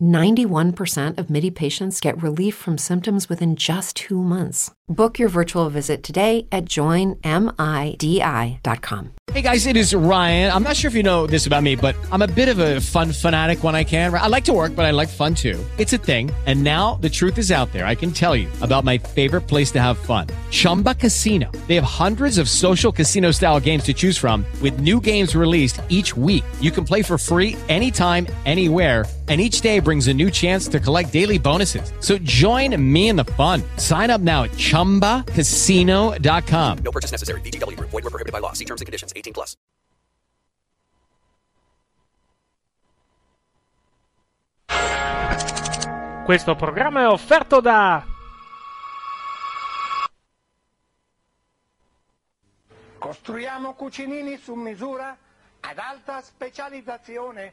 [0.00, 4.72] 91% of MIDI patients get relief from symptoms within just two months.
[4.88, 7.20] Book your virtual visit today at joinmidi.com.
[9.32, 10.52] Hey guys, it is Ryan.
[10.52, 12.80] I'm not sure if you know this about me, but I'm a bit of a
[12.80, 14.14] fun fanatic when I can.
[14.14, 15.58] I like to work, but I like fun too.
[15.76, 16.30] It's a thing.
[16.46, 17.84] And now the truth is out there.
[17.86, 21.50] I can tell you about my favorite place to have fun Chumba Casino.
[21.66, 25.80] They have hundreds of social casino style games to choose from, with new games released
[25.88, 26.44] each week.
[26.60, 30.78] You can play for free anytime, anywhere and each day brings a new chance to
[30.78, 31.90] collect daily bonuses.
[31.98, 33.64] So join me in the fun.
[33.76, 36.78] Sign up now at ChumbaCasino.com.
[36.84, 37.40] No purchase necessary.
[37.40, 37.74] VGW.
[37.80, 38.52] Void were prohibited by law.
[38.52, 39.12] See terms and conditions.
[39.16, 39.56] 18 plus.
[46.24, 48.04] Questo programma è offerto da
[52.98, 55.16] Costruiamo cucinini su misura
[55.60, 57.52] ad alta specializzazione.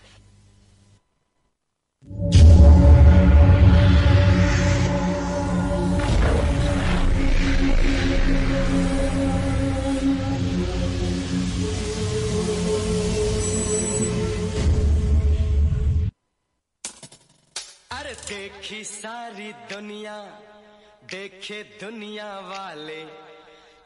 [18.31, 20.17] देखी सारी दुनिया
[21.11, 23.01] देखे दुनिया वाले।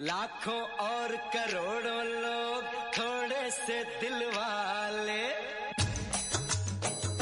[0.02, 2.64] लाखों और करोड़ों लोग
[2.98, 5.24] थोड़े से दिल वाले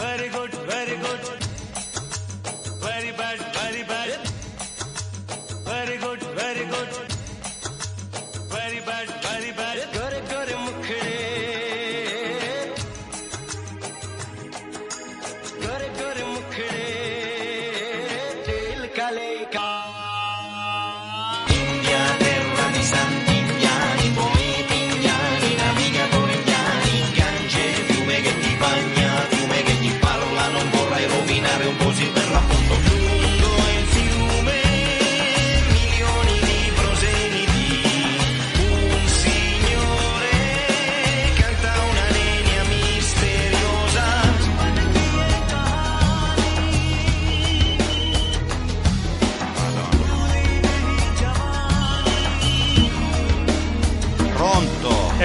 [0.04, 1.43] very good, very good.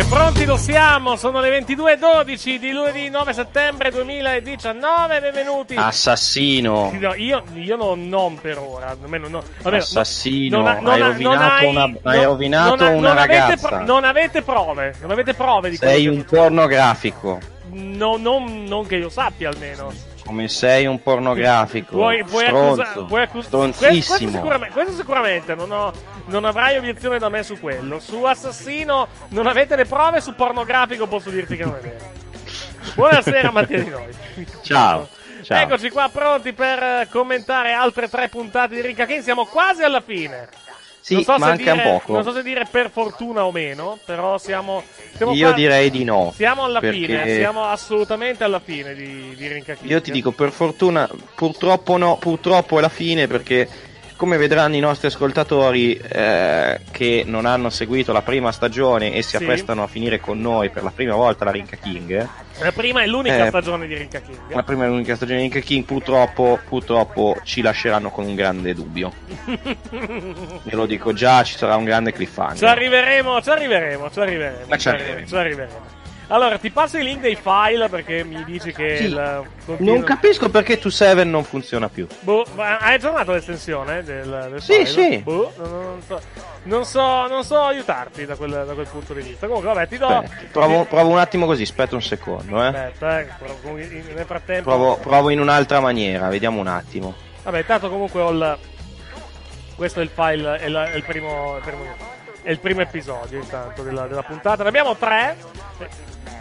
[0.09, 5.75] Pronti lo siamo, sono le 22.12 di lunedì 9 settembre 2019, benvenuti.
[5.77, 6.91] Assassino.
[6.99, 9.43] No, io, io non, non per ora, almeno no.
[9.63, 10.59] Vabbè, Assassino.
[10.59, 13.79] non ha- non hai ha- rovinato, hai- una, hai rovinato una avete ragazza.
[13.81, 17.39] non avete prove, non avete prove di Sei un pornografico.
[17.73, 19.93] no, non, non che io sappia almeno.
[20.29, 21.93] Come sei un pornografico.
[21.97, 22.83] Puoi, puoi Stronzo.
[22.83, 23.07] accusare.
[23.07, 25.91] Puoi accus- questo, sicuramente, questo sicuramente non, ho-
[26.27, 27.99] non avrai obiezione da me su quello.
[27.99, 32.13] Su assassino non avete le prove, su pornografico posso dirti che non è vero.
[32.95, 34.15] Buonasera Mattia di noi.
[34.63, 35.09] Ciao.
[35.43, 35.63] Ciao.
[35.63, 39.23] Eccoci qua pronti per eh, commentare altre tre puntate di Rinca King.
[39.23, 40.47] Siamo quasi alla fine.
[41.09, 42.13] Sì, non so se manca dire, un poco.
[42.13, 44.83] Non so se dire per fortuna o meno, però siamo.
[45.17, 46.33] siamo Io qua- direi di no.
[46.37, 49.65] Siamo alla perché fine, siamo assolutamente alla fine di, di.
[49.85, 53.67] Io ti dico, per fortuna, purtroppo no, purtroppo è la fine perché
[54.19, 59.37] come vedranno i nostri ascoltatori eh, che non hanno seguito la prima stagione e si
[59.37, 59.37] Sì.
[59.37, 63.07] apprestano a finire con noi per la prima volta la Rinca King, La prima e
[63.07, 64.37] l'unica Eh, stagione di Rinca King.
[64.49, 68.75] la prima e l'unica stagione di Rinca King, purtroppo, purtroppo ci lasceranno con un grande
[68.75, 69.13] dubbio.
[69.89, 72.57] Ve lo dico già, ci sarà un grande cliffhanger.
[72.59, 74.65] Ci arriveremo, ci arriveremo, ci arriveremo.
[74.67, 75.27] Ma ci arriveremo.
[75.29, 75.97] Ci arriveremo.
[76.31, 79.05] Allora, ti passo i link dei file perché mi dici che Sì.
[79.05, 82.07] il continuo- Non capisco perché 2 non funziona più.
[82.21, 84.87] Boh, ma hai aggiornato l'estensione del, del Sì, file?
[84.87, 85.19] sì.
[85.23, 86.21] Boh, non, non so,
[86.65, 89.47] non, so, non so aiutarti da quel, da quel punto di vista.
[89.47, 90.07] Comunque, vabbè, ti do.
[90.07, 92.67] Aspetta, provo, provo un attimo così, aspetta un secondo, eh.
[92.67, 93.27] Aspetta, eh,
[94.15, 94.69] nel frattempo.
[94.69, 97.15] Provo, provo in un'altra maniera, vediamo un attimo.
[97.45, 98.59] Vabbè, intanto comunque ho il.
[99.77, 101.55] Questo è il file, è, la- è il primo.
[101.55, 101.85] È il primo,
[102.43, 104.63] è il primo episodio intanto della, della puntata.
[104.63, 105.37] Ne abbiamo tre.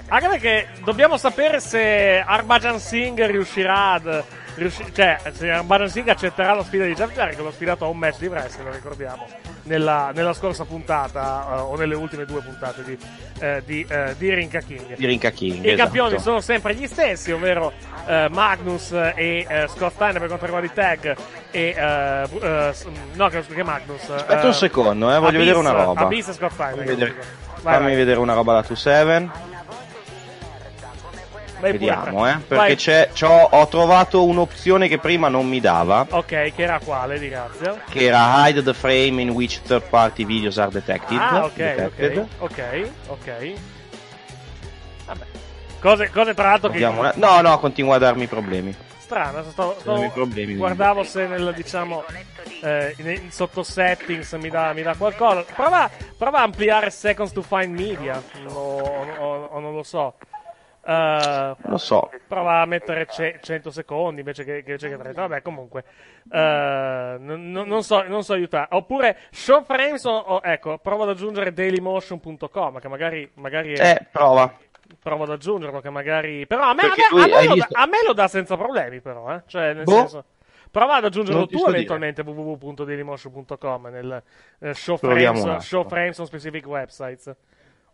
[0.09, 4.23] Anche perché dobbiamo sapere se Arbajan Singh riuscirà ad.
[4.55, 7.89] riusci- cioè, se Arbajan Singh accetterà la sfida di Jeff Jarrett, che l'ho sfidato a
[7.89, 9.27] un match di wrestling, lo ricordiamo,
[9.63, 12.97] nella, nella scorsa puntata, eh, o nelle ultime due puntate di,
[13.39, 14.95] eh, di, eh, di Rinka King.
[14.95, 15.63] Di Rinka King.
[15.63, 15.83] I esatto.
[15.83, 17.73] campioni sono sempre gli stessi, ovvero
[18.29, 21.15] Magnus e Scott Steiner per quanto riguarda i tag.
[21.51, 21.75] E
[23.13, 24.09] no, che, che Magnus.
[24.09, 26.01] Aspetta un secondo, eh, voglio Abyss- vedere una roba.
[26.01, 26.75] Abyss e Scott Steiner.
[26.77, 27.13] Fammi vedere,
[27.61, 27.95] Vai, fammi vai.
[27.95, 29.29] vedere una roba da 2-7.
[31.59, 32.37] Vai Vediamo, eh.
[32.47, 36.05] Perché c'è, c'ho- ho trovato un'opzione che prima non mi dava.
[36.09, 37.81] Ok, che era quale, di grazia?
[37.89, 41.17] Che era hide the frame in which third party videos are detected.
[41.17, 42.17] Ah, ok, detected.
[42.17, 43.53] ok, ok, ok.
[45.05, 45.25] Vabbè.
[45.79, 46.73] Cose, cose tra l'altro che...
[46.79, 47.13] Vediamo, eh.
[47.15, 48.75] No, no, continua a darmi problemi.
[48.99, 50.55] Strano, stavo- i problemi.
[50.55, 52.03] guardavo se nel, diciamo,
[52.61, 55.45] eh, in sotto settings mi dà, mi dà qualcosa.
[55.55, 58.51] Prova, prova a ampliare seconds to find media, o,
[59.17, 60.15] o- o non lo so.
[60.89, 62.09] Eh, Lo so.
[62.27, 65.19] prova a mettere ce- 100 secondi invece che, che, invece che 30.
[65.21, 65.83] Vabbè, comunque,
[66.31, 68.67] eh, non, non- non so, non so aiutare.
[68.71, 74.05] Oppure, show frames, o, o- ecco, provo ad aggiungere dailymotion.com, che magari, magari è, Eh,
[74.09, 74.51] prova.
[75.01, 77.81] provo ad aggiungerlo che magari però a me, a me- a me lo, visto- da,
[77.81, 79.43] a me lo dà senza problemi però eh?
[79.45, 79.91] cioè nel Boh.
[79.91, 80.23] senso
[80.71, 84.23] prova ad aggiungerlo tu eventualmente www.dailymotion.com nel
[84.59, 87.35] eh, show, frames, show frames on specific websites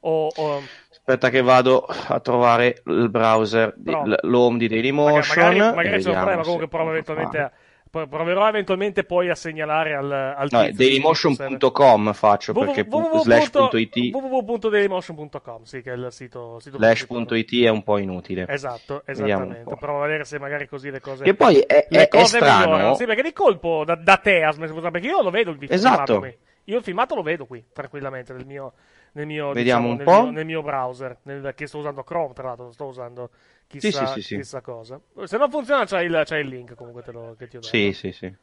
[0.03, 5.21] o, o Aspetta che vado a trovare il browser, l- l'home di Dailymotion.
[5.35, 7.51] magari, magari, magari c'è un vediamo problema se comunque provo eventualmente a,
[7.91, 13.19] pro- proverò eventualmente poi a segnalare al, al No, dailymotion.com faccio perché www.
[13.19, 18.45] slash.it www.dailymotion.com sì che è il sito, sito slash.it è un po' inutile.
[18.47, 19.75] Esatto, esattamente.
[19.77, 21.23] Provo a vedere se magari così le cose.
[21.25, 22.63] Che poi è, è- è strano.
[22.65, 22.95] migliorano.
[22.95, 25.75] Sì, perché di colpo da, da te ha smesso perché io lo vedo il video
[25.75, 26.25] Esatto.
[26.67, 28.71] Io il filmato lo vedo qui, tranquillamente, nel mio,
[29.13, 30.09] nel mio, Vediamo diciamo, un nel po'.
[30.09, 33.29] mio, nel mio browser, nel- che sto usando Chrome, tra l'altro, non sto usando
[33.67, 34.99] chissà, Sì, sì, sì, chissà cosa.
[35.23, 37.69] Se non funziona c'hai il, il link comunque te lo, che ti ho dato.
[37.69, 38.33] Sì, sì, sì.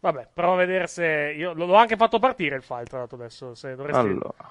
[0.00, 1.34] Vabbè, provo a vedere se...
[1.36, 3.54] Io l'ho l'ho anche fatto partire il file, tra l'altro, adesso.
[3.54, 4.48] Se dovresti, Allora.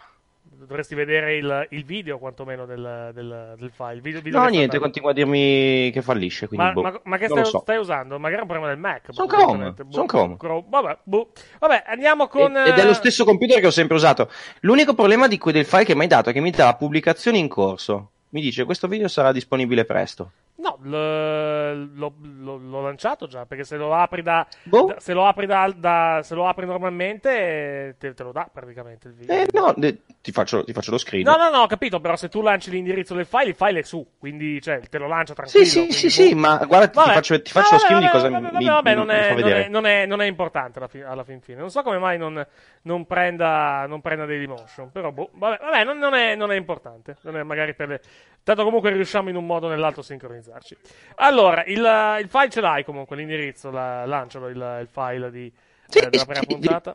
[0.65, 3.93] Dovresti vedere il, il video, quantomeno, del, del, del file.
[3.93, 6.81] Il video, video No, niente, continua a dirmi che fallisce, quindi Ma, boh.
[6.81, 7.59] ma- ma che stai, so.
[7.59, 8.19] stai usando?
[8.19, 9.07] Magari è un problema del Mac.
[9.11, 9.83] Son probabilmente.
[9.89, 10.65] Chrome, son Chrome.
[10.67, 11.31] Vabbè, boh.
[11.59, 12.55] Vabbè, andiamo con...
[12.55, 14.29] Ed è lo eh, stesso computer che ho sempre usato.
[14.61, 17.39] L'unico problema di quel del file che mi hai dato è che mi dà pubblicazioni
[17.39, 18.11] in corso.
[18.29, 20.31] Mi dice questo video sarà disponibile presto.
[20.59, 24.45] No, l'ho, l'ho- l'ho lanciato già, perché se lo apri da...
[24.63, 24.87] Boh.
[24.87, 29.07] da- se lo apri da, da- se lo apri normalmente te, te lo dà praticamente
[29.07, 29.35] il video.
[29.35, 29.73] Eh no,
[30.21, 31.23] ti, faccio, ti faccio lo screen.
[31.23, 33.83] No, no, no, ho capito, però se tu lanci l'indirizzo del file, il file è
[33.83, 35.65] su, quindi cioè, te lo lancia Sì, tranquillo.
[35.65, 36.11] sì, quindi, sì, boh.
[36.11, 38.95] sì, ma guarda, ti faccio, ti faccio lo screen di cosa vabbè, mi, vabbè, mi-
[38.97, 39.65] non, mi è, fa non, vedere.
[39.65, 41.59] è, non, è, non è importante alla, fi- alla fin fine.
[41.59, 42.45] Non so come mai non,
[42.81, 47.15] non prenda, non prenda Dailymotion, però boh, vabbè, vabbè, non, non è, non è importante.
[47.21, 48.01] Non è magari per le...
[48.49, 50.75] Tanto comunque riusciamo in un modo o nell'altro a sincronizzarci.
[51.17, 55.53] Allora, il, il file ce l'hai comunque, l'indirizzo, la, lancialo il, il file di,
[55.85, 56.93] Sì, eh, della prima sì, puntata.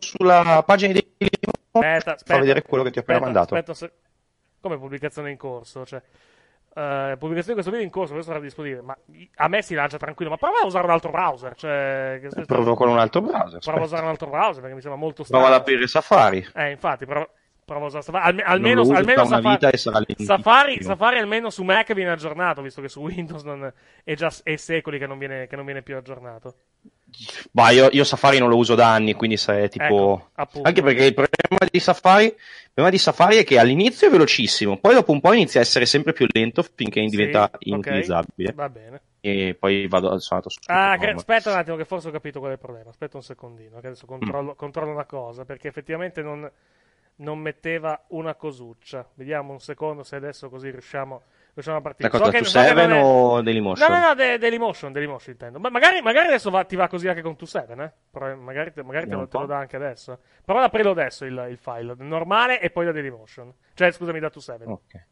[0.00, 1.06] sulla pagina di
[1.70, 2.32] Aspetta, aspetta.
[2.32, 3.54] fa vedere quello che ti ho appena aspetta, mandato.
[3.56, 3.92] Aspetta, se-
[4.58, 5.84] come pubblicazione in corso?
[5.84, 6.00] Cioè,
[6.74, 8.80] eh, pubblicazione di questo video in corso, questo sarà disponibile.
[8.80, 8.96] Ma
[9.34, 10.30] a me si lancia tranquillo.
[10.30, 11.54] Ma prova a usare un altro browser.
[11.56, 13.58] Cioè, che- Provo con un altro browser.
[13.58, 15.44] prova a usare un altro browser perché mi sembra molto strano.
[15.44, 16.46] ad aprire Safari.
[16.54, 17.28] Eh, infatti, prova,
[17.66, 18.24] prova a Safari.
[18.24, 20.14] Alme- almeno, uso almeno Safari.
[20.16, 23.70] Safari, Safari almeno su Mac viene aggiornato, visto che su Windows non,
[24.04, 26.54] è già è secoli che non viene, che non viene più aggiornato.
[27.52, 30.30] Ma io, io Safari non lo uso da anni, quindi se è tipo.
[30.36, 30.60] Ecco.
[30.62, 32.34] Anche perché il problema di Safari, il
[32.72, 35.86] problema di Safari è che all'inizio è velocissimo, poi dopo un po' inizia a essere
[35.86, 38.52] sempre più lento finché diventa Sì, inutilizzabile.
[38.54, 39.00] Va bene.
[39.20, 40.58] E poi vado sono andato su.
[40.66, 42.90] Ah, che- aspetta un attimo, che forse ho capito qual è il problema.
[42.90, 43.90] Aspetta un secondino, che Mm.
[43.90, 46.48] adesso controllo, controllo una cosa, perché effettivamente non,
[47.16, 49.06] non metteva una cosuccia.
[49.14, 51.22] Vediamo un secondo se adesso così riusciamo,
[51.54, 52.08] riusciamo a partire.
[52.10, 53.90] La cosa che- tu 7 non è- o Dailymotion?
[53.90, 55.58] No, no, no, de- Dailymotion, Dailymotion intendo.
[55.58, 57.92] Ma magari, magari adesso va- ti va così anche con 2 eh?
[58.10, 60.18] Però magari te, magari te lo, te lo dà anche adesso.
[60.44, 63.52] Prova ad aprirlo adesso il, il file, normale e poi da Dailymotion.
[63.74, 65.04] Cioè, scusami, da 2 Ok.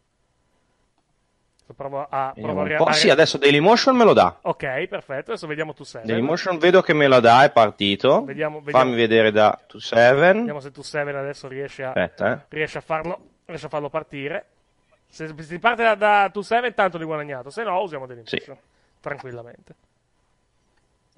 [1.75, 4.37] Provo a, provo a a Sì, adesso Dailymotion me lo dà.
[4.43, 8.23] Ok, perfetto, adesso vediamo 2 Dailymotion vedo che me lo dà, è partito.
[8.25, 8.85] Vediamo- vediamo.
[8.85, 10.15] Fammi vedere da 27.
[10.35, 11.89] Vediamo se 2 adesso riesce a...
[11.89, 12.45] Aspetta, eh.
[12.49, 14.45] riesce a farlo, riesce a farlo partire.
[15.09, 18.57] Se si parte da, da 2 tanto di guadagnato, se no usiamo Dailymotion.
[19.01, 19.75] Tranquillamente.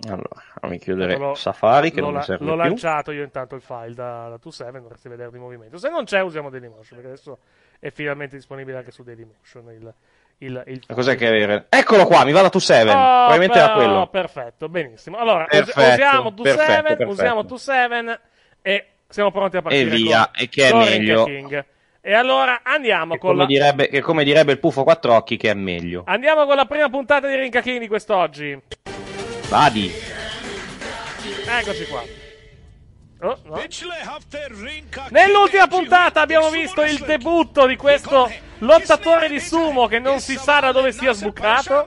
[0.08, 2.60] Allora, fammi chiudere L'ho- Safari che l'ho non mi serve L'ho più.
[2.60, 5.78] lanciato io intanto il file da, da 2 dovresti vedere di movimento.
[5.78, 7.38] Se non c'è usiamo Dailymotion, perché adesso
[7.80, 9.94] è finalmente disponibile anche su Dailymotion il,
[10.38, 11.66] il, il Cos'è che avere?
[11.68, 12.90] Eccolo qua, mi va da 27.
[12.90, 14.06] Oh, Probabilmente era quello.
[14.08, 15.16] Perfetto, benissimo.
[15.16, 17.10] Allora, Perfetto, usiamo 2 perfetto, perfetto.
[17.10, 18.20] usiamo 2
[18.62, 19.82] e siamo pronti a partire.
[19.82, 21.24] E via, e che è meglio.
[21.24, 21.64] King.
[22.00, 23.48] E allora andiamo Che con come, la...
[23.48, 26.04] direbbe, che come direbbe il puffo quattro occhi che è meglio.
[26.06, 28.56] Andiamo con la prima puntata di Rinca King di quest'oggi.
[29.48, 29.92] Vadi.
[31.48, 32.02] Eccoci qua.
[33.22, 33.62] Oh, no.
[35.08, 40.60] Nell'ultima puntata abbiamo visto il debutto di questo lottatore di sumo che non si sa
[40.60, 41.86] da dove sia sbucato,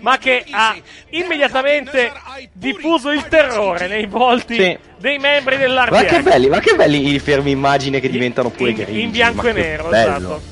[0.00, 0.76] ma che ha
[1.10, 2.12] immediatamente
[2.52, 4.78] diffuso il terrore nei volti Sì.
[4.98, 8.76] dei membri Ma che belli, ma che belli i fermi immagine che diventano pure in,
[8.76, 9.00] grigi.
[9.02, 10.16] in bianco e nero, bello.
[10.16, 10.42] esatto.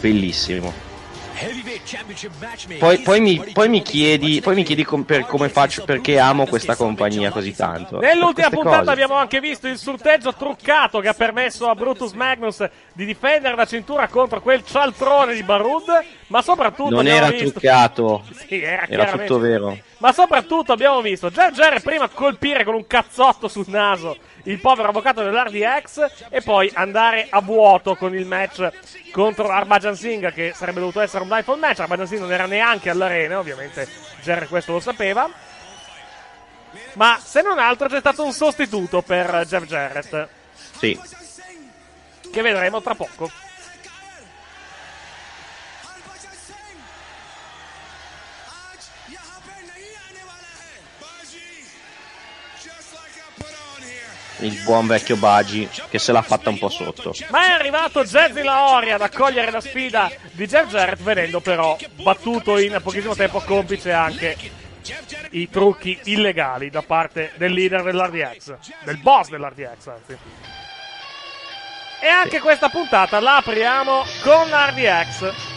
[0.00, 0.85] Bellissimo.
[2.78, 6.46] Poi, poi mi, poi mi chiedi, poi mi chiedi com- per come faccio, perché amo
[6.46, 7.98] questa compagnia così tanto.
[7.98, 8.90] Nell'ultima puntata cose.
[8.90, 13.66] abbiamo anche visto il sorteggio truccato che ha permesso a Brutus Magnus di difendere la
[13.66, 17.50] cintura contro quel cialtrone di Barud, ma soprattutto Non abbiamo era visto...
[17.50, 19.78] truccato, Sì, era, era tutto vero.
[19.98, 24.16] Ma soprattutto abbiamo visto Jar Jar prima colpire con un cazzotto sul naso
[24.46, 28.68] il povero avvocato dell'RDX e poi andare a vuoto con il match
[29.10, 31.80] contro Arbajan Singh che sarebbe dovuto essere un blindfold match.
[31.80, 33.88] Arbajan Singh non era neanche all'arena, ovviamente
[34.22, 35.28] Jar questo lo sapeva.
[36.94, 40.28] Ma se non altro c'è stato un sostituto per Jeff Jarrett
[40.78, 40.98] Sì.
[42.32, 43.30] che vedremo tra poco.
[54.40, 57.14] Il buon vecchio Bagi che se l'ha fatta un po' sotto.
[57.30, 62.58] Ma è arrivato Jazzy Laori ad accogliere la sfida di Jeff Jarrett, vedendo però battuto
[62.58, 64.36] in pochissimo tempo complice anche
[65.30, 70.18] i trucchi illegali da parte del leader dell'RDX, del boss dell'RDX anzi.
[72.00, 75.55] E anche questa puntata la apriamo con l'RDX.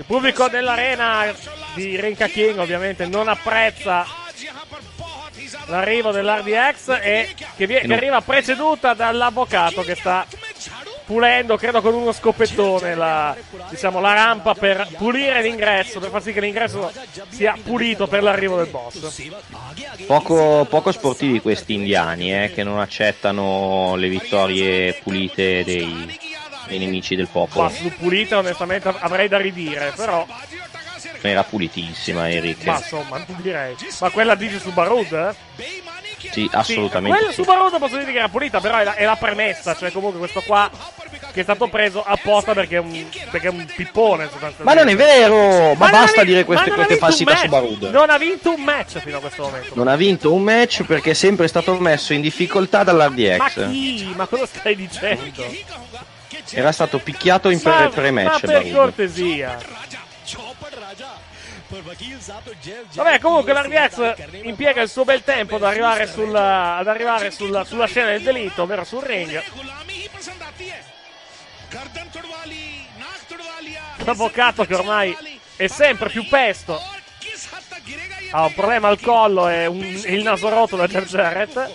[0.00, 1.30] Il pubblico dell'arena
[1.74, 4.06] di Rinka King ovviamente non apprezza
[5.66, 10.26] l'arrivo dell'RDX e che, vie- che arriva preceduta dall'avvocato che sta
[11.04, 13.36] pulendo, credo con uno scoppettone, la,
[13.68, 16.90] diciamo, la rampa per pulire l'ingresso, per far sì che l'ingresso
[17.28, 19.30] sia pulito per l'arrivo del boss.
[20.06, 26.18] Poco, poco sportivi questi indiani, eh, che non accettano le vittorie pulite dei,
[26.70, 27.68] dei nemici del Ma popolo.
[27.68, 30.26] su pulita onestamente av- avrei da ridire, però,
[31.22, 32.64] Era pulitissima, Eric.
[32.64, 33.74] ma insomma, non direi.
[34.00, 35.12] Ma quella dici su Barud?
[35.12, 35.34] eh?
[36.20, 37.16] Sì, Sì, assolutamente.
[37.16, 37.42] quella sì.
[37.42, 40.18] su Barud posso dire che era pulita, però è la, è la premessa, cioè comunque
[40.18, 40.70] questo qua
[41.32, 44.28] che è stato preso apposta perché è un, perché è un pippone.
[44.58, 45.74] Ma non è vero!
[45.74, 47.48] Ma, ha basta vi- dire ma queste, queste vinto falsità su.
[47.48, 47.82] Barud.
[47.90, 49.72] Non ha vinto un match fino a questo momento.
[49.74, 53.70] Non ha vinto un match perché è sempre stato messo in difficoltà Ma dall'RDX.
[53.70, 54.12] chi?
[54.14, 55.44] Ma cosa stai dicendo?
[56.52, 58.40] Era stato picchiato in Ma, pre- ma pre-match.
[58.46, 59.58] per cortesia.
[62.94, 67.86] Vabbè, comunque l'RDX impiega il suo bel tempo ad arrivare, sulla, ad arrivare sulla, sulla
[67.86, 69.40] scena del delitto, ovvero sul ring.
[74.04, 75.16] L'avvocato che ormai
[75.56, 76.80] è sempre più pesto.
[78.32, 81.70] Ha un problema al collo e un- il naso rotto da Jeff Jarrett.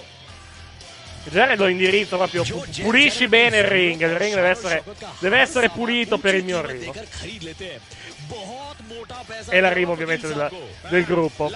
[1.31, 2.43] Jarrett lo indirizzo proprio.
[2.45, 4.01] pu- Pulisci bene il ring.
[4.01, 4.83] Il ring deve essere,
[5.21, 6.93] deve essere pulito per il mio arrivo.
[9.51, 10.51] E l'arrivo ovviamente della-
[10.89, 11.51] del gruppo.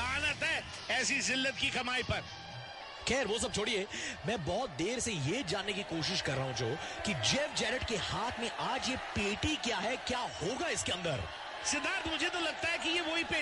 [3.08, 3.86] खैर वो सब छोड़िए
[4.26, 6.68] मैं बहुत देर से ये जानने की कोशिश कर रहा हूँ जो
[7.04, 11.20] कि जेफ जेरेट के हाथ में आज ये पेटी क्या है क्या होगा इसके अंदर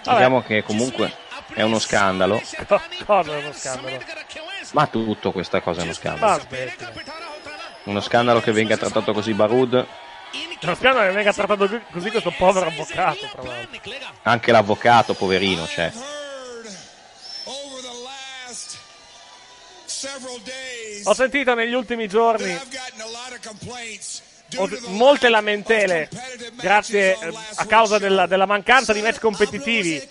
[0.04, 1.14] Diciamo che comunque
[1.54, 2.42] è uno scandalo.
[3.06, 4.00] Cosa è uno scandalo?
[4.72, 6.44] Ma tutto questa cosa è uno scandalo.
[7.84, 9.74] Uno scandalo che venga trattato così Barud.
[10.62, 13.28] Uno scandalo che venga trattato così questo povero avvocato.
[14.24, 15.92] Anche l'avvocato, poverino, c'è.
[15.92, 16.16] Cioè.
[21.06, 22.60] Ho sentito negli ultimi giorni
[24.53, 26.57] I've gotten a lot of complaints due ho- to the molte lack lamentele of competitive
[26.61, 28.29] grazie matches on eh, last a causa week's della, show.
[28.29, 30.09] della mancanza di match competitivi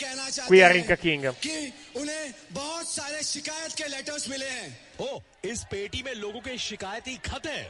[0.47, 1.33] qui a Rinka King.
[1.39, 4.69] कि उन्हें बहुत सारे शिकायत के लेटर्स मिले हैं
[5.01, 7.67] ओ इस पेटी में लोगों के शिकायती खत है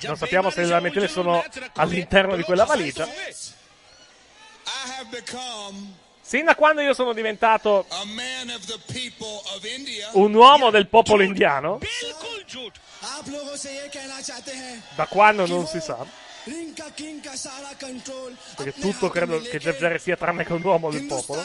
[0.00, 1.44] Non sappiamo se le lamentele sono
[1.74, 3.04] all'interno di quella valigia.
[3.04, 5.94] I have become
[6.25, 7.85] Sin da quando io sono diventato
[10.13, 11.79] un uomo del popolo indiano,
[14.95, 15.97] da quando non si sa,
[18.55, 21.43] perché tutto credo che Jeff Jarrett sia tranne che un uomo del popolo.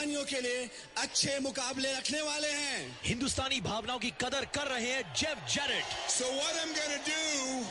[3.03, 4.69] Hindustani bhavnaon ki qadar kar
[5.13, 5.87] Jeff Jarrett.
[6.07, 7.67] So what I'm gonna do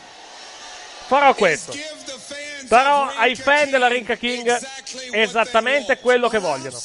[1.07, 1.73] farò questo.
[2.67, 4.59] Darò ai fan della Rinka King
[5.11, 6.77] esattamente quello che vogliono.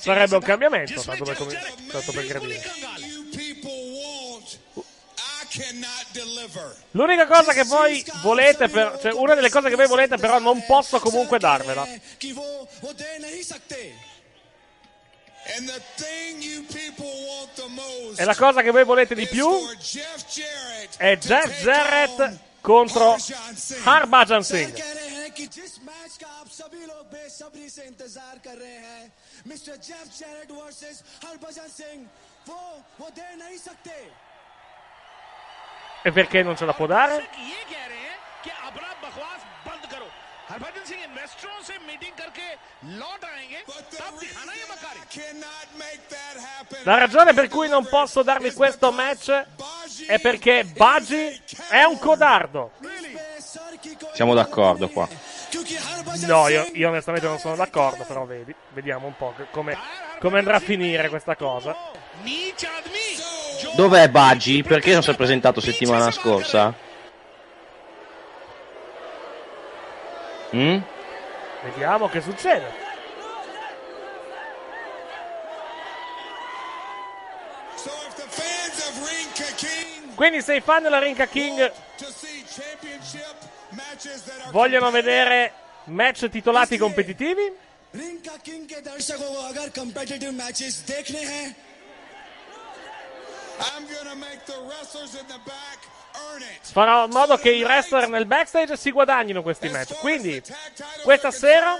[0.00, 1.52] Sarebbe un cambiamento, tanto per, com-
[1.90, 2.62] tanto per gradire.
[6.92, 10.64] L'unica cosa che voi volete, per, cioè una delle cose che voi volete, però non
[10.64, 11.86] posso comunque darvela.
[18.16, 19.48] E la cosa che voi volete di più
[20.96, 23.16] è Jeff Jarrett contro
[23.84, 24.82] Harbhajan Singh.
[36.02, 37.28] E perché non ce la può dare?
[40.43, 42.47] ये कह रहे हैं कि अपना बकवास बंद करो हरभजन सिंह इन्वेस्टरों से मीटिंग करके
[42.99, 46.97] लौट आएंगे But the तब दिखाना ये reason मकारी I cannot make that happen La
[46.97, 49.29] ragione per cui non posso darvi questo match
[50.07, 52.71] è perché Baji è un codardo.
[53.39, 55.07] Sir की कोई Siamo d'accordo qua.
[55.51, 59.33] क्योंकि Harbhajan No, io, Singh io onestamente non sono d'accordo, però vedi, vediamo un po'
[59.37, 59.77] che- come,
[60.19, 61.75] come andrà a finire questa cosa.
[62.23, 63.07] नीच आदमी
[63.61, 64.63] जो Dov'è Baggi?
[64.63, 66.73] Perché non si è presentato settimana scorsa?
[70.54, 70.78] Mm?
[71.64, 72.82] Vediamo che succede.
[80.14, 81.72] Quindi se i fan della Rinka King
[84.52, 85.52] vogliono vedere
[85.84, 87.52] match titolati competitivi,
[93.56, 95.78] I'm gonna make the wrestlers in the back
[96.60, 99.94] farò in modo che i wrestler nel backstage si guadagnino questi match.
[99.98, 100.42] Quindi,
[101.02, 101.76] questa sera,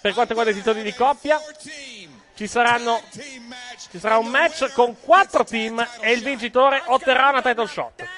[0.00, 1.38] per quanto riguarda i titoli di coppia,
[2.34, 3.02] ci, saranno,
[3.90, 8.08] ci sarà un match con quattro team e il vincitore otterrà una title shot.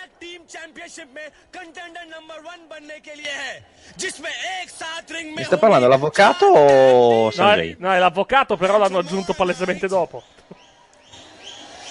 [5.34, 7.76] Mi sta parlando l'avvocato o Sanjay?
[7.78, 10.22] No, no, è l'avvocato, però l'hanno aggiunto palesemente dopo.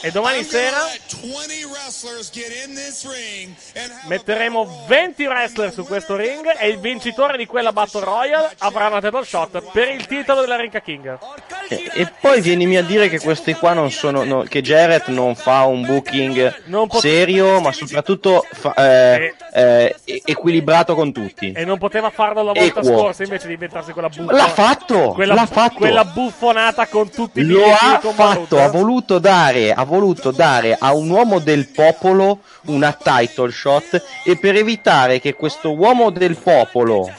[0.04, 5.26] E domani sera let 20 wrestlers get in this ring and have a metteremo 20
[5.28, 9.62] wrestler su questo ring e il vincitore di quella Battle Royale avrà una title shot
[9.72, 11.20] per il titolo della Rinka King.
[11.68, 14.24] E, e poi vienimi a dire che questi qua non sono.
[14.24, 20.22] no, che Jarrett non fa un booking pot- serio, ma soprattutto fa- eh, eh, e-
[20.26, 21.52] equilibrato con tutti.
[21.52, 22.84] E non poteva farlo la volta Equo.
[22.84, 24.34] scorsa invece di inventarsi quella buffa.
[24.34, 25.12] L'ha fatto!
[25.14, 25.76] Quella, l'ha fatto!
[25.76, 30.94] quella buffonata con tutti i Lo ha fatto, ha voluto dare, ha voluto dare a
[30.94, 37.12] un uomo del popolo una title shot e per evitare che questo uomo del popolo,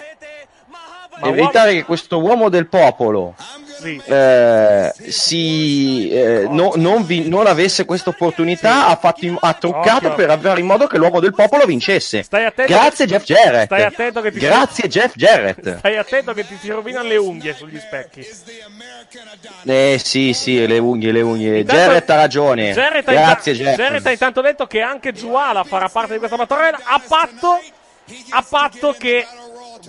[1.21, 3.35] Ma evitare che questo uomo del popolo.
[3.85, 10.14] Eh, si, eh, no- non, vi- non avesse questa opportunità, ha, fatto ha truccato Occhio.
[10.14, 12.25] per avere in modo che l'uomo del popolo vincesse.
[12.29, 13.64] Grazie che- Jeff Jarrett.
[13.66, 15.79] Stai attento che ti Grazie Jeff Jarrett.
[15.79, 18.27] Stai attento che ti si rovinano le unghie sugli specchi.
[19.64, 21.59] Eh sì, sì, le unghie, le unghie.
[21.61, 22.73] Intanto- Jarrett ha ragione.
[22.73, 23.77] Jarrett Grazie Jeff.
[23.77, 27.61] Jarrett ha intanto detto che anche Juala farà parte di questa battaglia a patto,
[28.31, 29.27] a patto che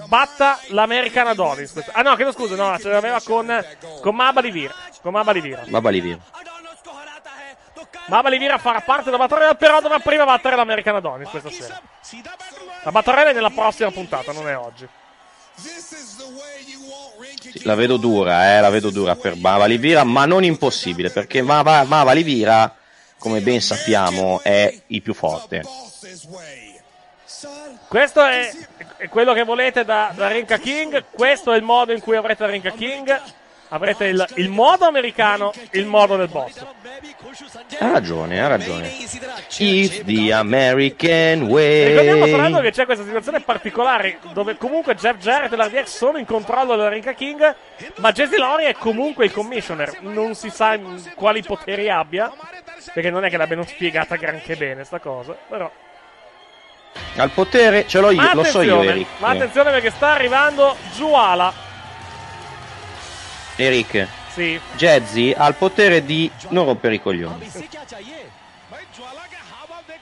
[0.05, 1.83] batta l'American Adonis.
[1.91, 3.65] Ah no, chiedo scusa, no, ce l'aveva con,
[4.01, 4.73] con Maba Livira.
[5.01, 5.63] Con Maba Livira.
[5.67, 6.19] Ma Balivir.
[8.07, 11.81] Maba Livira farà parte della battaglia, però dovrà prima battere l'American Adonis questa sera.
[12.83, 14.87] La battaglia è nella prossima puntata, non è oggi.
[15.55, 21.41] Sì, la vedo dura, eh, la vedo dura per Mava Livira, ma non impossibile, perché
[21.41, 22.75] Mava, Mava Livira,
[23.17, 25.63] come ben sappiamo, è il più forte.
[27.87, 28.51] Questo è,
[29.03, 31.03] è quello che volete da, da Rinka King.
[31.11, 33.21] Questo è il modo in cui avrete la Rinka King.
[33.67, 36.65] Avrete il, il modo americano, il modo del boss.
[37.79, 38.87] Ha ragione, ha ragione.
[39.57, 42.63] If the American Ricordiamo tra l'altro way.
[42.63, 46.89] che c'è questa situazione particolare dove comunque Jeff Jarrett e l'RDX sono in controllo della
[46.89, 47.55] Rinka King,
[47.97, 49.97] ma Jesse Lori è comunque il commissioner.
[49.99, 50.79] Non si sa
[51.15, 52.31] quali poteri abbia,
[52.93, 55.69] perché non è che l'abbiano spiegata granché bene sta cosa, però...
[57.17, 59.07] Al potere ce l'ho io, lo so io, Eric.
[59.19, 61.53] ma attenzione perché sta arrivando Juala.
[63.55, 67.51] Eric, Sì, Jazzy ha il potere di non rompere i coglioni.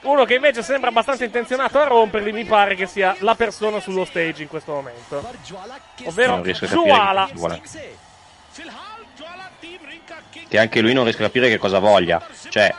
[0.03, 4.03] Uno che invece sembra abbastanza intenzionato a romperli, mi pare che sia la persona sullo
[4.05, 5.23] stage in questo momento.
[6.05, 7.25] Ovvero Non riesco a capire Juala.
[7.27, 7.61] chi vuole.
[10.47, 12.21] Che anche lui non riesce a capire che cosa voglia.
[12.49, 12.73] Cioè,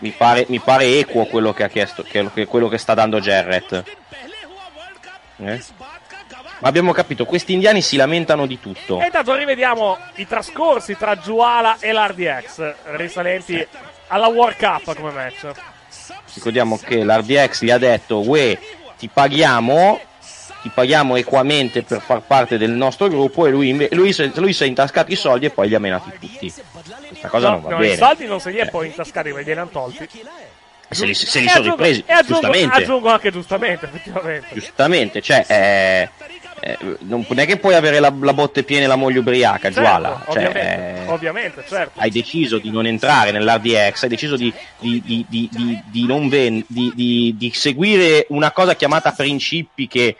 [0.00, 3.20] mi pare, mi pare equo quello che ha chiesto, che, che- quello che sta dando
[3.20, 3.82] Jarrett.
[5.38, 5.60] Eh?
[6.58, 9.00] Ma abbiamo capito, questi indiani si lamentano di tutto.
[9.00, 13.66] E intanto rivediamo i trascorsi tra Juala e l'RDX, risalenti
[14.08, 15.48] alla World Cup come match.
[16.34, 18.58] Ricordiamo che l'RDX gli ha detto, uè,
[18.96, 20.00] ti paghiamo,
[20.62, 24.64] ti paghiamo equamente per far parte del nostro gruppo e lui, lui, si- lui si
[24.64, 26.52] è intascato i soldi e poi li ha menati tutti.
[27.28, 27.92] Questa cosa No, non va no, bene.
[27.92, 30.08] I soldi non se li è poi intascati perché glieli hanno tolti.
[30.88, 32.76] Se li, se li sono aggiungo- ripresi, aggiungo, giustamente.
[32.82, 34.46] aggiungo anche giustamente, effettivamente.
[34.52, 36.08] Giustamente, cioè, eh,
[36.60, 39.62] eh, non, non è che puoi avere la, la botte piena e la moglie ubriaca,
[39.72, 40.22] Certo, Giuala.
[40.30, 41.98] Cioè, ovviamente, eh, ovviamente, certo.
[42.00, 46.28] hai deciso di non entrare nell'RDX, hai deciso di, di- di- di- di- di non
[46.28, 50.16] ven- di, di- di seguire una cosa chiamata principi che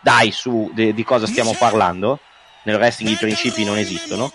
[0.00, 2.20] dai su de- di cosa stiamo parlando.
[2.62, 4.32] Nel wrestling i principi non esistono.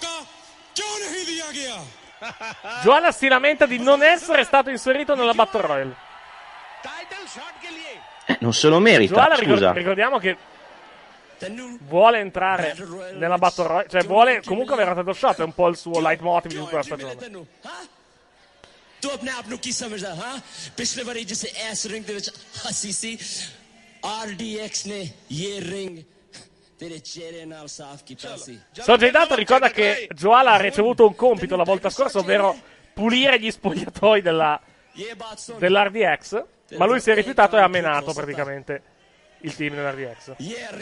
[2.83, 5.95] Joala si lamenta di non essere stato inserito nella Battle Royale.
[8.27, 9.73] Eh, non se lo merita, Joala ricor- scusa.
[9.73, 10.37] ricordiamo che
[11.81, 12.75] vuole entrare
[13.15, 16.01] nella Battle Royale, cioè vuole comunque avere un title shot, è un po' il suo
[16.01, 17.47] leitmotiv di tutta la stagione.
[19.03, 20.39] ਤੂੰ ਆਪਣੇ ਆਪ ਨੂੰ ਕੀ ਸਮਝਦਾ ਹਾਂ
[20.77, 22.31] ਪਿਛਲੇ ਵਾਰੀ ਜਿਸੇ S ring ਦੇ ਵਿੱਚ
[22.67, 23.19] ਹੱਸੀ ਸੀ
[24.09, 24.99] RDX ਨੇ
[25.31, 25.99] ਇਹ ring
[28.72, 32.56] Sorge Dato ricorda che Zoala ha ricevuto un compito la volta scorsa, ovvero
[32.94, 34.60] pulire gli spogliatoi della,
[35.58, 36.44] dell'RDX,
[36.78, 38.82] ma lui si è rifiutato e ha menato praticamente
[39.40, 40.36] il team dell'RDX.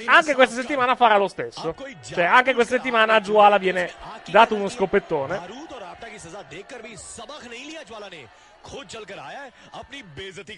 [0.05, 1.75] Anche questa settimana farà lo stesso.
[2.01, 3.91] Cioè, anche questa settimana a Juala viene
[4.27, 5.41] dato uno scopettone.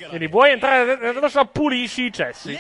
[0.08, 2.58] Quindi vuoi entrare nella rossa, pulisci i cessi.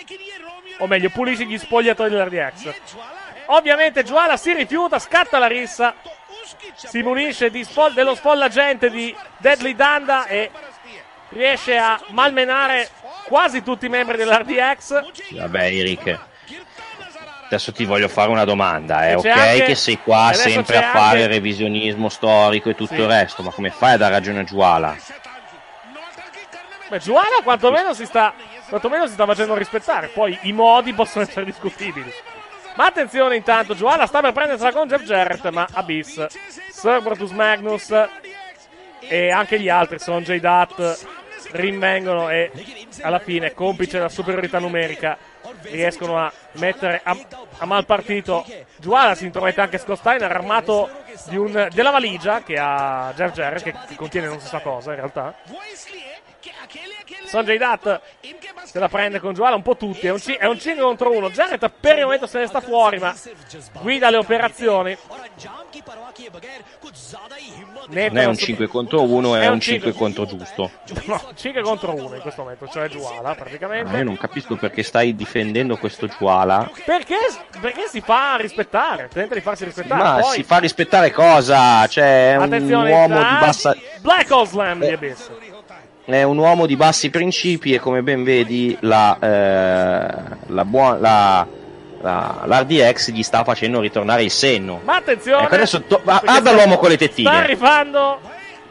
[0.79, 2.73] O meglio, pulisci gli spogliatori dell'RDX.
[3.47, 5.95] Ovviamente Giuala si rifiuta, scatta la rissa.
[6.75, 10.51] Si munisce spol- dello spollagente di Deadly Danda e
[11.29, 12.89] riesce a malmenare
[13.25, 15.33] quasi tutti i membri dell'RDX.
[15.37, 16.19] Vabbè, Eric.
[17.45, 19.13] Adesso ti voglio fare una domanda, eh.
[19.13, 19.25] ok?
[19.25, 19.63] Anche...
[19.65, 21.27] Che sei qua sempre a fare anche...
[21.27, 23.01] revisionismo storico e tutto sì.
[23.01, 24.97] il resto, ma come fai a dare ragione a Giuala?
[26.87, 28.33] Beh, Joala quantomeno si sta
[28.69, 30.07] quantomeno si sta facendo rispettare.
[30.07, 32.11] Poi i modi possono essere discutibili.
[32.75, 36.25] Ma attenzione intanto, Joala sta per prendersela con Jeff Jarrett, ma Abyss,
[36.69, 37.93] Sir Brutus Magnus
[38.99, 41.07] e anche gli altri, Sonjay Dutt,
[41.51, 42.51] rinvengono e
[43.01, 45.17] alla fine, complice della superiorità numerica,
[45.61, 47.15] riescono a mettere a,
[47.59, 48.45] a mal partito.
[48.77, 50.89] Joala si intromette anche Scott Steiner armato
[51.29, 54.97] un- della valigia che ha Jeff Jarrett, che, che contiene non si sa cosa in
[54.97, 55.33] realtà.
[57.25, 58.01] Sanjay Dutt
[58.65, 60.07] se la prende con Joala un po' tutti.
[60.07, 61.29] È un, ci- è un 5 contro 1.
[61.29, 63.13] Jarrett per il momento se ne sta fuori, ma
[63.81, 64.97] guida le operazioni.
[67.87, 70.71] Non è un 5 contro 1, è, un un 5 cinque- contro giusto.
[71.05, 73.91] No, 5 contro 1 in questo momento, cioè Joala praticamente.
[73.91, 76.69] Ma io non capisco perché stai difendendo questo Giuala.
[76.85, 77.17] Perché,
[77.59, 79.09] perché si fa rispettare?
[79.11, 80.01] Tenta di farsi rispettare.
[80.03, 81.85] Ma Poi, si fa rispettare cosa?
[81.87, 83.75] Cioè, è un uomo di bassa.
[83.99, 85.29] Black Hole Slam di Abyss.
[86.05, 91.47] È un uomo di bassi principi e come ben vedi la, eh, la buona, la,
[92.01, 94.81] la- l'RDX gli sta facendo ritornare il senno.
[94.83, 95.45] Ma attenzione!
[95.45, 97.29] Ecco, adesso to- guarda sta- l'uomo con le Sta tettine.
[97.29, 98.19] arrivando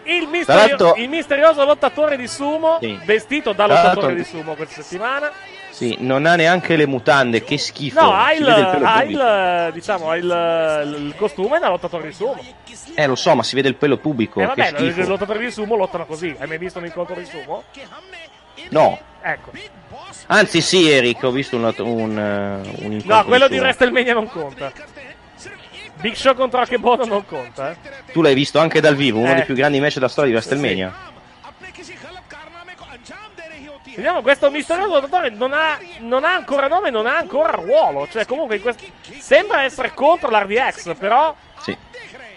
[0.04, 2.96] il, misterio- il misterioso lottatore di sumo, Sì.
[3.04, 5.32] vestito da lottatore di sumo questa settimana.
[5.74, 8.00] Sì, non ha neanche le mutande, che schifo.
[8.00, 10.24] No, ha il, ha il, diciamo, ha il,
[11.06, 12.40] il costume da lottatore di sumo.
[12.94, 14.38] Eh, lo so, ma si vede il pelo pubblico.
[14.40, 15.08] E che vabbè, i schifo.
[15.08, 16.32] lottatori di sumo lottano così.
[16.38, 17.64] Hai mai visto un incontro di sumo?
[18.68, 19.00] No.
[19.20, 19.50] Ecco.
[20.28, 23.64] Anzi, sì, Eric, ho visto un, un, eh, un incontro No, quello di suo.
[23.64, 24.70] WrestleMania non conta.
[25.96, 27.76] Big Show contro Akebono non conta, eh.
[28.12, 29.34] Tu l'hai visto anche dal vivo, uno Eh.
[29.34, 31.12] dei più grandi match della storia di WrestleMania.
[33.94, 38.08] Vediamo, questo misterioso lottatore non ha, non ha ancora nome, non ha ancora ruolo.
[38.10, 38.84] Cioè, comunque, quest-
[39.18, 41.76] sembra essere contro l'RDX, però Sì.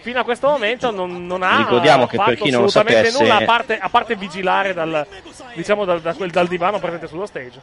[0.00, 3.22] fino a questo momento non, non ha Ricordiamo che per chi non lo assolutamente sapesse-
[3.24, 5.06] nulla a parte, a parte vigilare dal,
[5.54, 7.60] diciamo, dal, da quel- dal divano presente sullo stage.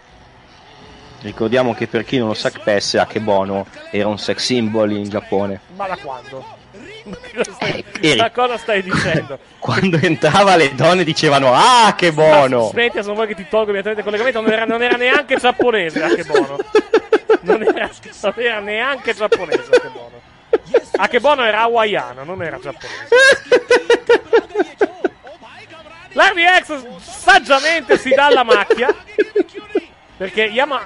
[1.21, 5.59] Ricordiamo che per chi non lo sapesse, Akebono era un sex symbol in Giappone.
[5.75, 6.45] Ma da quando?
[7.05, 9.37] Ma cosa cosa stai dicendo?
[9.59, 12.69] Quando entrava le donne dicevano Ah, che buono!
[12.69, 14.41] Smetti, se non vuoi che ti tolgo immediatamente il collegamento.
[14.41, 16.57] Non era, non era neanche giapponese, Akebono.
[17.41, 17.89] Non era,
[18.21, 20.21] non era neanche giapponese, Akebono.
[20.97, 23.07] Akebono era hawaiano, non era giapponese.
[26.13, 28.95] L'RDX saggiamente si dà alla macchia.
[30.17, 30.85] Perché Yama,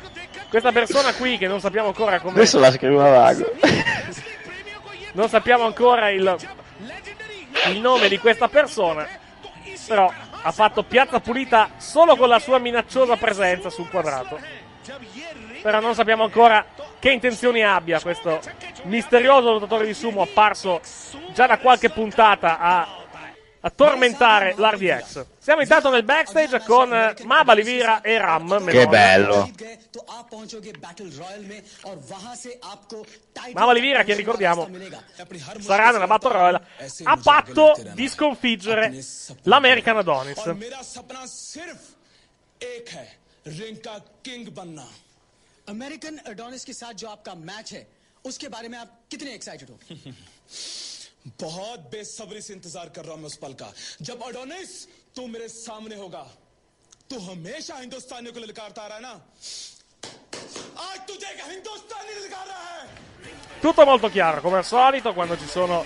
[0.49, 2.33] questa persona qui che non sappiamo ancora come.
[2.37, 3.51] Adesso la scrivo a vago.
[5.13, 6.35] non sappiamo ancora il,
[7.67, 9.07] il nome di questa persona,
[9.87, 14.39] però ha fatto piazza pulita solo con la sua minacciosa presenza sul quadrato.
[15.61, 16.65] Però non sappiamo ancora
[16.99, 18.39] che intenzioni abbia questo
[18.83, 20.81] misterioso lottatore di sumo apparso
[21.33, 22.98] già da qualche puntata a,
[23.66, 25.24] a tormentare l'RDX.
[25.38, 28.58] Siamo intanto nel backstage con eh, Maba Livira e Ram.
[28.58, 28.86] Che Menone.
[28.88, 29.50] bello.
[29.90, 34.66] तो आप पहुंचोगे battle royal में और वहां से आपको title Maba Livira, che ricordiamo,
[34.68, 36.60] मिलेगा अपनी हर sarà nella Battle Royale,
[37.04, 38.92] a patto di sconfiggere
[39.44, 40.38] l'American Adonis.
[40.38, 41.80] और मेरा सपना सिर्फ
[42.62, 43.06] एक है
[43.46, 44.88] रिंग का किंग बनना
[45.68, 47.86] अमेरिकन एडोनिस के साथ जो आपका मैच है
[48.24, 49.78] उसके बारे में आप कितने एक्साइटेड हो
[51.27, 55.47] बहुत बेसब्री से इंतज़ार कर रहा हूँ मैं उस पल का। जब अडोनिस तू मेरे
[55.47, 56.25] सामने होगा
[57.09, 59.13] तू हमेशा हिंदुस्तानियों को ललकारता रहा है ना?
[60.79, 62.87] आज तुझे हिंदुस्तानी ललकार रहा है।
[63.61, 65.83] Tutto molto chiaro, come al solito, quando ci sono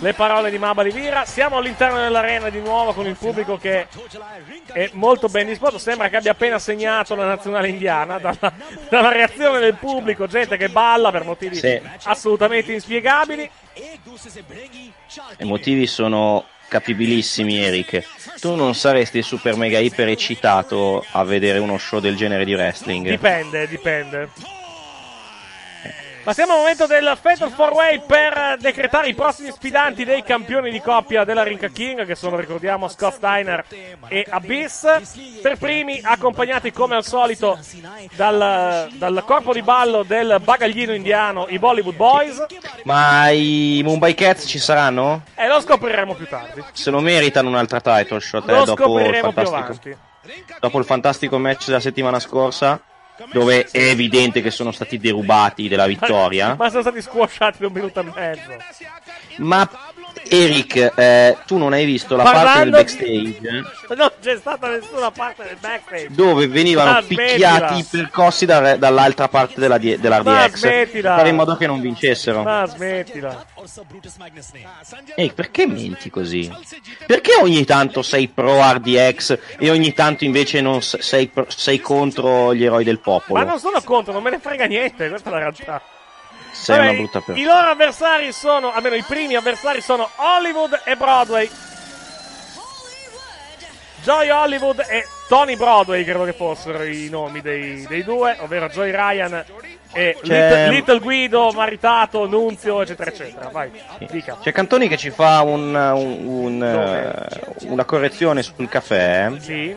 [0.00, 1.24] le parole di Maba Livira.
[1.24, 3.86] Siamo all'interno dell'arena di nuovo con il pubblico che
[4.72, 5.78] è molto ben disposto.
[5.78, 8.52] Sembra che abbia appena segnato la nazionale indiana dalla,
[8.88, 11.80] dalla reazione del pubblico, gente che balla per motivi Sì.
[12.04, 13.50] assolutamente inspiegabili.
[15.38, 18.02] I motivi sono capibilissimi, Eric.
[18.40, 23.08] Tu non saresti super mega iper eccitato a vedere uno show del genere di wrestling.
[23.08, 24.28] Dipende, dipende.
[26.26, 30.80] Ma siamo al momento del Fatal 4-Way per decretare i prossimi sfidanti dei campioni di
[30.80, 33.64] coppia della Rinca King, che sono, ricordiamo, Scott Steiner
[34.08, 35.40] e Abyss.
[35.40, 37.56] Per primi, accompagnati come al solito
[38.16, 42.44] dal, dal corpo di ballo del bagaglino indiano, i Bollywood Boys.
[42.82, 45.22] Ma i Mumbai Cats ci saranno?
[45.36, 46.60] E lo scopriremo più tardi.
[46.72, 49.96] Se lo meritano un'altra title shot eh, dopo, il fantastico, avanti.
[50.58, 52.80] dopo il fantastico match della settimana scorsa,
[53.32, 56.54] dove è evidente che sono stati derubati della vittoria.
[56.54, 58.56] Ma sono stati squashati da un minuto e mezzo.
[59.38, 59.68] Ma
[60.28, 63.62] Eric, eh, tu non hai visto la parte del Parlando backstage
[63.96, 66.08] Non c'è stata nessuna parte del backstage.
[66.10, 68.02] dove venivano Ma picchiati smettila.
[68.02, 71.08] percossi da- dall'altra parte della, die- Ma dell'RDX smettila.
[71.10, 72.42] per fare in modo che non vincessero.
[72.42, 73.44] Ma smettila.
[75.14, 76.50] Ehi, perché menti così?
[77.06, 82.64] Perché ogni tanto sei pro RDX e ogni tanto invece non sei, sei contro gli
[82.64, 83.38] eroi del popolo?
[83.38, 85.80] Ma non sono contro, non me ne frega niente, questa è la realtà.
[86.58, 87.54] Sei Vabbè, una brutta I persona.
[87.54, 91.50] loro avversari sono, almeno i primi avversari sono Hollywood e Broadway.
[94.02, 98.90] Joy Hollywood e Tony Broadway credo che fossero i nomi dei, dei due, ovvero Joy
[98.92, 99.44] Ryan
[99.92, 103.48] e Little, Little Guido, maritato, Nunzio, eccetera, eccetera.
[103.48, 103.70] Vai,
[104.10, 104.36] dica.
[104.40, 109.76] C'è Cantoni che ci fa un- un- un, eh, una correzione sul caffè, Sì.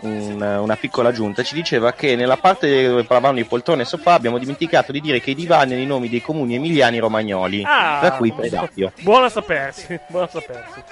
[0.00, 1.42] Un- una piccola aggiunta.
[1.42, 5.20] Ci diceva che nella parte dove parlavamo di poltrone e sofà abbiamo dimenticato di dire
[5.20, 8.92] che i divani erano i nomi dei comuni emiliani romagnoli, Ah, tra cui Predapio.
[9.00, 10.82] Buono a sapersi, buono a sapersi.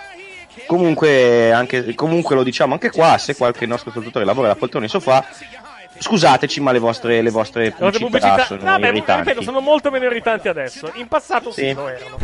[0.66, 4.88] Comunque, anche, comunque lo diciamo anche qua, se qualche nostro ascoltatore lavora da poltrone e
[4.88, 5.24] sofà,
[5.98, 9.28] scusateci ma le vostre, le vostre pubblicità, pubblicità, sono vabbè, irritanti.
[9.28, 10.90] ripeto, sono molto meno irritanti adesso.
[10.94, 11.72] In passato sì, Sì.
[11.74, 12.16] lo erano.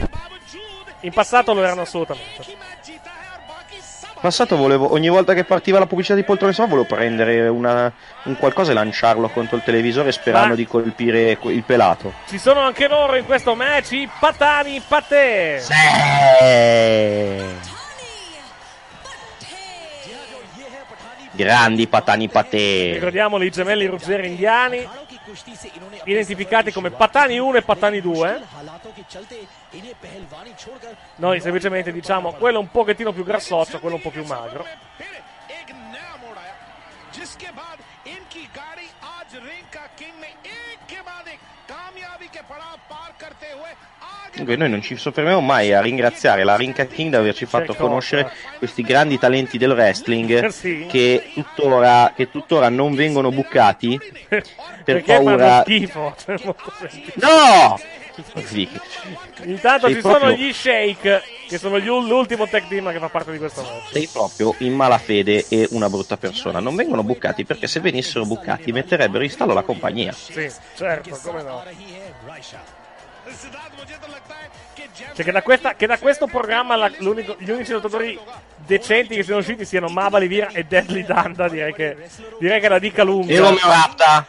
[1.01, 2.45] In passato lo erano assolutamente.
[4.23, 7.91] In passato volevo, ogni volta che partiva la pubblicità di poltrone sofà volevo prendere una-
[8.25, 12.13] un qualcosa e lanciarlo contro il televisore sperando Ma- di colpire il pelato.
[12.29, 15.63] Ci sono anche loro in questo match, i Patani Patè.
[21.33, 22.93] Grandi patani patè.
[22.95, 24.87] Ricordiamoli i gemelli ruggeri indiani,
[26.05, 28.41] identificati come Patani 1 e Patani 2.
[31.18, 34.66] Noi semplicemente diciamo quello un pochettino più grassoccio, quello un po' più magro.
[35.50, 36.56] एक नया मोड़ आया
[37.16, 40.39] जिसके बाद इनकी गाड़ी आज रिंग का किंग में एक के बाद एक
[44.35, 48.31] Dunque noi non ci soffermiamo mai a ringraziare la Rinca King di averci fatto conoscere
[48.59, 53.99] questi grandi talenti del wrestling che tuttora, che tuttora non vengono buccati
[54.85, 55.63] per paura...
[55.63, 56.41] Schifo, per
[57.17, 57.79] no!
[59.45, 60.21] Intanto Sei ci proprio...
[60.21, 63.93] sono gli Shake, che sono gli, l'ultimo tech team che fa parte di questa notte.
[63.93, 66.61] Sei proprio in malafede e una brutta persona.
[66.61, 70.13] Non vengono buccati perché se venissero buccati metterebbero in stallo la compagnia.
[70.13, 71.63] Sì, certo, come no.
[75.16, 78.20] Cioè che da, questa- che da questo programma la- l'unico- gli unici lottatori
[78.58, 81.98] decenti che siano usciti siano Maba Livira e Deadly Danda, direi che,
[82.40, 83.34] direi che la dica lunga.
[83.34, 84.26] E Romeo Rapta?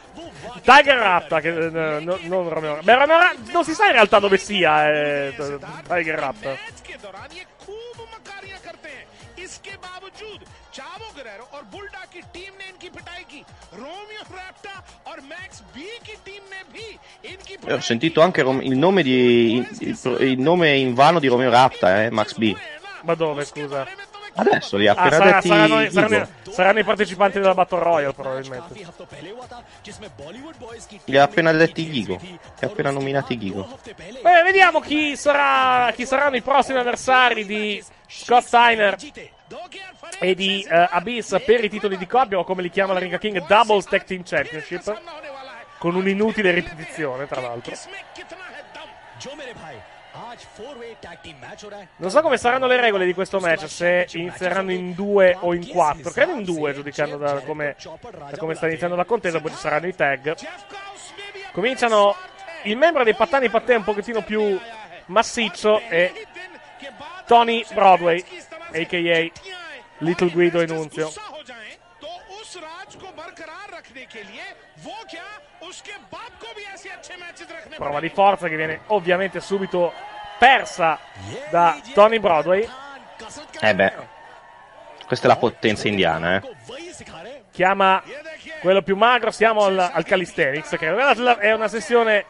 [0.63, 2.83] Tiger Rapta, che, eh, no- non Romeo Rapta.
[2.93, 6.57] Beh, Romeo Rapta non si sa in realtà dove sia eh, t- Tiger Rapta.
[6.87, 9.05] के दौरान ये खूब मकारियां करते हैं
[9.45, 10.41] इसके बावजूद
[10.73, 13.10] चावो गुरेरो और बुलडा की टीम ने इनकी पिटाई
[13.71, 16.89] की रोमियो रैप्टा और मैक्स बी की टीम ने भी
[17.33, 21.27] इनकी Eh, Ho sentito anche Rom- il nome di il, il nome in vano di
[21.29, 22.55] Romeo Rapta, eh, Max B.
[23.03, 23.87] Ma dove, scusa?
[24.39, 25.91] Adesso li ha Ah, appena sarà- detti saranno, Igor.
[25.93, 28.75] saranno- saranno i partecipanti della Battle Royale, probabilmente.
[31.07, 32.19] Li ha appena detti Gigo.
[32.21, 33.79] Li ha appena nominati Gigo.
[34.23, 38.97] Beh, vediamo chi, sarà, chi saranno i prossimi avversari di Scott Steiner
[40.20, 43.14] e di eh, Abyss per i titoli di coppia, o come li chiama la Ring
[43.14, 45.02] of King, Doubles Tag Team Championship.
[45.78, 47.74] Con un'inutile ripetizione, tra l'altro.
[51.98, 55.68] Non so come saranno le regole di questo match, se inizieranno in due o in
[55.68, 56.12] quattro.
[56.12, 57.76] Credo in due, giudicando da come,
[58.30, 60.36] da come sta iniziando la contesa, poi ci saranno i tag.
[61.52, 62.16] Cominciano
[62.64, 64.60] il membro dei Pattani Pattè un pochettino più
[65.06, 66.28] massiccio e
[67.26, 68.24] Tony Broadway,
[68.74, 69.32] a.k.a.
[70.00, 71.12] Little Guido e Nunzio.
[77.76, 79.94] Prova di forza che viene ovviamente subito
[80.38, 81.00] persa
[81.50, 82.68] da Tony Broadway.
[83.60, 83.94] Eh beh,
[85.06, 86.42] questa è la potenza indiana, eh.
[87.52, 88.02] Chiama
[88.62, 91.38] quello più magro, siamo al, al calisthenics, credo.
[91.38, 92.26] È una sessione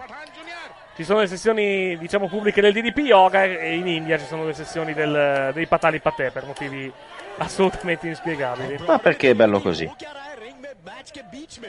[1.01, 4.53] ci sono le sessioni, diciamo, pubbliche del DDP Yoga e in India ci sono le
[4.53, 6.93] sessioni del- dei Patali Patè per motivi
[7.37, 8.77] assolutamente inspiegabili.
[8.85, 9.85] Ma perché è bello così?
[9.85, 9.91] In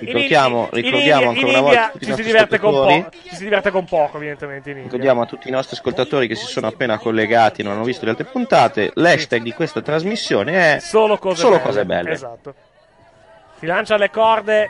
[0.00, 3.34] Ricordiamo, in ricordiamo India- ancora in una India volta ci si, diverte con po- ci
[3.36, 4.68] si diverte con poco, evidentemente.
[4.68, 4.90] In India.
[4.90, 8.04] Ricordiamo a tutti i nostri ascoltatori che si sono appena collegati e non hanno visto
[8.04, 8.90] le altre puntate.
[8.96, 11.64] L'hashtag di questa trasmissione è Solo cose solo belle.
[11.66, 12.10] cose belle.
[12.10, 12.54] Esatto.
[13.58, 14.68] Si lancia alle corde.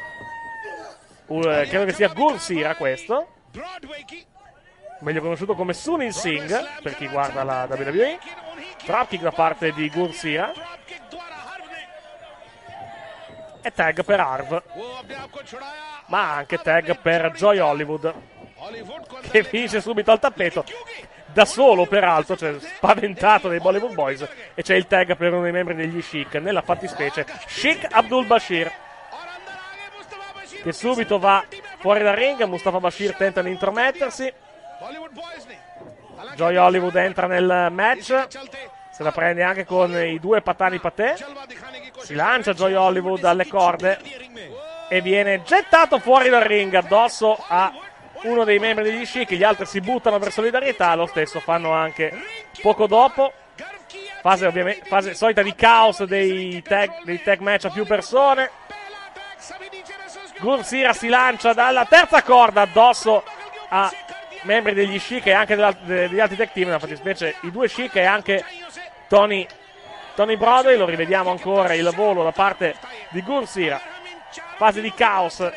[1.27, 3.27] uh, credo che sia Gursira questo.
[5.03, 8.19] Meglio conosciuto come Sunil Singh per chi guarda la WWE.
[8.85, 10.53] Dropkick da parte di Gursira.
[13.61, 14.63] E tag per Arv.
[16.07, 18.15] Ma anche tag per Joy Hollywood.
[19.29, 20.65] Che finisce subito al tappeto.
[21.33, 24.29] Da solo, peraltro, cioè spaventato dai Bollywood Boys.
[24.55, 26.35] E c'è il tag per uno dei membri degli Chic.
[26.35, 28.71] Nella fattispecie, Sheikh Abdul Bashir.
[30.63, 31.45] Che subito va
[31.79, 32.41] fuori dal ring.
[32.45, 34.42] Mustafa Bashir tenta di intromettersi.
[36.35, 38.27] Joy Hollywood entra nel match.
[38.91, 41.15] Se la prende anche con i due patani patè.
[41.99, 43.99] Si lancia Joy Hollywood alle corde.
[44.89, 47.73] E viene gettato fuori dal ring addosso a
[48.25, 49.33] uno dei membri degli Chic.
[49.33, 50.95] Gli altri si buttano per solidarietà.
[50.95, 52.13] Lo stesso fanno anche
[52.61, 53.33] poco dopo.
[54.21, 58.51] Fase, ovviamente, fase solita di caos dei tag, dei tag match a più persone.
[60.39, 63.25] Gursira si lancia dalla terza corda addosso
[63.69, 63.91] a
[64.43, 66.67] membri degli Chic e anche degli altri tag team.
[66.67, 68.45] Nella fattispecie i due Chic e anche
[69.09, 69.47] Tony,
[70.15, 70.77] Tony Broadway.
[70.77, 72.75] Lo rivediamo ancora il volo da parte
[73.11, 73.81] di Gursira.
[74.57, 75.51] Fase di caos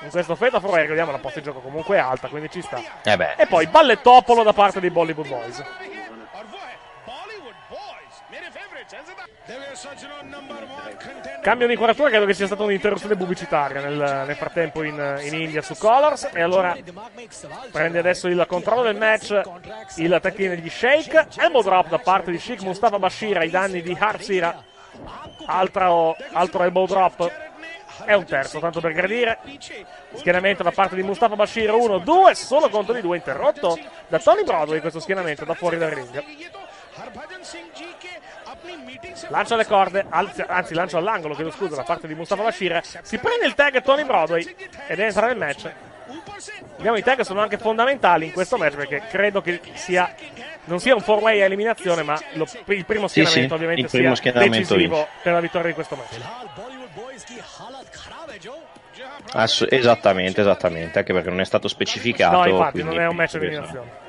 [0.00, 2.80] in questo Fatal Four ricordiamo la posta di gioco comunque è alta, quindi ci sta.
[3.02, 3.34] Eh.
[3.36, 5.62] E poi ballettopolo da parte dei Bollywood Boys.
[11.40, 15.62] Cambio di inquadratura, credo che sia stata un'interruzione pubblicitaria nel, nel frattempo in, in India
[15.62, 16.30] su Colors.
[16.32, 16.76] E allora
[17.70, 19.40] prende adesso il controllo del match
[19.96, 21.28] il team degli Shake.
[21.36, 24.64] Elbow drop da parte di Sheikh Mustafa Bashir ai danni di Harsira.
[25.46, 27.30] Altro, altro elbow drop.
[28.04, 29.38] E un terzo, tanto per gradire.
[30.14, 34.42] Schienamento da parte di Mustafa Bashir 1, 2, solo contro di 2, interrotto da Tony
[34.42, 36.24] Broadway questo schienamento da fuori dal ring.
[39.28, 42.80] Lancia le corde, anzi, anzi lancia all'angolo, chiedo scusa, da parte di Mustafa Bashir.
[43.02, 44.54] Si prende il tag Tony Broadway
[44.86, 45.70] ed entra nel match.
[46.76, 50.14] Vediamo i tag sono anche fondamentali in questo match perché credo che sia
[50.64, 53.80] non sia un four way a eliminazione, ma lo- il primo Sì, schieramento sì, ovviamente
[53.82, 55.08] il primo sia decisivo vince.
[55.22, 56.18] per la vittoria di questo match.
[59.32, 60.98] Ass- esattamente, esattamente.
[60.98, 62.36] Anche perché non è stato specificato.
[62.36, 64.06] No, infatti, non è un match di eliminazione.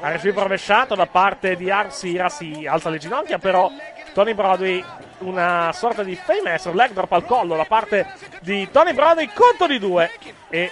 [0.00, 3.70] RSV rovesciato da parte di Arsira, si alza le ginocchia, però
[4.12, 4.84] Tony Broadway
[5.18, 8.06] una sorta di famous leg drop al collo da parte
[8.40, 10.10] di Tony Broadway, conto di due.
[10.48, 10.70] E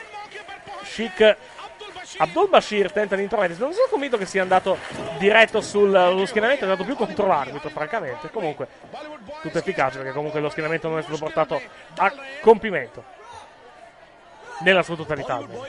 [0.85, 1.37] Chic
[2.19, 3.61] Abdul Bashir tenta di intromettersi.
[3.61, 4.79] Non sono convinto che sia andato
[5.19, 8.31] diretto sullo schienamento, è andato più contro l'arbitro, francamente.
[8.31, 8.69] Comunque,
[9.43, 11.61] tutto efficace perché comunque lo schienamento non è stato portato
[11.97, 13.15] a compimento.
[14.61, 15.35] Nella sua totalità.
[15.35, 15.65] almeno.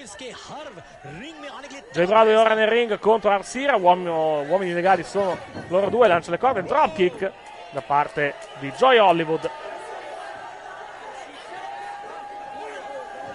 [1.92, 5.38] Joy Broadway ora nel ring contro Arsira, uomo- uomini legali sono
[5.68, 7.32] loro due, lancia le corde, dropkick
[7.72, 9.50] da parte di Joy Hollywood.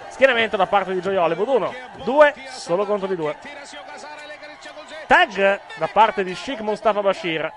[0.09, 1.73] Schienamento da parte di Joy Hollywood, 1,
[2.03, 3.35] 2, solo contro di 2.
[5.07, 7.51] Tag da parte di Sheikh Mustafa Bashir.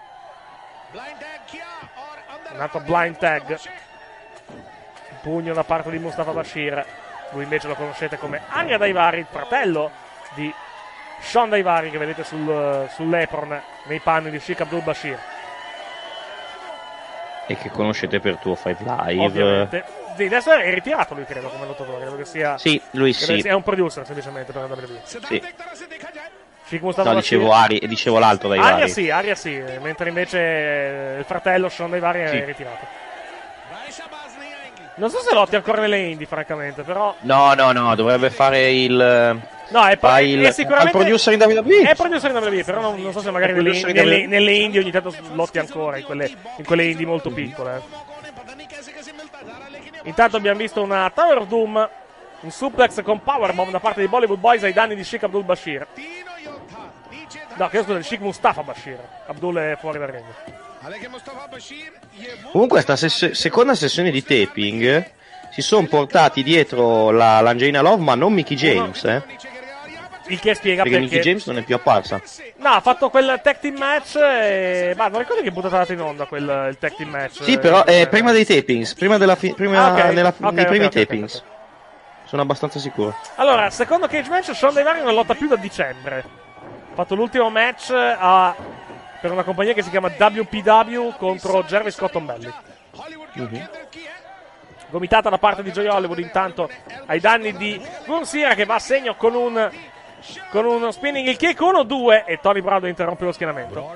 [2.52, 3.58] Un altro blind tag.
[5.22, 6.84] Pugno da parte di Mustafa Bashir.
[7.30, 9.90] Lui invece lo conoscete come Anya Daivari, il fratello
[10.34, 10.52] di
[11.20, 15.18] Sean Daivari che vedete sul, sull'apron nei panni di Sheikh Abdul Bashir.
[17.48, 19.22] E che conoscete per tuo Five Live.
[19.24, 19.84] Ovviamente.
[20.16, 22.00] Sì, adesso è ritirato lui, credo, come lottatore.
[22.00, 22.58] Credo che sia.
[22.58, 23.40] Sì, lui sì.
[23.40, 25.00] sia un producer semplicemente per andare via.
[25.04, 25.20] Sì.
[26.64, 28.88] Sheikh Mustafa No, dicevo, Ari, dicevo l'altro dai Aria vari.
[28.90, 32.36] sì, Aria sì, mentre invece eh, il fratello Sean Daivari Sì.
[32.38, 32.86] è ritirato.
[34.96, 37.14] Non so se lotti ancora nelle indie, francamente, però.
[37.20, 38.94] No, no, no, dovrebbe fare il.
[39.68, 40.96] No, è, è- il, è sicuramente.
[40.96, 41.88] al producer in WWE.
[41.90, 44.52] È producer in WWE, però non, non so se magari È nelle, in nelle- nelle
[44.52, 47.82] indie ogni tanto lotti ancora, in quelle, in quelle indie molto piccole.
[50.04, 51.88] Intanto abbiamo visto una Tower of Doom,
[52.40, 55.86] un suplex con powerbomb da parte dei Bollywood Boys ai danni di Sheikh Abdul Bashir.
[57.56, 58.98] No, che scusa, di Sheikh Mustafa Bashir.
[59.26, 60.24] Abdul è fuori dal ring.
[62.52, 65.10] Comunque, sta sess- seconda sessione di taping
[65.50, 69.22] si sono portati dietro la l'Angelina Love, ma non Mickey James, eh?
[70.28, 71.14] Il che spiega Perché perché.
[71.16, 72.20] Mickey James non è più apparsa.
[72.56, 74.16] No, ha fatto quel tag team match.
[74.16, 74.92] E...
[74.96, 77.42] Ma non ricordo che buttata dato in onda quel il tag team match.
[77.44, 80.12] Sì, però eh, prima dei tapings, prima della fi- prima Ah, ok.
[80.14, 81.42] nella- Ok, nei ok, primi tapings.
[82.24, 83.16] Sono abbastanza sicuro.
[83.36, 86.24] Allora, secondo Cage Match, Sean Daivari non lotta più da dicembre.
[86.90, 88.48] Ha fatto l'ultimo match a-
[89.20, 92.52] per una compagnia che si chiama WPW contro Jervis Cotton Belly.
[92.92, 93.42] Uh-huh.
[93.42, 93.68] Mhm.
[94.88, 96.70] Gomitata da parte di Joy Hollywood intanto
[97.06, 99.70] ai danni di Gunsira che va a segno con un
[100.50, 103.94] con uno spinning il kick 1-2 e Tony Brado interrompe lo schienamento.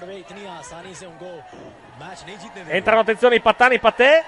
[2.66, 4.24] Entrano attenzione i pattani patè.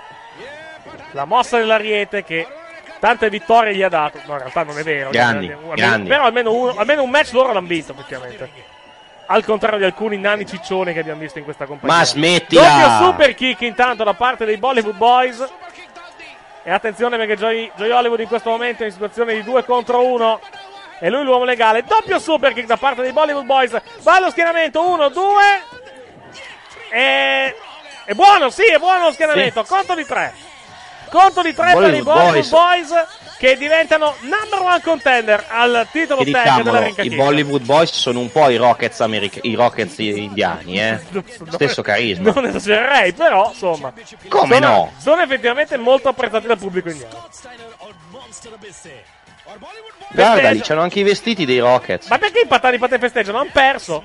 [1.12, 2.46] La mossa dell'Ariete che
[2.98, 4.18] tante vittorie gli ha dato.
[4.26, 5.10] No, in realtà non è vero.
[5.10, 6.08] Grandi, almeno, grandi.
[6.08, 8.50] Però almeno, uno, almeno un match loro l'hanno vinto effettivamente.
[9.32, 11.96] Al contrario di alcuni nani ciccioni che abbiamo visto in questa compagnia.
[11.96, 12.60] Ma smettila!
[12.60, 15.42] Doppio super kick intanto da parte dei Bollywood Boys.
[16.62, 20.04] E attenzione perché Joy, Joy Hollywood in questo momento è in situazione di 2 contro
[20.04, 20.40] 1.
[20.98, 21.82] E lui l'uomo legale.
[21.82, 23.80] Doppio super kick da parte dei Bollywood Boys.
[24.02, 24.86] Va allo schienamento.
[24.86, 25.42] 1, 2.
[26.90, 27.56] E...
[28.04, 29.64] È buono, sì, è buono lo schienamento.
[29.64, 30.34] Conto di 3.
[31.08, 33.06] Conto di 3 per i Bollywood Bollywood Boys.
[33.42, 37.16] Che diventano number one contender al titolo tag della Ring i.
[37.16, 41.00] Bollywood Boys sono un po' i Rockets, americ- i Rockets indiani, eh.
[41.50, 42.30] Stesso carisma.
[42.30, 43.92] Non esagererei, però insomma.
[44.28, 44.92] Come sono, no?
[44.96, 47.28] Sono effettivamente molto apprezzati dal pubblico indiano.
[50.12, 52.08] Guarda, lì c'hanno anche i vestiti dei Rockets.
[52.10, 53.38] Ma perché i patani patè festeggiano?
[53.38, 54.04] Hanno perso.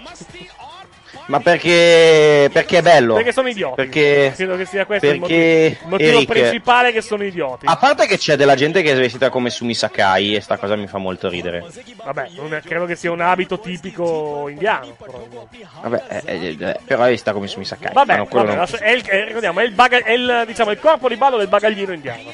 [1.27, 3.15] Ma perché, perché è bello?
[3.15, 3.75] Perché sono idioti.
[3.75, 7.65] Perché, Credo che sia questo il perché motivo, il motivo Eric, principale che sono idioti.
[7.67, 10.75] a parte che c'è della gente che è vestita come Sumi Sakai e sta cosa
[10.77, 11.65] mi fa molto ridere.
[12.03, 14.95] Vabbè, non è- credo che sia un abito tipico indiano.
[14.97, 15.67] probabilmente.
[15.81, 17.91] Vabbè, eh, eh, eh, però è vestita come Sumi Sakai.
[17.91, 21.09] Vabbè, vabbè, non- è il, è- ricordiamo, è il, baga- è il, diciamo, il corpo
[21.09, 22.31] di ballo del bagaglino indiano.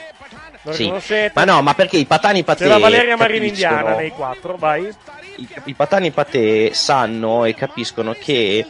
[0.63, 0.83] Lo Sì.
[0.83, 1.33] riconoscete?
[1.35, 4.57] Ma no, ma perché i patani patè C'è la Valeria Marini capiscono- indiana nei quattro,
[4.57, 4.89] vai.
[5.37, 8.67] i, i patani patè sanno e capiscono che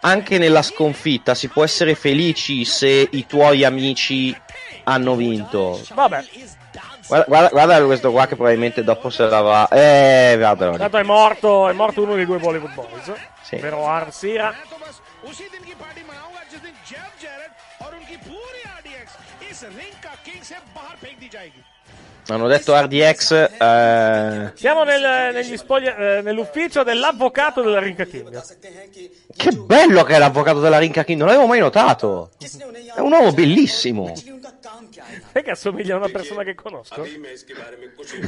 [0.00, 4.36] anche nella sconfitta si può essere felici se i tuoi amici
[4.84, 5.80] hanno vinto.
[5.94, 6.24] Vabbè,
[7.08, 9.68] Guarda, guarda, guarda questo qua che probabilmente dopo se la va.
[9.68, 10.76] Eh, guardalo lì.
[10.78, 13.12] tanto è morto, è morto uno dei due Bollywood Boys.
[13.42, 13.54] Sì.
[13.56, 14.52] Ovvero Arsira.
[15.28, 17.50] उसी दिन की पार्टी मनाऊंगा जिस दिन Jeff Jared
[17.82, 19.12] और उनकी पूरी आरडीएक्स
[19.50, 19.91] इस ring
[22.29, 23.31] hanno detto RDX.
[23.59, 28.41] eh, Siamo nel- negli spoglia- eh, nell'ufficio dell'avvocato della Rinca King.
[29.35, 32.31] Che bello che è l'avvocato della Rinca King, non l'avevo mai notato.
[32.95, 34.13] È un uomo bellissimo.
[35.33, 37.01] Sai che assomiglia a una persona che conosco?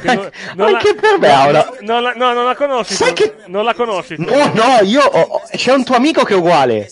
[0.06, 2.93] Anche- anche per me ha una- Non la, no, non la conosci.
[2.96, 3.24] Sai tu.
[3.24, 4.16] che- Non la conosci.
[4.18, 4.24] tu.
[4.24, 6.91] No, no, io ho- c'è un tuo amico che è uguale.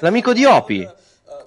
[0.00, 0.88] L'amico di Opi.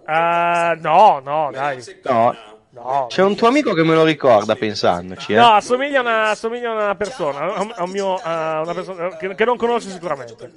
[0.06, 1.84] Ah, no, no, dai.
[2.04, 2.36] No,
[2.76, 5.38] No, c'è un tuo amico che me lo ricorda pensandoci, eh.
[5.38, 8.74] No, assomiglia a una, assomiglia a una persona, a un, a un mio, a una
[8.74, 10.52] persona che, che non conosci sicuramente.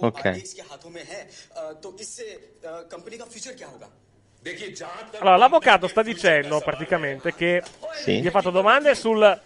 [0.00, 0.20] Ok.
[5.20, 7.62] Allora, l'avvocato sta dicendo praticamente che
[7.94, 8.20] Sì.
[8.20, 9.40] gli ha fatto domande sul,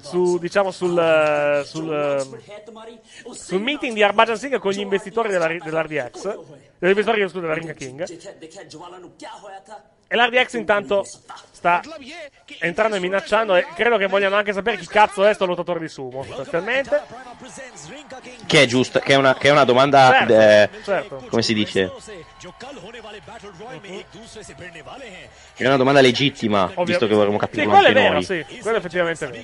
[0.00, 2.40] su, diciamo, sul, sul,
[3.32, 6.22] sul meeting di Harbhajan Singh con gli investitori della, dell'RDX,
[6.78, 8.04] degli investitori scusa, della Ringa King.
[10.06, 11.04] E l'RDX intanto
[11.50, 11.80] sta
[12.58, 15.88] entrando e minacciando e credo che vogliano anche sapere chi cazzo è sto lottatore di
[15.88, 17.02] sumo sostanzialmente.
[18.46, 20.10] Che è giusto, che è una, che è una domanda...
[20.10, 21.24] Certo, eh, certo.
[21.28, 21.84] Come si dice?
[21.84, 22.24] Mhm.
[25.54, 26.84] È una domanda legittima, Ovvio.
[26.84, 28.22] visto che vorremmo capire sì, quello vero, noi.
[28.24, 29.42] sì, quello è effettivamente vero.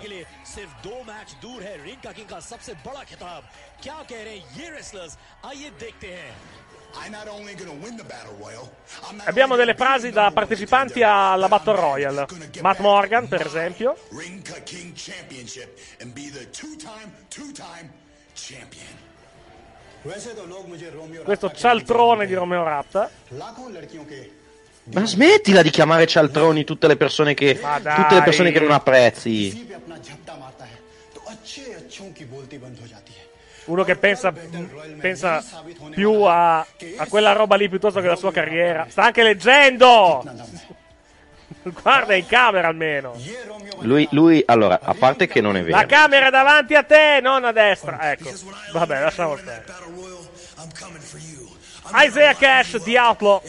[9.24, 12.26] Abbiamo delle frasi da partecipanti alla Battle Royale.
[12.60, 13.96] Matt Morgan, per esempio.
[21.24, 23.10] Questo cialtrone di Romeo Ratta.
[24.92, 29.68] Ma smettila di chiamare cialtroni tutte le persone che, tutte le persone che non apprezzi.
[33.66, 34.32] Uno che pensa,
[35.00, 35.44] pensa
[35.90, 38.86] più a, a quella roba lì piuttosto che alla sua carriera.
[38.88, 40.24] Sta anche leggendo!
[41.62, 43.14] Guarda in camera almeno.
[43.80, 45.86] Lui, lui, allora, a parte che non è La vero.
[45.88, 48.10] camera è davanti a te, non a destra.
[48.12, 48.30] Ecco.
[48.72, 49.64] Vabbè, lasciamo stare.
[52.06, 53.42] Isaiah Cash, The Outlaw.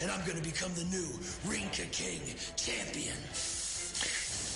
[0.00, 2.20] And I'm gonna become the new Ring King
[2.54, 3.16] champion.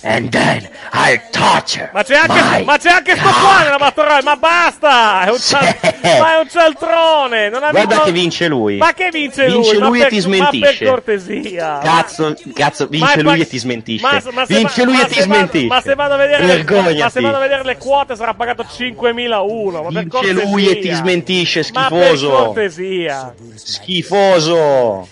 [0.05, 1.89] And then I torture.
[1.93, 5.23] Ma c'è anche, my ma c'è anche sto qua nella Battle Royale, ma basta!
[5.25, 7.47] È un, cial- ma è un cialtrone!
[7.49, 8.77] Non ha Guarda vinto- che vince lui.
[8.77, 9.61] Ma che vince lui?
[9.61, 10.77] Vince Ma lui per- e ti Ma smentisce.
[10.77, 11.79] per cortesia.
[11.81, 14.05] Cazzo, cazzo, Ma vince lui e ti smentisce.
[14.05, 15.67] Ma, ma se vince va- lui ma e ti smentisce.
[15.67, 16.97] Ma se vado a vedere, le, Vergognati.
[16.99, 19.81] ma se vado a vedere le quote sarà pagato 5.001.
[19.89, 22.29] Ma Vince lui e ti smentisce, Ma per schifoso.
[22.29, 23.33] cortesia.
[23.55, 25.07] Schifoso.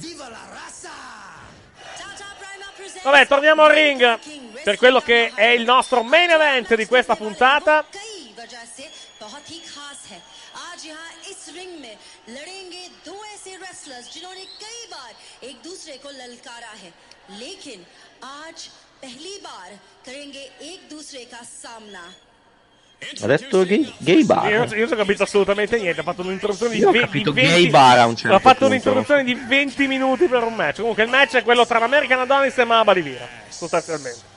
[0.00, 0.67] Viva la raza!
[3.03, 4.19] Vabbè, torniamo al ring
[4.63, 7.85] per quello che è il nostro main event di questa puntata.
[7.91, 8.89] कई वजह से
[9.21, 10.19] बहुत ही खास है
[10.71, 11.95] आज यहाँ इस रिंग में
[12.29, 15.11] लड़ेंगे दो ऐसे रेसलर्स जिन्होंने कई बार
[15.49, 16.91] एक दूसरे को ललकारा है
[17.39, 17.85] लेकिन
[18.23, 18.67] आज
[19.03, 19.69] पहली बार
[20.05, 22.03] करेंगे एक दूसरे का सामना
[23.20, 24.50] ha detto gay, gay bar.
[24.50, 26.00] Io, io non ho capito assolutamente niente.
[26.00, 28.36] Ha fatto un'introduzione di, Io ho ve- capito di 20 gay bar a un certo
[28.36, 28.66] Ha fatto punto.
[28.66, 30.80] un'introduzione di 20 minuti per un match.
[30.80, 33.26] Comunque, il match è quello tra l'American Adonis e Maba di Vira.
[33.48, 34.36] Sostanzialmente.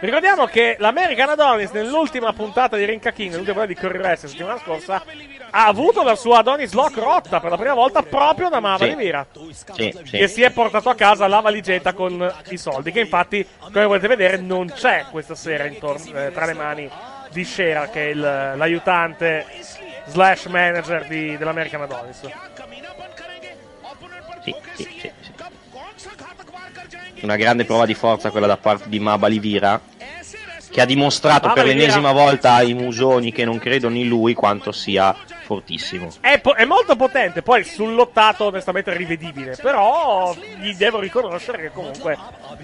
[0.00, 4.56] Ricordiamo che l'American Adonis nell'ultima puntata di Rinca King, nell'ultima puntata di Curry Wrestling la
[4.56, 5.02] settimana scorsa,
[5.50, 8.90] ha avuto la sua Adonis Lock rotta per la prima volta proprio da Mava Sì.
[8.90, 9.26] di Vira.
[9.74, 10.16] Sì, sì.
[10.18, 14.08] E si è portato a casa la valigetta con i soldi, che infatti, come potete
[14.08, 16.90] vedere, non c'è questa sera intorno- eh, tra le mani
[17.30, 19.44] di Shera, che è il- l'aiutante
[20.06, 22.20] slash manager di- dell'American Adonis.
[24.74, 25.10] Sì, sì, sì, sì.
[27.24, 29.80] Una grande prova di forza quella da parte di Maba Livira,
[30.70, 34.34] che ha dimostrato Maba per Livira- l'ennesima volta ai musoni che non credono in lui
[34.34, 36.10] quanto sia fortissimo.
[36.20, 41.62] È, po- è molto potente, poi sul lottato onestamente è rivedibile, però gli devo riconoscere
[41.62, 42.56] che comunque ha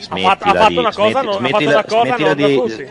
[0.00, 2.34] Smettila fatto, ha fatto di- una cosa, smetti- non, ha fatto smettila- una cosa smettila
[2.34, 2.90] non di-.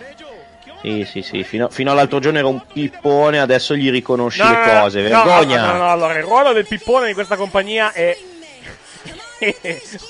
[0.81, 4.79] Sì, sì, sì, fino, fino all'altro giorno era un pippone, adesso gli riconosci No, le
[4.79, 5.65] cose, no, vergogna!
[5.65, 8.15] No, no, no, allora il ruolo del pippone di questa compagnia è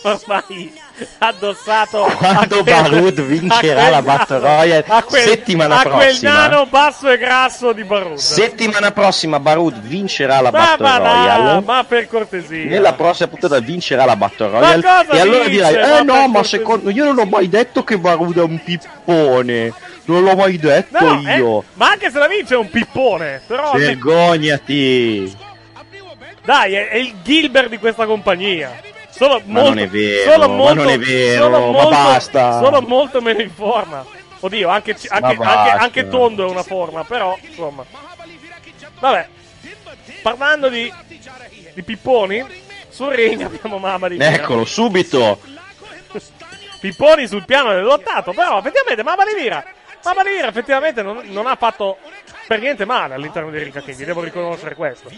[0.03, 0.73] ormai
[1.17, 5.81] addossato Quando a quel- Barud a vincerà quel la Battle Royale a quel- settimana a
[5.81, 6.31] quel prossima.
[6.31, 8.15] nano basso e grasso di Barud.
[8.17, 11.61] Settimana prossima Barud vincerà la Ma Battle là, Royale.
[11.65, 12.65] ma per cortesia.
[12.69, 14.83] Nella prossima puntata vincerà la Battle Royale.
[15.11, 15.49] E allora dice?
[15.49, 18.43] dirai: Ma Eh no, ma cortesia." secondo io non ho mai detto che Barud è
[18.43, 19.73] un pippone.
[20.07, 21.63] Non l'ho mai detto No, eh, io.
[21.73, 25.35] ma anche se la vince è un pippone, però Vergognati.
[26.43, 28.71] dai, è, è il Gilbert di questa compagnia.
[29.09, 31.89] Solo Ma molto, non è vero, solo ma molto, non è vero, solo ma molto-
[31.89, 32.59] basta.
[32.59, 34.05] Solo molto meno in forma.
[34.39, 37.83] Oddio, anche, anche, Ma anche, anche tondo è una forma, però, insomma.
[38.99, 39.27] Vabbè,
[40.21, 40.91] parlando di,
[41.73, 42.45] di pipponi,
[42.89, 44.17] sul ring abbiamo Mamma di.
[44.19, 45.39] Eccolo, subito.
[46.79, 49.65] Pipponi sul piano del lottato, però effettivamente Mamma di Vira,
[50.07, 51.97] ma Manira effettivamente non, non, ha fatto
[52.47, 55.11] per niente male all'interno di Riccachini, devo riconoscere questo.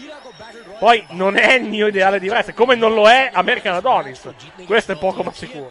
[0.80, 4.28] Poi non è il mio ideale di wrestling, come non lo è American Adonis.
[4.66, 5.70] Questo è poco ma sicuro.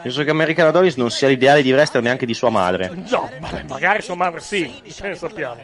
[0.00, 2.90] Penso che American Adonis non sia l'ideale di wrestler neanche di sua madre.
[2.94, 3.30] No,
[3.66, 5.60] magari sua madre sì, ce ne sappiamo.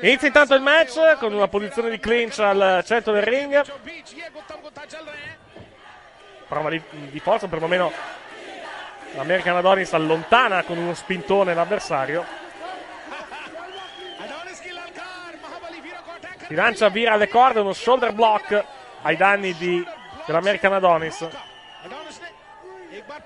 [0.00, 3.62] Inizia intanto il match con una posizione di clinch al centro del ring.
[6.48, 8.20] Prova di, di forza, perlomeno
[9.14, 12.24] l'American Adonis allontana con uno spintone l'avversario.
[16.46, 18.64] Si lancia vira alle corde, uno shoulder block
[19.02, 19.84] ai danni di,
[20.26, 21.28] dell'American Adonis.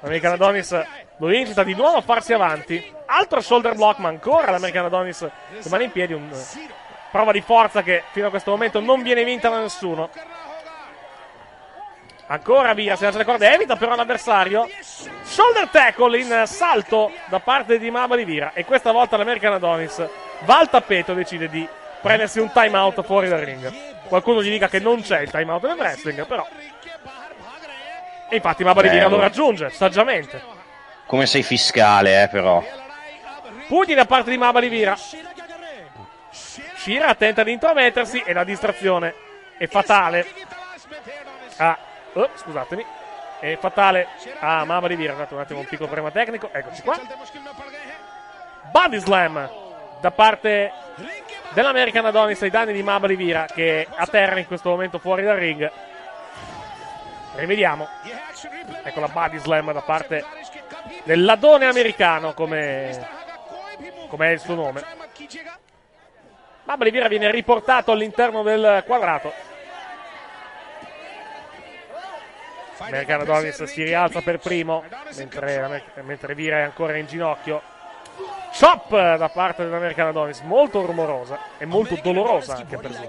[0.01, 0.87] L'American Adonis
[1.19, 2.95] lo incita di nuovo a farsi avanti.
[3.07, 5.29] Altro shoulder block, ma ancora l'American Adonis
[5.63, 6.13] rimane in piedi.
[6.13, 6.31] Un,
[7.11, 10.11] prova di forza che fino a questo momento non viene vinta da nessuno.
[12.29, 14.69] Ancora via, le corde, evita però l'avversario.
[15.23, 18.51] Shoulder tackle in salto da parte di Mama di Vira.
[18.53, 20.05] E questa volta l'American Adonis
[20.41, 21.67] va al tappeto e decide di
[22.01, 23.73] prendersi un time out fuori dal ring.
[24.09, 26.47] Qualcuno gli dica che non c'è il time out nel wrestling, però.
[28.29, 30.43] E infatti Mabali Vira lo raggiunge, saggiamente.
[31.07, 32.61] Come sei fiscale, eh, però.
[33.69, 34.97] Pugni da parte di Mabali Vira.
[36.77, 39.15] Shira tenta di intromettersi e la distrazione
[39.59, 40.27] è fatale.
[41.59, 41.79] Ah,
[42.21, 42.85] oh, scusatemi.
[43.39, 44.09] È fatale
[44.41, 45.13] a Mabali Vira.
[45.13, 46.49] Scusate un attimo un piccolo problema tecnico.
[46.53, 46.99] Eccoci qua.
[48.71, 49.51] Body slam
[50.01, 50.73] da parte
[51.53, 55.71] dell'American Adonis ai danni di Mabali Vira che atterra in questo momento fuori dal ring.
[57.35, 57.89] Rivediamo.
[58.83, 60.25] Ecco la body slam da parte
[61.05, 63.07] dell'Adone americano come,
[64.09, 64.83] come è il suo nome.
[66.65, 69.33] Mabali Vira viene riportato all'interno del quadrato.
[72.87, 74.85] Americano Donis si rialza per primo,
[75.17, 77.75] mentre, mentre Vira è ancora in ginocchio.
[78.59, 83.09] Chop da parte dell'American Adonis, molto rumorosa e molto dolorosa anche per lui.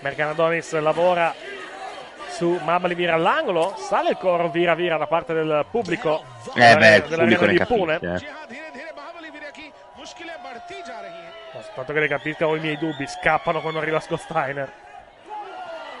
[0.00, 1.32] American Adonis lavora
[2.36, 3.74] su Mabali Vira all'angolo.
[3.78, 6.22] Sale il coro Vira Vira da parte del pubblico.
[6.54, 8.34] Eh beh, il pubblico ne capisce.
[11.74, 14.70] Tanto che le capisca ho i miei dubbi, scappano quando arriva Scosteiner.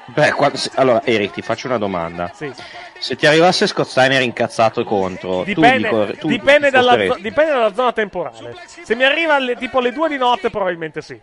[0.06, 0.58] Beh, quando...
[0.74, 2.30] allora Eric, ti faccio una domanda.
[2.34, 2.52] Sì.
[2.98, 7.92] Se ti arrivasse Scosteiner incazzato contro, dipende, tu dico, tu dipende, dalla, dipende dalla zona
[7.92, 8.54] temporale.
[8.66, 11.20] Se mi arriva alle, tipo alle 2 di notte, probabilmente sì.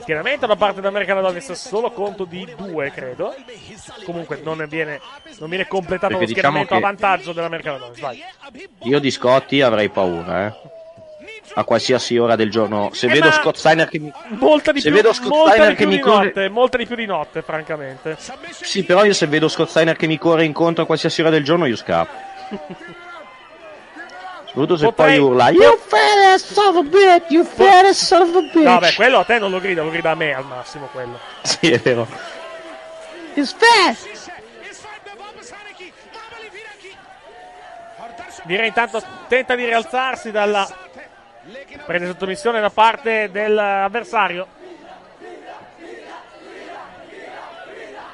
[0.00, 3.34] Schieramento da parte dell'American Adonis solo conto di 2, credo.
[4.04, 5.00] Comunque non viene,
[5.38, 8.00] non viene completato Perché lo schieramento diciamo a che- vantaggio dell'American Adonis.
[8.00, 8.22] Vai.
[8.82, 10.70] Io di Scotti avrei paura, eh.
[11.54, 12.90] A qualsiasi ora del giorno.
[12.94, 14.10] Se Eh, vedo Scott Steiner che mi.
[14.38, 16.48] Molta di Se più, vedo Scott molta Steiner di più che di mi corre- notte,
[16.48, 18.16] molta di più di notte, francamente.
[18.50, 21.44] Sì, però io se vedo Scott Steiner che mi corre incontro a qualsiasi ora del
[21.44, 22.30] giorno, io scappo.
[24.52, 28.34] Soprattutto se Potrei- poi urla You fat ass of a bitch, you fat ass of
[28.36, 28.64] a bitch.
[28.64, 31.18] No, beh, quello a te non lo grida, lo grida a me al massimo quello.
[31.40, 32.06] Sì, è vero.
[33.34, 34.30] It's fast.
[38.44, 40.68] Direi intanto tenta di rialzarsi dalla
[41.86, 44.46] prende sottomissione da parte dell'avversario.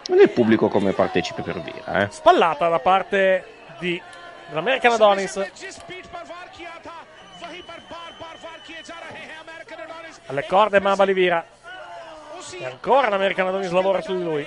[0.07, 2.09] Non è il pubblico come partecipe per via, eh.
[2.11, 3.45] Spallata da parte
[3.79, 4.01] di
[4.49, 5.37] dell'American Adonis.
[10.27, 11.47] Alle corde Mamba Livira.
[12.59, 14.47] E ancora l'American Adonis lavora su di lui.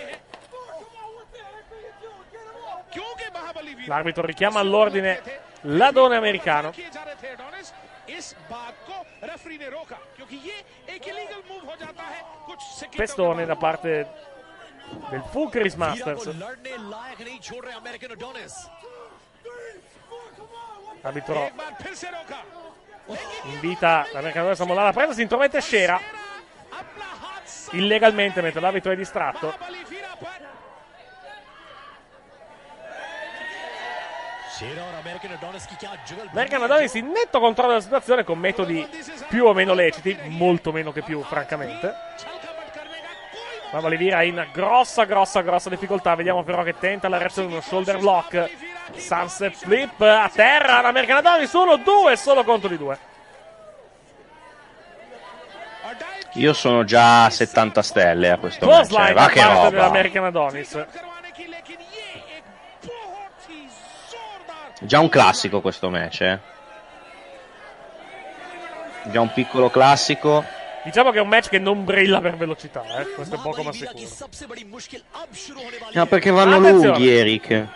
[3.86, 5.22] L'arbitro richiama all'ordine
[5.62, 6.74] l'adone americano.
[12.96, 14.12] Pestone da parte
[15.10, 16.30] del Full Chris Masters.
[21.02, 21.50] L'arbitro
[23.46, 26.00] invita la a Samola la presa, si intromette Scera
[27.72, 29.56] illegalmente mentre l'arbitro è distratto.
[36.32, 38.88] Bergen Adonis in netto controllo della situazione con metodi
[39.28, 41.94] più o meno leciti, molto meno che più, francamente.
[43.72, 46.14] Ma Valivira in grossa, grossa, grossa difficoltà.
[46.14, 51.18] Vediamo però che tenta la reazione di uno shoulder block Sunset Flip a terra, l'American
[51.18, 52.98] Adami solo due, solo contro di due.
[56.36, 58.82] Io sono già a 70 stelle a questo punto.
[58.82, 59.70] Eh, cioè, va che roba.
[59.70, 60.86] dell'American Adonis.
[64.80, 66.40] Già un classico questo match, eh.
[69.04, 70.44] Già un piccolo classico.
[70.84, 73.12] Diciamo che è un match che non brilla per velocità, eh.
[73.14, 74.00] Questo è poco ma sicuro.
[75.92, 76.98] No, perché vanno Attenzione.
[76.98, 77.68] lunghi, Eric.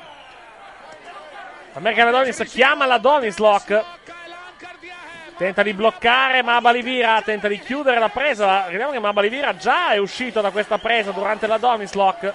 [1.75, 3.83] American Adonis chiama l'Adonis Lock.
[5.37, 8.65] Tenta di bloccare Mabalivira, tenta di chiudere la presa.
[8.69, 12.33] Vediamo che Mabalivira già è uscito da questa presa durante l'Adonis Lock.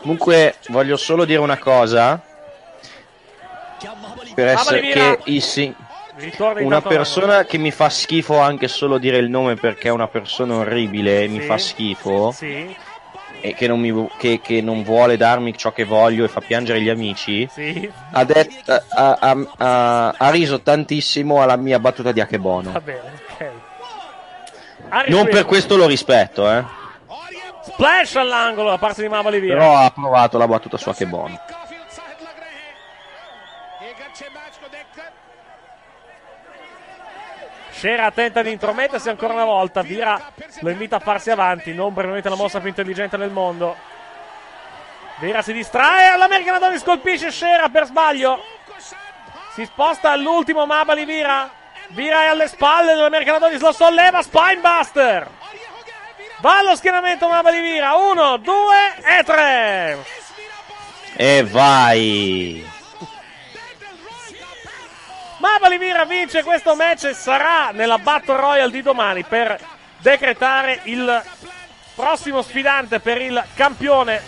[0.00, 2.20] Comunque, voglio solo dire una cosa.
[4.34, 5.74] Per essere che i si-
[6.16, 10.08] Ritorna una persona che mi fa schifo anche solo dire il nome perché è una
[10.08, 11.46] persona orribile e mi Sì.
[11.46, 12.74] fa schifo Sì,
[13.40, 16.80] e che non, mi che- che non vuole darmi ciò che voglio e fa piangere
[16.80, 17.90] gli amici sì.
[18.12, 18.50] ha, det-
[18.88, 23.00] ha- ha- ha- riso tantissimo alla mia battuta di Akebono Va bene,
[23.32, 23.50] ok.
[24.90, 26.64] Harry non per questo lo rispetto eh.
[27.62, 29.56] Splash all'angolo da parte di Mabalivira.
[29.58, 31.38] però ha provato la battuta su Akebono
[37.78, 39.82] Scera tenta di intromettersi ancora una volta.
[39.82, 41.72] Vira lo invita a farsi avanti.
[41.72, 43.76] Non probabilmente la mossa più intelligente del mondo.
[45.18, 46.08] Vira si distrae.
[46.08, 48.42] All'American Adonis colpisce Scera per sbaglio.
[49.54, 51.48] Si sposta all'ultimo Mabali Vira.
[51.90, 53.60] Vira è alle spalle dell'American Adonis.
[53.60, 54.22] Lo solleva.
[54.22, 55.30] Spinebuster.
[56.38, 57.94] Va allo schienamento Mabali Vira.
[57.94, 60.04] Uno, due e tre.
[61.14, 62.76] E vai.
[65.38, 69.58] Ma Valivira vince questo match e sarà nella Battle Royale di domani per
[69.98, 71.22] decretare il
[71.94, 74.20] prossimo sfidante per il campione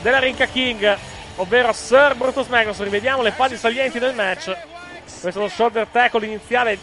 [0.00, 0.96] della Rinca King,
[1.36, 2.80] ovvero Sir Brutus Magnus.
[2.80, 4.56] Rivediamo le fasi salienti del match.
[5.20, 6.78] Questo è lo shoulder tackle iniziale,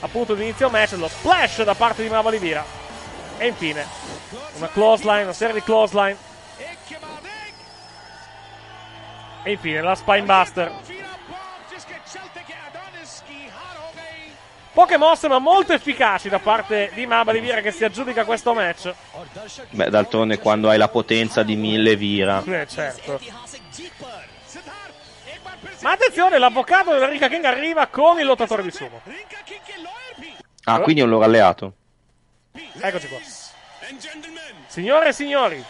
[0.00, 2.64] appunto di inizio match, lo splash da parte di Mava Livira.
[3.38, 3.86] E infine
[4.56, 6.16] una close line, una serie di close line.
[9.42, 10.93] E infine la Spinebuster.
[14.74, 18.92] Poche mosse ma molto efficaci da parte di Maba Livira che si aggiudica questo match.
[19.70, 22.42] Beh, d'altronde quando hai la potenza di mille vira.
[22.44, 23.20] Eh, certo.
[25.80, 29.00] Ma attenzione, l'avvocato della Rika King arriva con il lottatore di sumo.
[30.64, 31.74] Ah, quindi è un loro alleato.
[32.80, 33.18] Eccoci qua.
[34.66, 35.64] Signore e signori.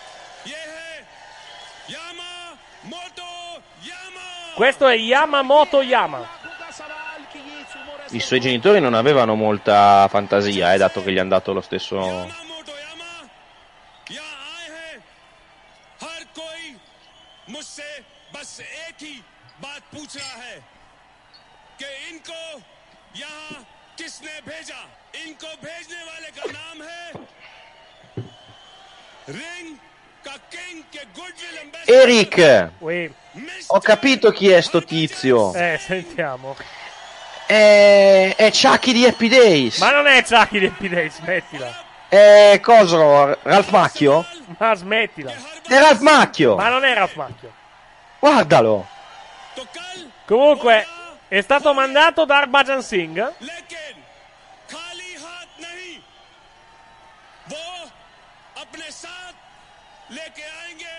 [4.55, 6.44] Questo è Yamamoto Yama
[8.15, 12.43] i suoi genitori non avevano molta fantasia, eh, dato che gli hanno dato lo stesso...
[31.87, 32.71] Eric!
[32.79, 33.13] Oui.
[33.69, 35.53] Ho capito chi è sto tizio.
[35.55, 36.57] Eh, sentiamo.
[37.46, 39.80] È, è Chucky di Happy Days.
[39.80, 41.74] Ma non è Chucky di Happy Day, smettila.
[42.08, 43.38] È coso?
[43.42, 44.26] Ralph Macchio?
[44.58, 45.32] Ma smettila.
[45.68, 46.56] È Ralph Macchio.
[46.56, 47.52] Ma non è Ralph Macchio.
[48.20, 48.88] Guardalo.
[50.26, 50.86] Comunque,
[51.28, 53.34] è stato mandato da Arbajan Singh.
[58.60, 59.34] अपने साथ
[60.14, 60.96] लेके आएंगे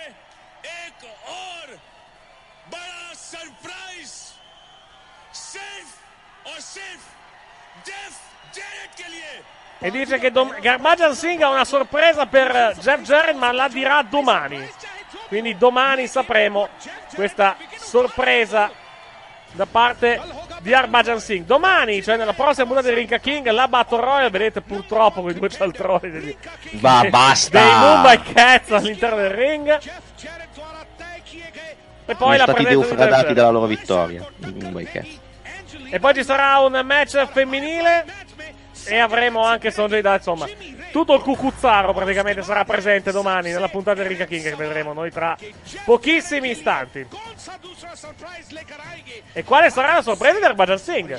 [9.80, 13.68] E dice che dom- Garbajan Singh ha una sorpresa per eh, Jeff Jarrett, ma la
[13.68, 14.68] dirà domani.
[15.28, 16.70] Quindi domani sapremo
[17.14, 18.72] questa sorpresa
[19.52, 20.20] da parte
[20.62, 21.46] di Arbajan Singh.
[21.46, 25.50] Domani, cioè nella prossima puntata di Rinka King, la Battle Royale, vedete purtroppo quei due
[25.50, 26.38] cialtroni dei,
[26.74, 27.60] Va, basta.
[27.60, 29.80] dei Mumbai Cats all'interno del ring.
[32.08, 33.32] E poi Sono la stati presenza Jarrett.
[33.34, 34.26] dalla loro vittoria.
[34.40, 35.20] i Mumbai Cats.
[35.96, 38.06] E poi ci sarà un match femminile.
[38.88, 40.16] E avremo anche Sonjay Da.
[40.16, 40.46] Insomma,
[40.92, 45.10] tutto il cucuzzaro praticamente sarà presente domani nella puntata di Rica King che vedremo noi
[45.10, 45.38] tra
[45.86, 47.08] pochissimi istanti.
[49.32, 51.18] E quale sarà la sorpresa di Arbajan Singh?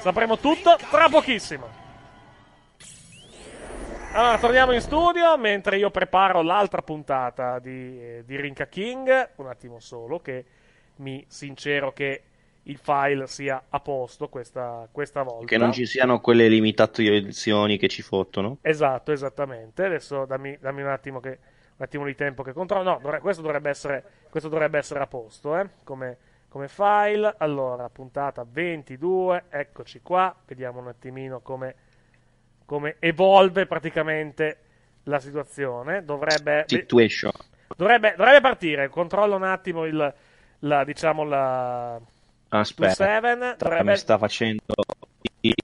[0.00, 1.68] Sapremo tutto tra pochissimo.
[4.12, 9.32] Allora, torniamo in studio mentre io preparo l'altra puntata di, eh, di Rinka King.
[9.36, 10.46] Un attimo solo, che
[10.96, 12.22] mi sincero che
[12.64, 15.46] il file sia a posto questa, questa volta.
[15.46, 18.58] Che non ci siano quelle limitazioni che ci fottono.
[18.60, 19.84] Esatto, esattamente.
[19.84, 21.38] Adesso dammi, dammi un attimo che
[21.76, 22.90] un attimo di tempo che controllo.
[22.90, 26.16] No, dovre- questo dovrebbe essere questo dovrebbe essere a posto, eh, come,
[26.48, 27.34] come file.
[27.38, 30.34] Allora, puntata 22, eccoci qua.
[30.46, 31.74] Vediamo un attimino come,
[32.64, 34.58] come evolve praticamente
[35.04, 36.04] la situazione.
[36.04, 37.32] Dovrebbe Situation.
[37.76, 38.88] dovrebbe, dovrebbe partire.
[38.88, 40.14] Controllo un attimo il
[40.64, 42.00] la diciamo la
[42.54, 44.62] Aspetta, 27, dovrebbe- mi sta facendo
[45.40, 45.54] di,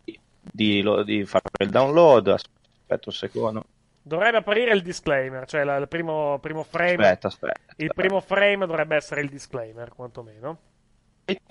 [0.41, 2.29] di, di fare il download.
[2.29, 3.65] Aspetta un secondo.
[4.03, 6.95] Dovrebbe apparire il disclaimer, cioè la- il primo, primo frame.
[6.95, 7.61] Aspetta, aspetta.
[7.77, 10.59] Il primo frame dovrebbe essere il disclaimer, quantomeno.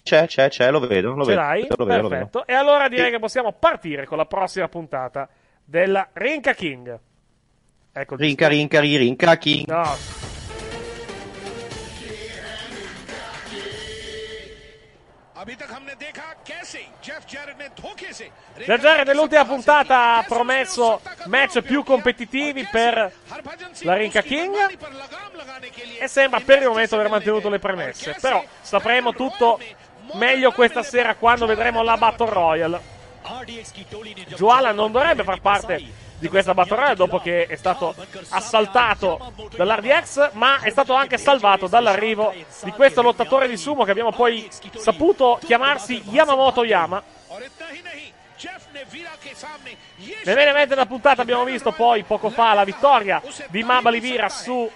[0.01, 1.11] C'è, c'è, c'è, lo vedo.
[1.13, 1.67] Lo Ce vedo, l'hai?
[1.69, 2.25] Lo vedo, lo vedo.
[2.25, 2.47] Perfetto.
[2.47, 5.29] E allora direi che possiamo partire con la prossima puntata
[5.63, 6.99] della Rinka King.
[7.91, 9.67] Ecco il Rinca, rinca, ri, rinca, king.
[9.67, 9.83] No.
[18.57, 23.13] Jeff Jarrett nell'ultima puntata ha promesso match più competitivi per
[23.81, 24.77] la Rinca King
[25.99, 28.17] e sembra per il momento aver mantenuto le premesse.
[28.19, 29.57] Però sapremo tutto
[30.15, 32.81] meglio questa sera quando vedremo la Battle Royale.
[34.35, 37.95] Joala non dovrebbe far parte di questa Battle Royale dopo che è stato
[38.29, 44.11] assaltato dall'RDX, ma è stato anche salvato dall'arrivo di questo lottatore di sumo che abbiamo
[44.11, 44.47] poi
[44.77, 47.01] saputo chiamarsi Yamamoto Yama.
[50.23, 54.69] Nel main della puntata abbiamo visto poi poco fa la vittoria di Mamba Livira su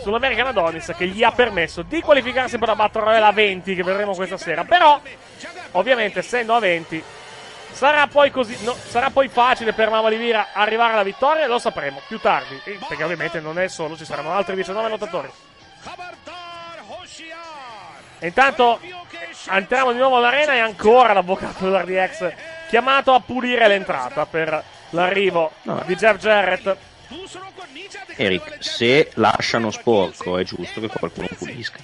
[0.00, 3.82] sull'American Adonis che gli ha permesso di qualificarsi per la Battle Royale a 20 che
[3.82, 4.64] vedremo questa sera.
[4.64, 5.00] Però,
[5.72, 7.02] ovviamente, essendo a 20,
[7.72, 11.46] sarà poi, così, no, sarà poi facile per Mamba Livira arrivare alla vittoria.
[11.46, 15.30] Lo sapremo più tardi, eh, perché ovviamente non è solo, ci saranno altri 19 lottatori.
[18.18, 18.78] E intanto
[19.48, 22.32] entriamo di nuovo all'arena e ancora l'avvocato dell'RDX
[22.68, 25.52] chiamato a pulire l'entrata per l'arrivo
[25.86, 26.76] di Jeff Jarrett.
[28.16, 31.78] Eric, se lasciano sporco è giusto che qualcuno pulisca.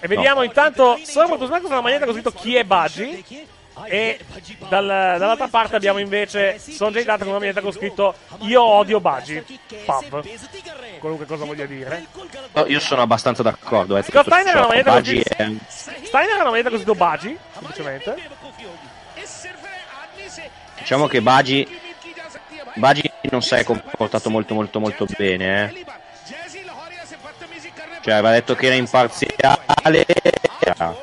[0.00, 3.22] E vediamo intanto Summer to SmackDown con una maglietta con scritto chi è Budgie.
[3.86, 4.18] E
[4.68, 4.86] dal-
[5.18, 9.44] dall'altra parte abbiamo invece Sonjay Dutt con una maglietta con scritto io odio Budgie.
[9.84, 10.24] Pub.
[10.98, 12.06] Qualunque cosa voglia dire.
[12.52, 13.96] No, io sono abbastanza d'accordo.
[13.96, 15.52] Eh, Scott Steiner ha una maglietta con Baggi scritto è-
[16.04, 17.36] Steiner ha una maglietta con scritto Budgie.
[17.52, 18.16] Semplicemente.
[20.78, 21.78] Diciamo che Bagi
[22.74, 25.84] Bagi non si è comportato molto molto molto bene, eh.
[28.02, 30.06] Cioè, aveva detto che era imparziale.
[30.60, 30.94] era-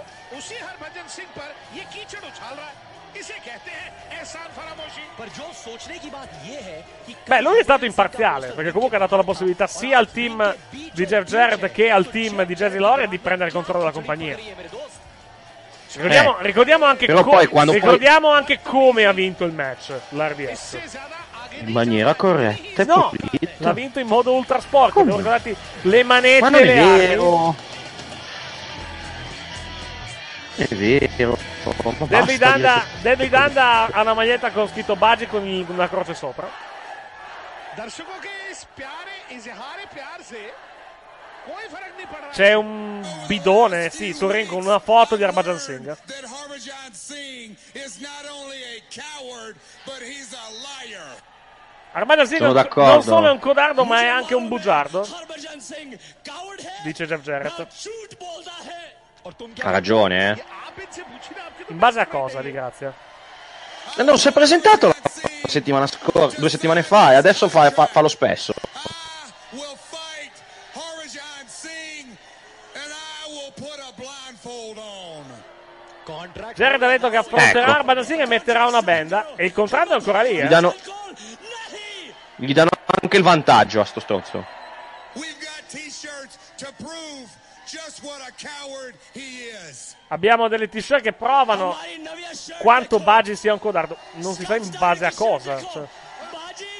[7.25, 11.05] Beh, lui è stato imparziale, perché comunque ha dato la possibilità sia al team di
[11.05, 14.37] Jeff Jarrett che al team di Jazzy Loria di prendere il controllo della compagnia.
[15.93, 20.77] Ricordiamo, Eh, ricordiamo anche, co- quando poi- ricordiamo anche come ha vinto il match l'RDS.
[21.61, 23.51] in maniera corretta No, pulita.
[23.57, 24.93] l'ha vinto in modo ultra sport.
[24.95, 26.97] Devo ricordarti le manette Ma non e è le armi.
[26.97, 27.55] vero.
[30.55, 31.37] È vero.
[32.07, 36.49] David Danda, David Anda ha una maglietta con scritto Bagi con una croce sopra.
[42.31, 45.97] C'è un bidone, sì, Turin con una foto di Arbajan Singh.
[51.93, 55.07] Armadio Singh non, non solo è un codardo, ma è anche un bugiardo.
[56.83, 57.67] Dice Jeff Jarrett.
[59.61, 60.43] Ha ragione, eh.
[61.67, 62.93] In base a cosa, di grazia?
[63.97, 64.95] Non si è presentato la
[65.47, 68.53] settimana scorsa, due settimane fa, e adesso fa, fa- fa lo spesso.
[76.53, 77.71] Jared ha detto che affronterà Ecco.
[77.71, 79.35] Harbhajan Singh e metterà una benda.
[79.35, 80.47] E il contratto è ancora lì, Gli eh.
[80.47, 80.73] danno,
[82.35, 82.69] gli danno
[83.01, 84.45] anche il vantaggio a sto stronzo.
[85.13, 87.27] We've got t-shirts to prove
[90.09, 91.75] Abbiamo delle t-shirt che provano
[92.59, 93.97] quanto Baggi sia un codardo.
[94.13, 95.61] Non si sa in base a cosa.
[95.61, 95.87] Cioè.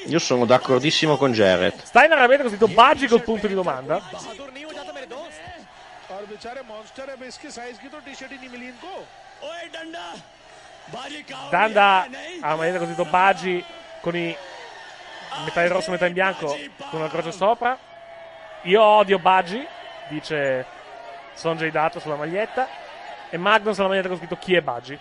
[0.06, 1.82] Io sono d'accordissimo con Jared.
[1.82, 4.00] Steiner avete così Baggi col punto di domanda.
[11.50, 12.08] Danda
[12.40, 13.64] avete così Baggi
[14.00, 14.36] con i
[15.44, 16.58] metà in rosso, metà in bianco
[16.90, 17.78] con una croce sopra.
[18.62, 19.64] Io odio Baggi,
[20.08, 20.76] dice
[21.38, 22.68] Sonjay Dato sulla maglietta.
[23.30, 24.98] E Magnus ha la maglietta con scritto chi è Budgie.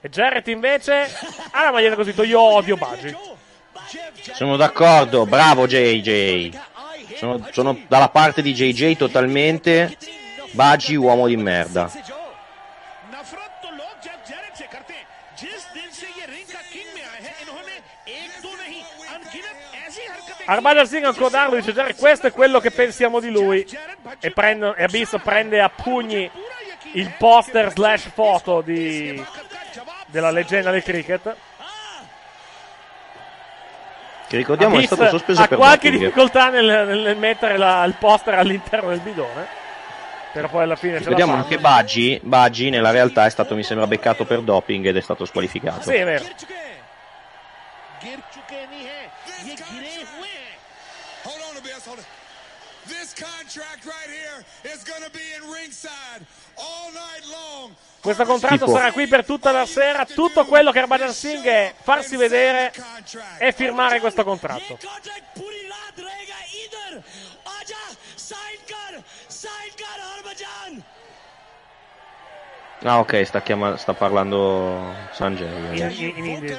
[0.00, 1.08] E Jarrett invece
[1.52, 3.16] ha la maglietta con scritto io odio Budgie.
[4.32, 6.58] Sono d'accordo, bravo JJ.
[7.16, 9.96] Sono, sono dalla parte di JJ totalmente.
[10.52, 11.90] Baggi, uomo di merda.
[20.46, 23.66] Armada Singh ancora darlo, dice Jarrett, questo è quello che pensiamo di lui.
[24.20, 26.30] E, prende, e Abyss prende a pugni
[26.92, 29.22] il poster slash foto di,
[30.06, 31.34] della leggenda del cricket.
[34.28, 36.04] Che ricordiamo è Abyss stato sospeso ha per qualche doping.
[36.04, 39.46] difficoltà nel, nel- mettere la- il poster all'interno del bidone.
[40.32, 41.48] Però poi alla fine ce Ricordiamo fa.
[41.48, 45.24] che Baggi, Baggi nella realtà è stato, mi sembra, beccato per doping ed è stato
[45.24, 45.82] squalificato.
[45.82, 46.24] Sì, è vero.
[58.00, 60.04] Questo contratto sarà qui per tutta la sera.
[60.04, 62.72] Tutto quello che Arbadan Singh è farsi vedere
[63.38, 64.78] e firmare questo contratto.
[72.82, 75.76] Ah ok, sta, chiama- sta parlando Sanjay.
[75.76, 76.58] In, in, in, in, in.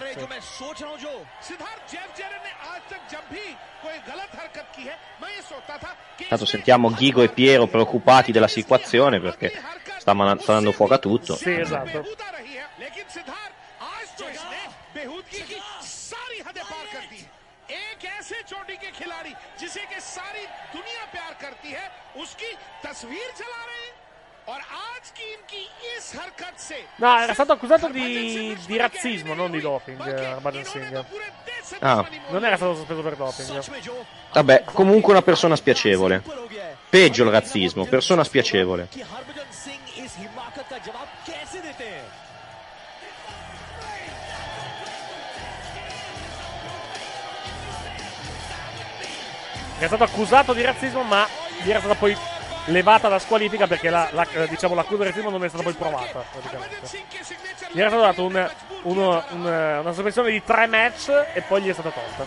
[6.18, 9.53] Intanto sentiamo Ghigo e Piero preoccupati della situazione perché
[9.99, 11.35] sta, man- sta dando fuoco a tutto.
[11.37, 12.01] Sì, esatto.
[12.01, 13.55] बेहूदा रही है लेकिन सिद्धार्थ
[13.95, 14.61] आज तो इसने
[14.95, 17.20] बेहूदगी की सारी हदें पार कर दी
[17.68, 20.45] एक ऐसे चोटी के खिलाड़ी जिसे कि सारी
[20.76, 21.87] दुनिया प्यार करती है
[22.22, 22.51] उसकी
[22.87, 23.93] तस्वीर चला रहे हैं
[26.95, 30.08] No, era stato accusato di, di razzismo, non di doping.
[30.08, 30.38] Eh,
[31.80, 32.08] ah.
[32.30, 33.64] Non era stato sospeso per doping.
[34.32, 36.24] Vabbè, comunque una persona spiacevole.
[36.89, 38.88] Peggio il razzismo, persona spiacevole.
[49.80, 51.28] Era stato accusato di razzismo, ma
[51.62, 52.18] gli era stata poi
[52.68, 55.74] levata la squalifica perché la, la, eh, diciamo, la del primo non è stata poi
[55.74, 57.05] provata praticamente.
[57.72, 58.49] Gli era stato dato un,
[58.84, 62.26] uno, un, eh, una sospensione di tre match e poi gli è stata tolta.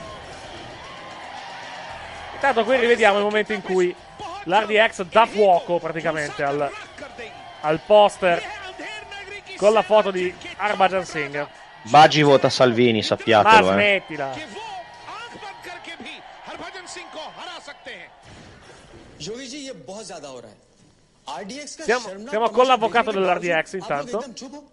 [2.34, 3.94] Intanto qui rivediamo il momento in cui
[4.44, 6.70] l'RDX dà fuoco praticamente al,
[7.60, 8.42] al poster
[9.56, 11.46] con la foto di Arbajan Singh.
[11.82, 13.66] Baggi vota Salvini, sappiatelo.
[13.66, 13.72] Ma eh.
[13.72, 14.32] smettila.
[14.32, 14.68] Eh.
[21.85, 24.17] Siamo, शर्मनाक siamo con प्रदर्शन l'avvocato देखने के dell'RDX बावजूद आप लोग intanto.
[24.21, 24.63] एकदम चुप हो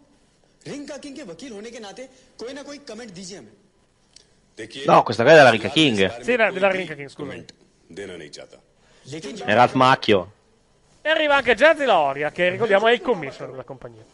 [0.66, 2.02] रिंग का किंग के वकील होने के नाते
[2.38, 3.60] कोई ना कोई कमेंट दीजिए हमें
[4.86, 5.96] No, questa qua è della Rica King.
[6.22, 7.44] Sì, era della Rinca King, scusami.
[7.92, 8.58] देना नहीं चाहता
[9.06, 10.18] लेकिन È Ralph Macchio.
[11.04, 14.04] E arriva anche Jazzy Loria, che ricordiamo è il commissioner della compagnia.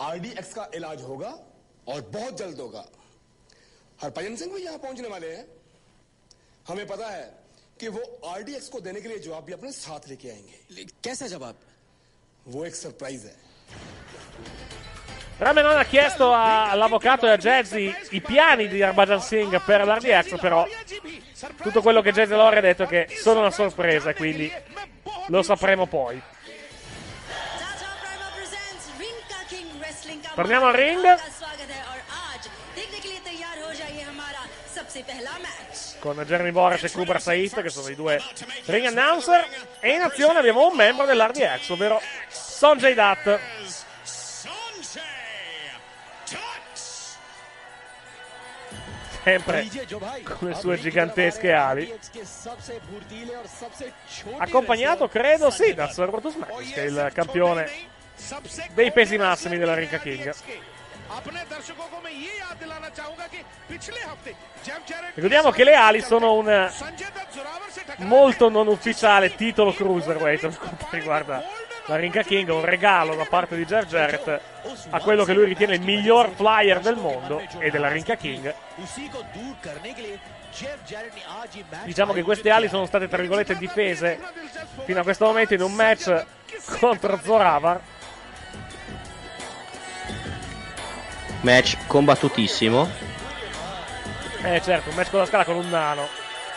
[0.00, 1.32] RDX का इलाज होगा
[1.88, 2.84] और बहुत जल्द होगा
[4.02, 5.44] हरभजन सिंह भी यहां पहुंचने वाले हैं
[6.68, 7.24] हमें पता है
[7.80, 11.56] कि वो आरडीएक्स को देने के लिए जवाब भी अपने साथ लेके आएंगे कैसा जवाब
[12.54, 13.36] वो एक सरप्राइज है
[15.40, 19.80] Rame non ha chiesto a- all'avvocato e a Jazzy i piani di Harbhajan Singh per
[19.84, 20.64] l'RDX, però
[21.60, 24.46] tutto quello che Jazzy Loria ha detto è che sono una sorpresa, quindi
[25.26, 26.22] lo sapremo poi.
[29.00, 31.02] Rinca king wrestling का Torniamo al ring.
[35.99, 38.21] con Jeremy Boris e Kubra Said, che sono i due
[38.65, 39.45] ring announcer.
[39.79, 43.39] E in azione abbiamo un membro dell'RDX, ovvero Sonjay Dutt.
[49.21, 49.69] Sempre
[50.23, 51.93] con le sue gigantesche ali.
[54.37, 57.69] Accompagnato, credo, sì, da Sir Rotus Max, che è il campione
[58.73, 60.33] dei pesi massimi della Rinca King.
[61.18, 63.38] अपने दर्शकों को मैं ये याद दिलाना चाहूंगा कि
[63.70, 64.30] पिछले हफ्ते
[64.66, 66.48] Jeff Jarrett Ricordiamo che le ali sono un
[66.80, 71.42] Sanjay दत्त जोरावर से टकरा molto non ufficiale titolo cruiserweight per quanto riguarda
[71.86, 74.40] la Rinca King, un regalo da parte di Jeff Jarrett
[74.88, 78.52] a quello che lui ritiene il miglior flyer del mondo e della Rinca King.
[78.84, 80.16] उसी को दूर करने के लिए
[80.58, 84.18] Jeff Jarrett ने आज ये match Diciamo che queste ali sono state, tra virgolette, difese
[84.84, 86.24] fino a questo momento in un match
[86.80, 87.80] contro Zoravar.
[91.41, 92.89] Match combattutissimo.
[94.43, 96.07] Eh certo, un match con la scala con un nano.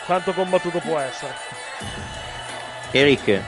[0.05, 1.33] Quanto combattuto può essere?
[2.91, 3.41] Eric,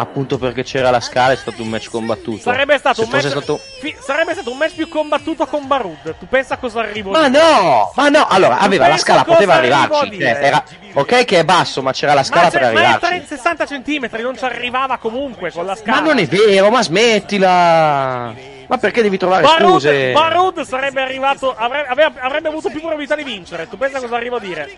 [0.00, 2.40] appunto perché c'era la scala è stato un match combattuto.
[2.40, 3.58] Sarebbe stato, un match, stato...
[3.80, 6.16] fi- sarebbe stato un match più combattuto con Barud.
[6.18, 7.42] Tu pensa cosa arrivo Ma a dire?
[7.42, 7.92] no!
[7.94, 8.26] Ma no!
[8.26, 10.18] Allora, aveva la scala, poteva arrivarci.
[10.18, 10.64] Cioè, era...
[10.94, 13.06] Ok che è basso, ma c'era la scala Ma, per c'è- ma arrivarci.
[13.06, 16.00] 30 60 centimetri, non ci arrivava comunque con la scala.
[16.00, 18.34] Ma non è vero, ma smettila!
[18.66, 20.12] Ma perché devi trovare Barud, scuse?
[20.12, 23.68] Barud sarebbe arrivato, avrebbe, aveva- avrebbe avuto più probabilità di vincere.
[23.68, 24.76] Tu pensa cosa arrivo a dire?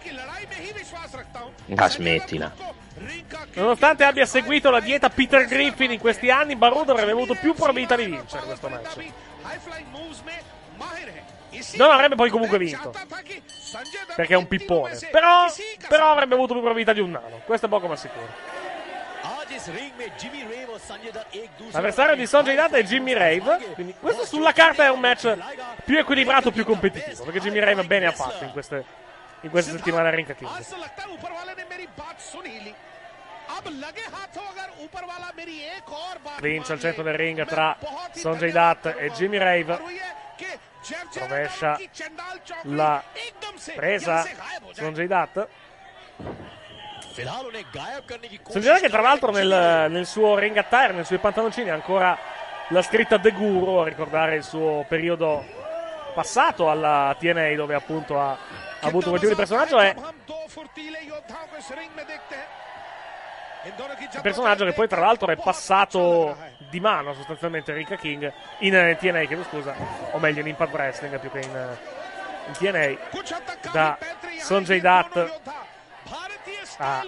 [1.66, 2.52] Ma smettila.
[3.54, 7.96] Nonostante abbia seguito la dieta Peter Griffin in questi anni, Barud avrebbe avuto più probabilità
[7.96, 8.96] di vincere questo match.
[11.76, 12.94] Non avrebbe poi comunque vinto.
[14.16, 14.98] Perché è un pippone.
[15.10, 15.46] Però,
[15.88, 17.40] però avrebbe avuto più probabilità di un nano.
[17.44, 18.60] Questo è poco ma sicuro.
[21.70, 23.72] L'avversario di Sanjay Dutt è Jimmy Rave.
[23.74, 25.36] Quindi questo sulla carta è un match
[25.84, 27.24] più equilibrato, più competitivo.
[27.24, 28.84] Perché Jimmy Rave bene ha fatto in queste
[29.42, 30.50] in questa settimana rincativa.
[36.40, 37.76] Vince al centro del ring tra
[38.12, 39.78] Sonjay Dutt e Jimmy Rave.
[41.14, 41.78] Rovescia
[42.62, 43.02] la
[43.74, 44.24] presa
[44.72, 45.48] Sonjay Dutt.
[47.12, 52.18] Sonjay Dutt che tra l'altro nel, nel suo ring attire, nei suoi pantaloncini ha ancora
[52.68, 55.44] la scritta The Guru a ricordare il suo periodo
[56.14, 58.36] passato alla TNA dove appunto ha
[58.82, 59.94] ha avuto un motivo di personaggio è
[64.14, 66.36] un personaggio che poi tra l'altro è passato
[66.68, 69.74] di mano sostanzialmente Ricca King in eh, TNA chiedo scusa
[70.10, 71.78] o meglio in Impact Wrestling più che in, eh,
[72.48, 73.96] in TNA da
[74.40, 75.40] Sonjay Dutt
[76.78, 77.04] a,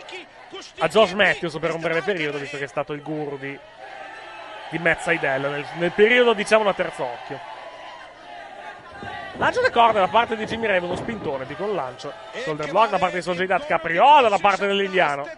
[0.79, 3.59] a Josh Matthews per un breve periodo visto che è stato il guru di,
[4.71, 7.54] di Matt Seidel nel, nel periodo diciamo da terzo occhio.
[9.37, 12.13] Lancio le corde da parte di Jimmy Raven, uno spintone di col lancio.
[12.33, 15.29] Shoulder block da parte di Sojidat Capriola da parte dell'indiano.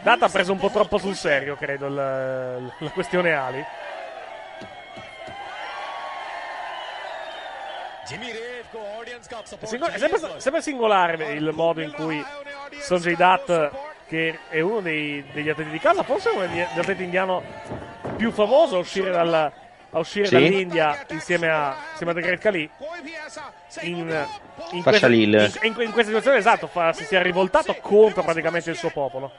[0.00, 3.64] Data ha preso un po' troppo sul serio, credo, la, la questione Ali.
[9.60, 12.24] È, singol- è, sempre, sempre, singolare il modo in cui
[12.80, 13.70] Sanjay Dutt,
[14.06, 17.42] che è uno dei, degli atleti di casa, forse uno degli atleti indiano
[18.16, 19.52] più famoso a uscire, dal-
[19.90, 20.32] a uscire Sì.
[20.34, 22.70] dall'India insieme a, insieme a The Great Khali.
[23.80, 24.26] In,
[24.72, 25.52] in, questa, Khalil.
[25.62, 29.32] in, in- questa situazione, esatto, fa- si sia rivoltato contro praticamente il suo popolo.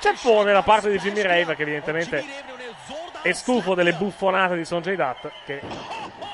[0.00, 2.24] Ceffone da parte di Jimmy Rave, che evidentemente
[3.22, 5.60] è stufo delle buffonate di Sonjay Dutt, che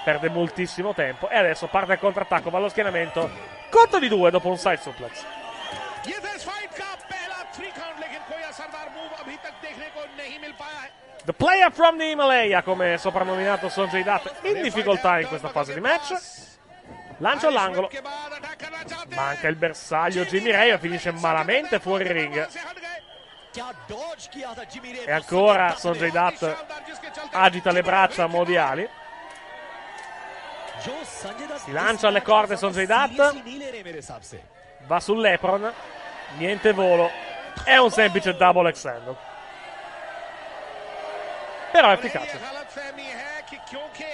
[0.05, 1.29] perde moltissimo tempo.
[1.29, 3.29] E adesso parte il contrattacco, va allo schienamento.
[3.69, 5.25] Conto di due dopo un side suplex.
[11.25, 15.81] The player from the Himalaya, come soprannominato Sonjay Dutt, in difficoltà in questa fase di
[15.81, 16.15] match.
[17.19, 17.91] Lancio all'angolo.
[19.09, 22.49] Manca il bersaglio Jimmy Ray e finisce malamente fuori ring.
[25.05, 26.67] E ancora Sonjay Dutt
[27.33, 28.89] agita le braccia modiali.
[31.57, 33.43] Si lancia alle corde Sonjay Dutt.
[34.87, 35.73] Va sull'epron.
[36.37, 37.11] Niente volo.
[37.65, 39.26] È un semplice double extendo.
[41.76, 42.38] Però è efficace.
[42.38, 44.10] गलत फहमी है कि क्योंकि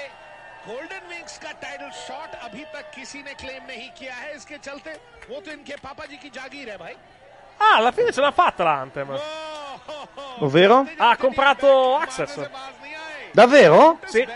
[0.68, 4.92] golden wings का title shot अभी तक किसी ने क्लेम नहीं किया है इसके चलते
[5.30, 6.96] वो तो इनके पापा जी की जागीर है भाई
[7.60, 9.10] Ah, alla fine ce l'ha fatta l'Anthem.
[10.42, 10.86] Ovvero?
[10.98, 12.48] Ha comprato Access.
[13.32, 13.98] Davvero?
[14.06, 14.24] Sì.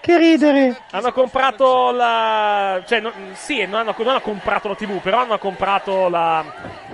[0.00, 0.76] Che ridere.
[0.90, 2.82] Hanno comprato la.
[2.86, 6.44] Cioè, no- sì, non hanno, non hanno comprato la TV, però hanno comprato la.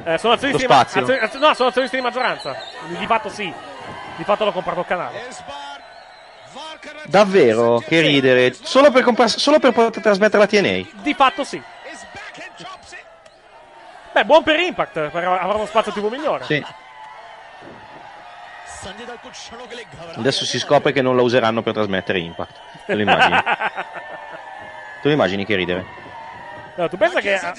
[0.04, 1.02] eh, sono azionisti Lo di ma- spazio.
[1.02, 2.54] azio- azio- no, sono azionisti di maggioranza.
[2.86, 3.52] Di, di fatto sì.
[4.15, 5.27] Di fatto l'ho comprato il canale.
[7.05, 7.79] Davvero?
[7.79, 8.53] Che ridere.
[8.53, 11.01] Solo per, compa- solo per poter trasmettere la TNA?
[11.01, 11.61] Di fatto sì.
[14.13, 16.45] Beh, buon per Impact, avrà uno spazio tipo migliore.
[16.45, 16.65] Sì.
[20.15, 22.55] Adesso si scopre che non la useranno per trasmettere Impact.
[22.85, 23.35] Te lo immagini?
[25.01, 25.85] tu lo immagini che ridere?
[26.77, 27.53] No, tu pensa che ah,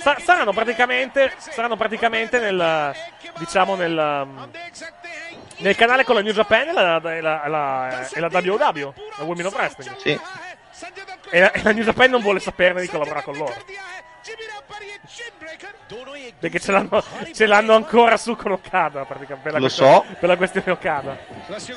[0.00, 2.94] sa- saranno praticamente, saranno praticamente nel,
[3.38, 3.96] diciamo nel,
[4.26, 4.48] um,
[5.57, 8.93] nel canale con la New Japan e la, e la, e la- e la WOW,
[9.17, 9.95] la Women of Wrestling.
[9.97, 10.19] Sì.
[11.31, 13.53] E la, e la New Japan non vuole saperne di collaborare con loro.
[16.39, 19.43] Perché ce l'hanno, ce l'hanno ancora su con Okada, praticamente.
[19.43, 20.15] Per la Lo questione- so.
[20.19, 21.17] Per la questione Okada.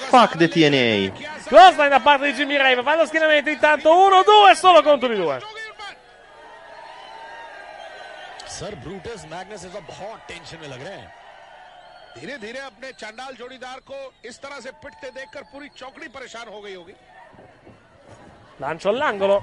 [0.09, 1.13] Fuck the TNA.
[1.47, 5.41] Close da parte di Jimmy Rave, fa lo schienamento intanto 1-2 solo contro di due.
[8.53, 11.13] Sir Brutus Magnus इस वक्त बहुत tension में लग रहे हैं
[12.19, 13.99] धीरे धीरे अपने चंडाल जोड़ीदार को
[14.29, 16.95] इस तरह से पिटते देखकर पूरी चौकड़ी परेशान हो गई होगी
[18.61, 19.43] Lancio all'angolo.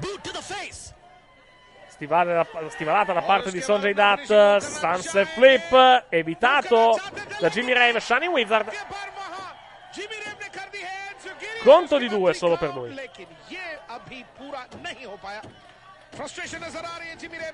[1.90, 4.62] Stivale da- stivalata da parte di Sonjay Dutt.
[4.62, 6.06] Sunset Flip.
[6.10, 6.98] Evitato
[7.40, 8.00] da Jimmy Rave.
[8.00, 8.72] Shining Wizard.
[11.64, 12.96] Conto di due solo per lui.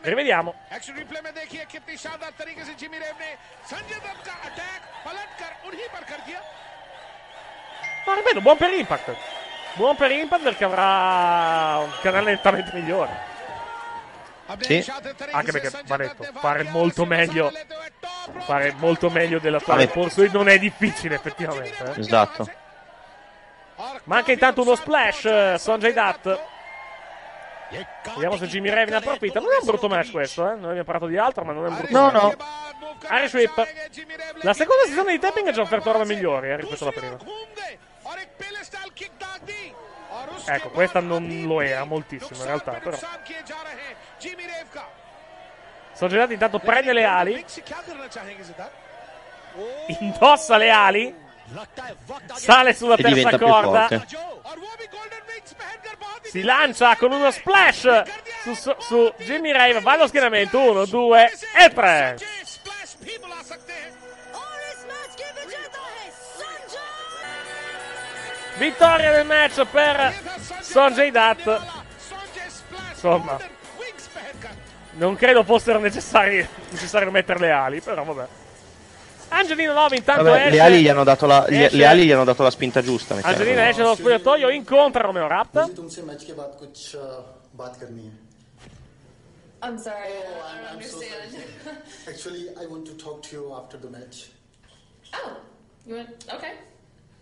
[0.02, 0.54] Rivediamo.
[8.06, 9.16] Ma ripeto, buon per Impact.
[9.74, 13.28] Buon per Impact perché avrà un canale nettamente migliore.
[14.60, 14.84] Sì.
[15.30, 17.52] Anche perché, va detto, fare molto meglio
[18.40, 21.92] fare molto meglio della dell'attuale Forse non è difficile effettivamente.
[21.94, 22.00] Eh.
[22.00, 22.48] Esatto.
[24.04, 26.40] Manca intanto uno splash, Sanjay Dutt.
[27.70, 29.38] Vediamo se Jimmy Revin approfitta.
[29.38, 30.54] Non è un brutto match questo, eh.
[30.54, 32.22] Noi abbiamo parlato di altro, ma non è un brutto no, match.
[32.22, 32.96] No, no.
[33.06, 33.66] Harry Sweep.
[34.42, 37.16] La seconda sezione di tapping ha già offerto robe migliori eh, rispetto alla prima.
[40.46, 42.96] Ecco, questa non lo era moltissimo in realtà, però.
[45.92, 47.44] Soggirati intanto prende le ali.
[50.00, 51.14] Indossa le ali.
[52.34, 53.88] Sale sulla terza corda
[56.30, 58.02] si lancia con uno splash
[58.44, 62.16] su, su, su Jimmy Rave, va allo schienamento, 1, 2 e 3.
[68.58, 70.14] Vittoria del match per
[70.60, 71.60] Sonjay Dutt.
[72.90, 73.38] Insomma,
[74.92, 78.26] non credo fossero necessari, necessario mettere le ali, però vabbè.
[79.30, 80.50] Angelina 9 intanto Vabbè, esce.
[80.50, 83.16] Le ali, gli hanno dato la, gli, le ali gli hanno dato la spinta giusta.
[83.20, 85.56] Angelina esce dallo spogliatoio, incontra Romeo Rapp.
[89.62, 91.34] I'm sorry, oh, I don't I'm understand.
[91.62, 94.30] So Actually, I want to talk to you after the match.
[95.12, 95.36] Oh,
[95.84, 96.08] you want?
[96.32, 96.52] Okay.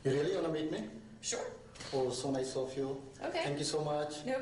[0.04, 0.88] You really want to meet me?
[1.20, 1.50] Sure.
[1.92, 2.96] Oh, so nice of you.
[3.24, 3.42] Okay.
[3.42, 4.24] Thank you so much.
[4.24, 4.34] No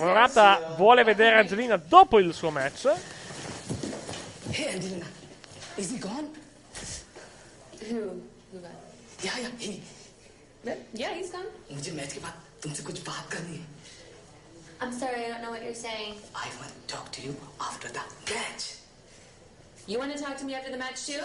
[0.00, 0.76] problem.
[0.76, 2.86] Vuole vedere Angelina dopo il suo match.
[4.50, 5.06] Hey, Angelina,
[5.76, 6.30] is he gone?
[7.89, 8.21] Who?
[8.51, 8.71] Who got?
[9.23, 9.49] Yeah, yeah.
[9.57, 9.81] He.
[10.93, 11.49] Yeah, he's gone.
[11.71, 13.65] मुझे match के बाद तुमसे कुछ बात करनी है
[14.81, 16.15] I'm sorry, I don't know what you're saying.
[16.35, 17.35] I want to talk to you
[17.67, 18.63] after the match.
[19.87, 21.23] You want to talk to me after the match too?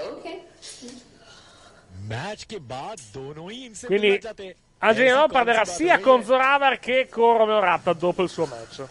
[0.00, 0.36] Okay.
[2.10, 5.38] Match के बाद दोनों ही इनसे Quindi मिलना चाहते हैं। Angelina ऐसी Love कौन सी
[5.38, 6.26] perderà बात sia हो गई con है?
[6.26, 8.82] Zoravar che con Romeo Rapta dopo il suo match.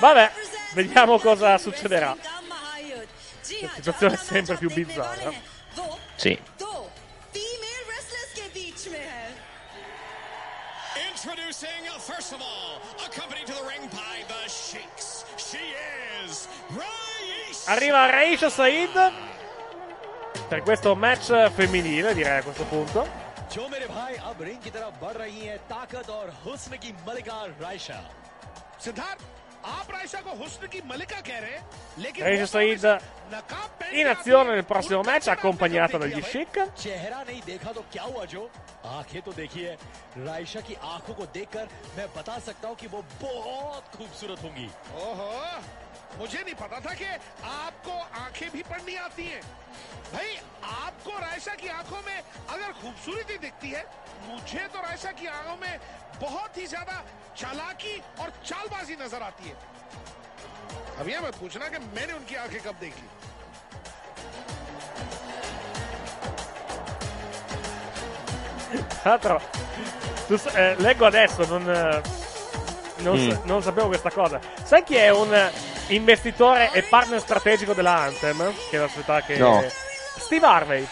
[0.00, 0.30] Vabbè,
[0.74, 2.16] vediamo cosa succederà.
[2.16, 5.32] La situazione è sempre più bizzarra.
[6.16, 6.38] Sì.
[7.34, 9.32] Female wrestlers के बीच में है
[11.10, 15.24] Introducing, first of all, accompanied to the ring by the Sheiks.
[15.36, 15.64] She
[16.24, 17.70] is Raisha.
[17.74, 19.12] Arriva Raisha Said
[20.48, 23.08] per questo match femminile, direi a questo punto.
[23.54, 27.38] जो मेरे भाई अब रिंग की तरफ बढ़ रही हैं ताकत और हुस्न की मलिका
[27.60, 27.98] रायशा
[28.84, 29.20] सिद्धार्थ
[29.65, 31.63] आप रायशा को हुस्न की मलिका कह रहे हैं
[31.99, 33.01] लेकिन Raisha Said
[33.93, 36.57] in azione nel prossimo match, accompagnata dagli Sheik?
[36.77, 38.49] चेहरा नहीं देखा तो क्या हुआ जो?
[38.85, 39.77] आँखें तो देखिए
[40.17, 41.67] रायशा की आँखों को देखकर
[41.97, 45.29] मैं बता सकता हूँ कि वो बहुत खूबसूरत होंगी। ओहो!
[46.17, 47.05] मुझे नहीं पता था कि
[47.49, 47.91] आपको
[48.21, 49.41] आँखें भी पढ़नी आती हैं
[50.13, 50.35] भाई
[50.85, 52.17] आपको रायशा की आँखों में
[52.55, 53.83] अगर खूबसूरती दिखती है
[54.27, 55.73] मुझे तो रायसा की आँखों में
[56.21, 57.03] बहुत ही ज़्यादा
[57.37, 59.55] चालाकी और चालबाजी नज़र आती है
[60.99, 63.07] अब यह मैं पूछना कि मैंने उनकी आँखें कब देखी
[69.03, 69.41] Tra l'altro,
[70.55, 72.01] eh, leggo adesso, non, eh,
[72.99, 73.31] non, Mm.
[73.31, 74.39] sa- non sapevo questa cosa.
[74.63, 75.33] Sai chi è un
[75.89, 78.53] investitore e partner strategico della Anthem?
[78.69, 79.37] Che è la società che.
[79.37, 79.63] No.
[80.17, 80.87] Steve Harvey.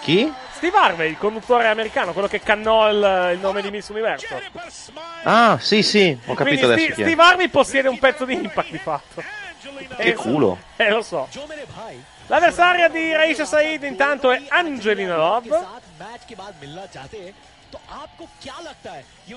[0.00, 0.32] Chi?
[0.52, 4.40] Steve Harvey, il conduttore americano, quello che cannò il, il nome di Miss Universo.
[5.24, 7.04] Ah, sì, sì, ho capito Quindi adesso è.
[7.04, 9.22] Steve Harvey possiede un pezzo di impact di fatto.
[9.96, 10.58] Che culo.
[10.76, 11.28] Eh, lo so.
[12.28, 15.48] L'avversaria di Raisha Said intanto è Angelina Love.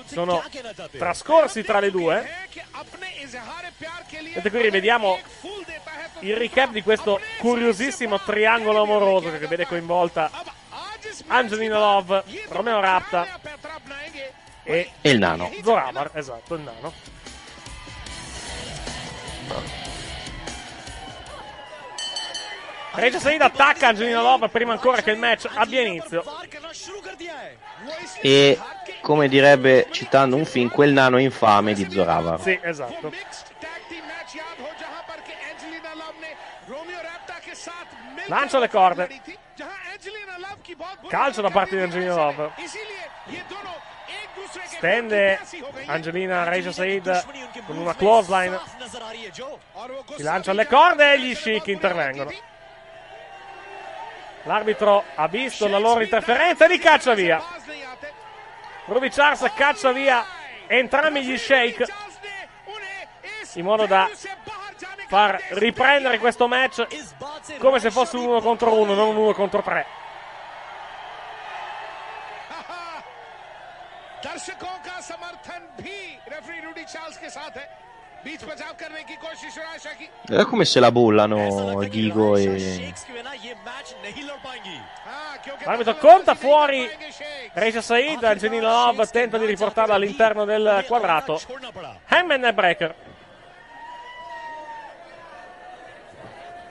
[0.06, 0.42] Sono
[0.90, 2.28] trascorsi tra le due.
[4.10, 5.18] Vedete qui rivediamo
[6.20, 10.30] il recap di questo curiosissimo triangolo amoroso che vede coinvolta
[11.26, 13.40] Angelina Love, Romeo Rapta
[14.62, 15.50] e, il nano.
[15.62, 16.92] Zoramar, esatto, il nano.
[22.92, 26.24] Regia Said attacca Angelina Love prima ancora che il match abbia inizio.
[28.20, 28.58] E
[29.00, 32.38] come direbbe, citando un film, quel nano infame di Zorava.
[32.38, 33.12] Sì, esatto.
[38.26, 39.08] Lancia le corde.
[41.08, 42.52] Calcio da parte di Angelina Love.
[44.64, 45.38] Stende
[45.86, 47.24] Angelina Regia Said
[47.66, 48.58] con una clothesline.
[50.16, 52.30] Si lancia alle corde e gli Chic intervengono.
[54.43, 57.43] L'arbitro ha visto la loro interferenza e li caccia via.
[58.85, 60.23] Ruby Charles caccia via
[60.67, 61.85] entrambi gli Shake
[63.53, 64.09] in modo da
[65.07, 66.85] far riprendere questo match
[67.57, 69.85] come se fosse un uno contro uno, non un uno contro tre.
[74.25, 75.97] दर्शकों का समर्थन भी
[76.33, 77.65] रेफरी रूडी चार्ल्स के साथ है
[80.26, 82.92] è come se la bollano Ghigo e...
[85.64, 86.88] L'arbitro conta fuori
[87.54, 91.40] Reisa Said, il Zeninov tenta di riportarla all'interno del quadrato.
[92.08, 92.94] Hemmen e breaker.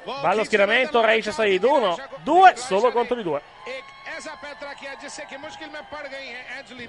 [0.04, 3.42] Ballo schieramento, Reisa Said 1, 2, solo contro di 2.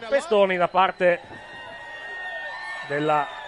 [0.09, 1.21] Pestoni da parte
[2.89, 3.40] della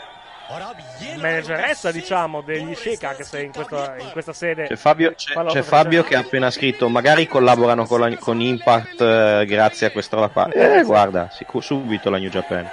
[1.16, 4.66] manageressa diciamo degli Sheik anche se in questa, in questa sede.
[4.66, 9.00] C'è Fabio, c'è, c'è Fabio che ha appena scritto magari collaborano con, la, con Impact
[9.00, 10.48] eh, grazie a questa roba qua.
[10.48, 12.68] Eh guarda sicur- subito la New Japan.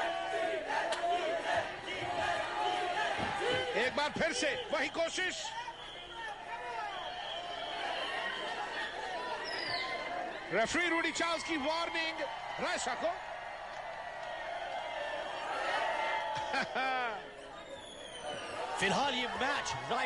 [10.51, 12.15] Referee Rudy Chalski warning.
[12.57, 13.07] Rashako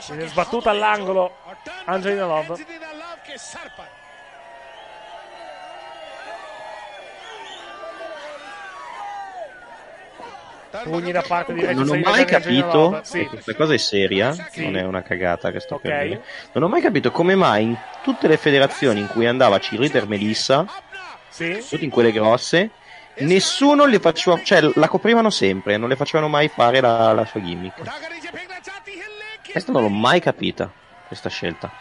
[0.07, 1.37] Viene sbattuta all'angolo
[1.85, 2.65] Angelina Love.
[10.81, 13.25] Pugni da parte di Reggie Non ho mai capito, sì.
[13.25, 14.63] questa cosa è seria, sì.
[14.63, 15.91] non è una cagata che sto okay.
[15.91, 16.23] per dire.
[16.53, 20.65] Non ho mai capito come mai in tutte le federazioni in cui andava Cheerleader Melissa,
[21.29, 21.63] sì.
[21.69, 22.71] tutte in quelle grosse,
[23.17, 27.39] nessuno le faceva, cioè la coprivano sempre, non le facevano mai fare la, la sua
[27.39, 27.81] gimmick.
[29.53, 30.69] Questa non l'ho mai capita,
[31.07, 31.71] questa scelta.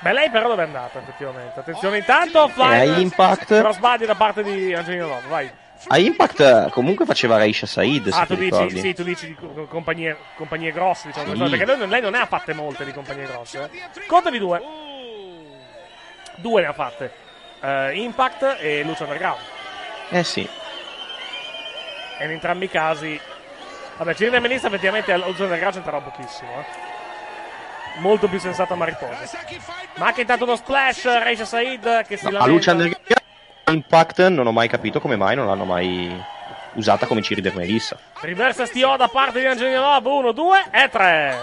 [0.00, 1.58] Beh, lei però dove è andata, effettivamente.
[1.58, 2.72] Attenzione, intanto, fly.
[2.72, 5.50] Eh, a Impact- Crossbody da parte di Angelina Love, vai.
[5.88, 9.26] A Impact eh, comunque faceva Raisha Said, se Ah, ti tu dici, sì, tu dici
[9.26, 11.50] di co- compagnie, compagnie grosse, diciamo, Sì.
[11.50, 13.68] perché lei, lei non ne ha fatte molte di compagnie grosse.
[13.72, 14.06] Eh.
[14.06, 14.60] Contami due.
[16.36, 17.12] Due ne ha fatte.
[17.60, 19.40] Eh, Impact e Lucha Underground.
[20.10, 20.48] Eh sì.
[22.18, 23.20] E in entrambi i casi...
[23.96, 26.86] Vabbè, Cirina Menista effettivamente Lucha Underground c'entrava pochissimo, eh.
[27.98, 29.18] Molto più sensata Mariposa.
[29.96, 32.50] Ma anche intanto uno splash, Reisha Said che si A lamenta.
[32.52, 33.16] Lucha Underground
[33.70, 36.10] Impact non ho mai capito come mai non l'hanno mai
[36.74, 37.98] usata come cheerleader Melissa.
[38.20, 41.36] Reverse STO da parte di Angelina Love 1, 2 e 3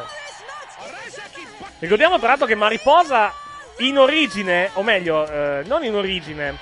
[1.80, 3.32] Ricordiamo peraltro che Mariposa
[3.80, 6.56] in origine, o meglio, eh, non in origine,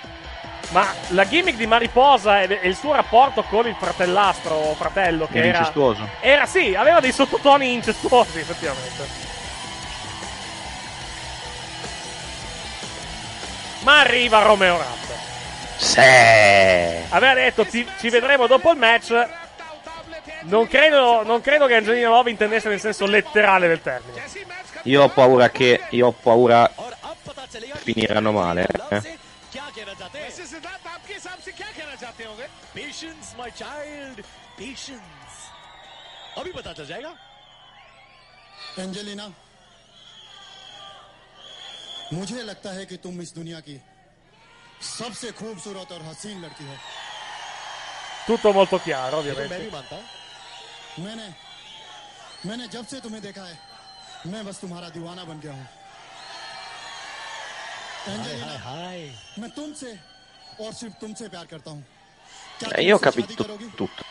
[0.72, 5.28] ma la gimmick di Mariposa e, e il suo rapporto con il fratellastro o fratello
[5.28, 6.10] che Era era, incestuoso.
[6.20, 9.32] era sì, aveva dei sottotoni incestuosi effettivamente.
[13.83, 15.05] Ma arriva Romeo Rapp.
[15.77, 17.05] Se.
[17.09, 19.29] Aveva detto ci, ci vedremo dopo il match.
[20.43, 24.23] Non credo, non credo che Angelina Love intendesse nel senso letterale del termine.
[24.83, 25.83] Io ho paura che.
[25.91, 26.71] Io ho paura.
[27.83, 28.67] Finiranno male.
[28.91, 29.17] eh.
[32.75, 34.21] Patience my child
[34.59, 35.37] patience
[36.39, 37.13] अभी पता चल जाएगा
[38.79, 39.27] एंजेलिना
[42.14, 43.76] मुझे लगता है कि तुम इस दुनिया की
[44.98, 46.76] सबसे खूबसूरत और हसीन लड़की हो।
[48.28, 49.58] Tutto molto chiaro, ovviamente.
[51.00, 51.28] मैंने
[52.46, 53.58] मैंने जब से तुम्हें देखा है
[54.32, 55.68] मैं बस तुम्हारा दीवाना बन गया हूँ।
[59.40, 59.92] मैं तुमसे
[60.62, 61.84] और सिर्फ़ तुमसे प्यार करता हूँ।
[62.64, 63.44] Eh, io ho capito
[63.76, 64.04] tutto.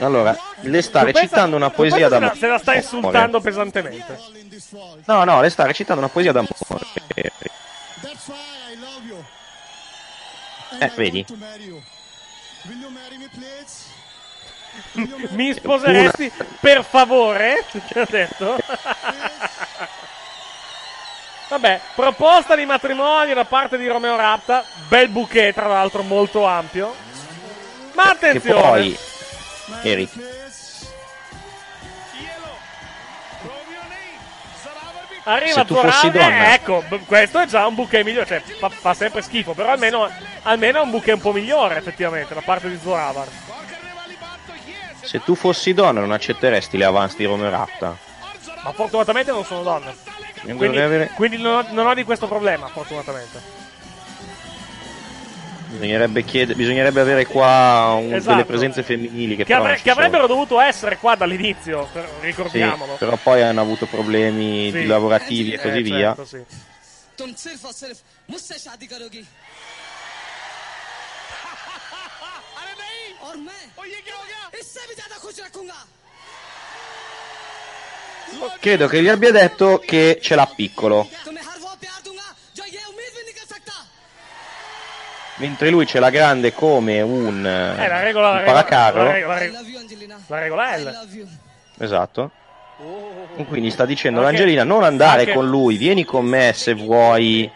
[0.00, 2.38] Allora, le sta recitando una poesia pensa se la- d'amore.
[2.38, 4.18] Se la sta insultando pesantemente.
[5.06, 6.54] No, no, le sta recitando una poesia d'amore.
[9.04, 9.24] You.
[10.80, 11.24] Eh, vedi?
[15.30, 16.30] Mi sposeresti
[16.60, 17.64] per favore?
[17.70, 18.56] Ti ho detto.
[21.48, 24.64] Vabbè, proposta di matrimonio da parte di Romeo Rapta.
[24.88, 26.94] Bel bouquet, tra l'altro, molto ampio.
[27.94, 28.60] Ma Che attenzione.
[28.60, 28.98] poi,
[29.82, 30.10] Eric,
[35.24, 36.54] Arriva Se tu fossi Zorale, donna.
[36.54, 40.08] ecco, questo è già un bouquet migliore, cioè fa, fa sempre schifo, però almeno,
[40.44, 43.28] almeno è un bouquet un po' migliore effettivamente da parte di Zoravar.
[45.02, 47.94] se tu fossi donna non accetteresti le avance di Romeo Rapta.
[48.62, 49.92] Ma fortunatamente non sono donna.
[50.42, 53.57] Quindi, quindi non, ho, non ho di questo problema, fortunatamente.
[55.73, 58.31] Bisognerebbe, chiede- bisognerebbe avere qua un- Esatto.
[58.35, 60.01] delle presenze femminili che, Che, però avre- non ci che sono.
[60.05, 62.93] avrebbero dovuto essere qua dall'inizio, per- Sì, ricordiamolo.
[62.97, 64.79] però poi hanno avuto problemi Sì.
[64.81, 66.15] di lavorativi e così Eh, via.
[66.15, 66.43] certo, sì.
[67.17, 67.97] तुम सिर्फ और सिर्फ
[68.31, 69.23] मुझसे शादी करोगी
[73.23, 73.61] और मैं
[74.59, 75.79] इससे भी ज्यादा खुश रखूंगा
[78.59, 81.07] Credo che gli abbia detto che ce l'ha piccolo,
[85.38, 89.02] Mentre lui ce l'ha grande come un, Eh, la regola, la un regola, paracarro.
[89.04, 90.98] la regola, la regola- la regola è L.
[91.78, 92.30] Esatto.
[93.36, 96.74] E quindi sta dicendo Anche- all'Angelina non andare anche- con lui, vieni con me se
[96.74, 97.50] vuoi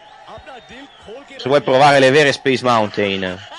[1.37, 3.37] se vuoi provare le vere Space Mountain.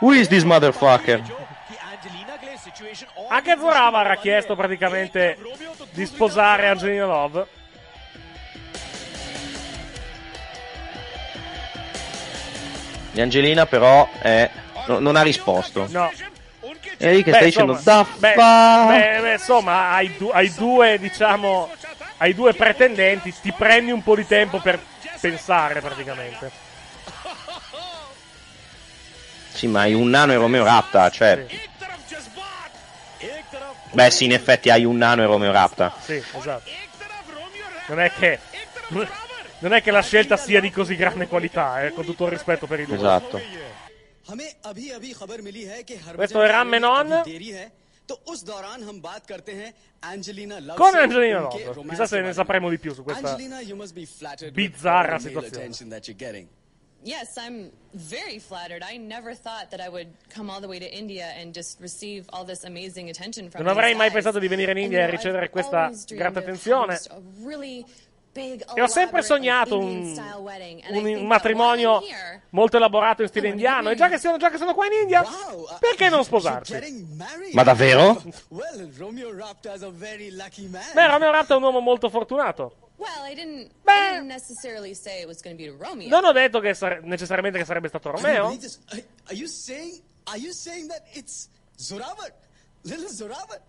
[0.00, 1.22] Who is this motherfucker?
[3.28, 5.38] Anche Zoravar ha chiesto praticamente
[5.92, 7.46] di sposare Angelina Love.
[13.14, 14.48] E Angelina però è-
[14.86, 15.86] no- non ha risposto.
[15.90, 16.10] No.
[16.96, 20.52] E lì che Beh, sta dicendo insomma, da beh, beh, beh, insomma, hai, du- hai
[20.54, 21.70] due, diciamo,
[22.18, 24.78] hai due pretendenti, ti prendi un po' di tempo per
[25.20, 26.50] pensare praticamente.
[29.52, 31.44] Sì, ma hai un nano e Romeo Rapta, cioè...
[33.90, 35.92] Beh sì, in effetti hai un nano e Romeo Rapta.
[36.00, 36.70] Sì, esatto.
[37.86, 38.38] Non è che
[39.62, 42.66] non è che la scelta sia di così grande qualità, eh, con tutto il rispetto
[42.66, 42.96] per i due.
[42.96, 43.40] Esatto.
[46.14, 47.22] Questo è Ramenon.
[50.74, 51.88] Con Angelina Love.
[51.88, 53.36] Chissà se ne sapremo di più su questa
[54.50, 55.70] bizzarra situazione.
[57.04, 58.84] Yes, I'm very flattered.
[58.84, 62.26] I never thought that I would come all the way to India and just receive
[62.30, 65.50] all this amazing attention from Non avrei mai pensato di venire in India e ricevere
[65.50, 67.00] questa grande attenzione.
[68.34, 70.16] E ho sempre sognato un,
[70.88, 72.02] un matrimonio
[72.50, 73.90] molto elaborato in stile indiano.
[73.90, 75.22] E già che, sono, già che sono qua in India,
[75.78, 76.72] perché non sposarsi?
[77.52, 78.22] Ma davvero?
[80.94, 82.76] Beh, Romeo Raptor è un uomo molto fortunato.
[82.96, 86.08] Well, I didn't, I didn't necessarily say it was going to be to Romeo.
[86.08, 88.46] Non ho detto che sare- necessariamente che sarebbe stato Romeo.
[88.46, 92.32] Are you saying that it's Zoravat,
[92.84, 93.60] little Zoravat?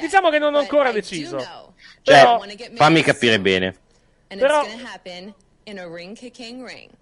[0.00, 1.38] Diciamo che non ho ancora deciso.
[2.02, 3.76] Cioè, wanna get fammi capire bene.
[4.28, 4.66] Però-.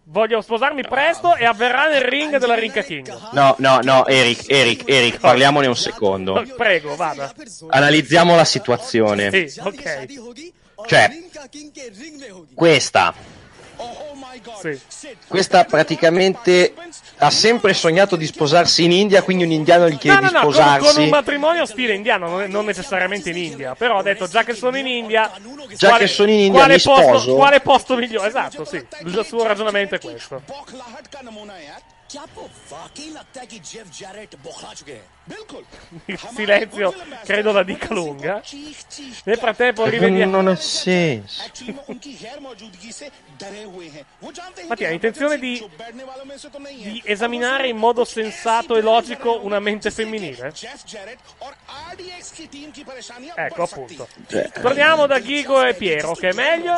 [0.05, 3.13] Voglio sposarmi presto e avverrà nel ring della Rinca King.
[3.33, 6.45] No, no, no, Eric, Eric, Eric, parliamone un secondo.
[6.57, 7.33] Prego, vada.
[7.69, 9.49] Analizziamo la situazione.
[9.49, 10.07] Sì, ok.
[10.87, 11.11] Cioè,
[12.55, 13.15] questa,
[14.89, 15.15] Sì.
[15.27, 16.73] questa praticamente
[17.19, 20.41] ha sempre sognato di sposarsi in India, quindi un indiano gli chiede no, di no,
[20.41, 20.95] con, sposarsi.
[20.95, 23.75] con un matrimonio stile indiano, non, non necessariamente in India.
[23.75, 25.31] Però ho detto, già che sono in India...
[25.77, 27.35] Già che sono in India, quale mi posto, sposo?
[27.35, 28.29] Quale posto migliore?
[28.29, 28.85] Esatto, sì.
[29.05, 30.43] Il suo ragionamento è questo.
[36.07, 36.93] Il silenzio
[37.25, 38.43] credo la dica lunga.
[39.25, 40.33] Nel frattempo rivediamo.
[40.33, 41.43] Non ha senso.
[44.67, 45.65] Mattia, ha intenzione di,
[46.81, 50.53] di esaminare in modo sensato e logico una mente femminile?
[53.35, 54.09] Ecco appunto.
[54.61, 56.77] Torniamo da Ghigo e Piero, che è meglio?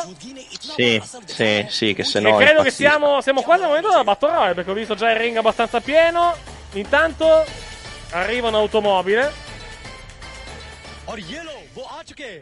[0.59, 2.39] Sì, sì, sì, che se no.
[2.39, 5.09] E credo che siamo, siamo quasi al momento della Battle Royale, perché ho visto già
[5.09, 6.35] il ring abbastanza pieno.
[6.73, 7.43] Intanto
[8.11, 9.33] Arriva un'automobile.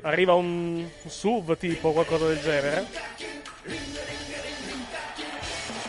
[0.02, 2.86] Arriva un SUV tipo, qualcosa del genere.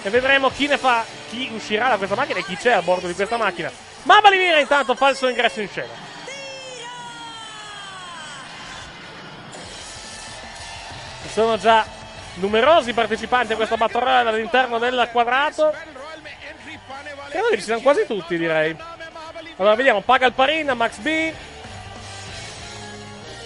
[0.03, 3.07] E vedremo chi ne fa, chi uscirà da questa macchina e chi c'è a bordo
[3.07, 3.71] di questa macchina.
[4.03, 5.93] Mamma mia, intanto falso ingresso in scena.
[11.23, 11.87] Ci sono già
[12.35, 15.75] numerosi partecipanti a questa battle royale all'interno del quadrato.
[17.31, 18.77] Credo che ci siano quasi tutti, direi.
[19.58, 20.02] Allora, vediamo.
[20.02, 21.34] Paga il Parin, Max B.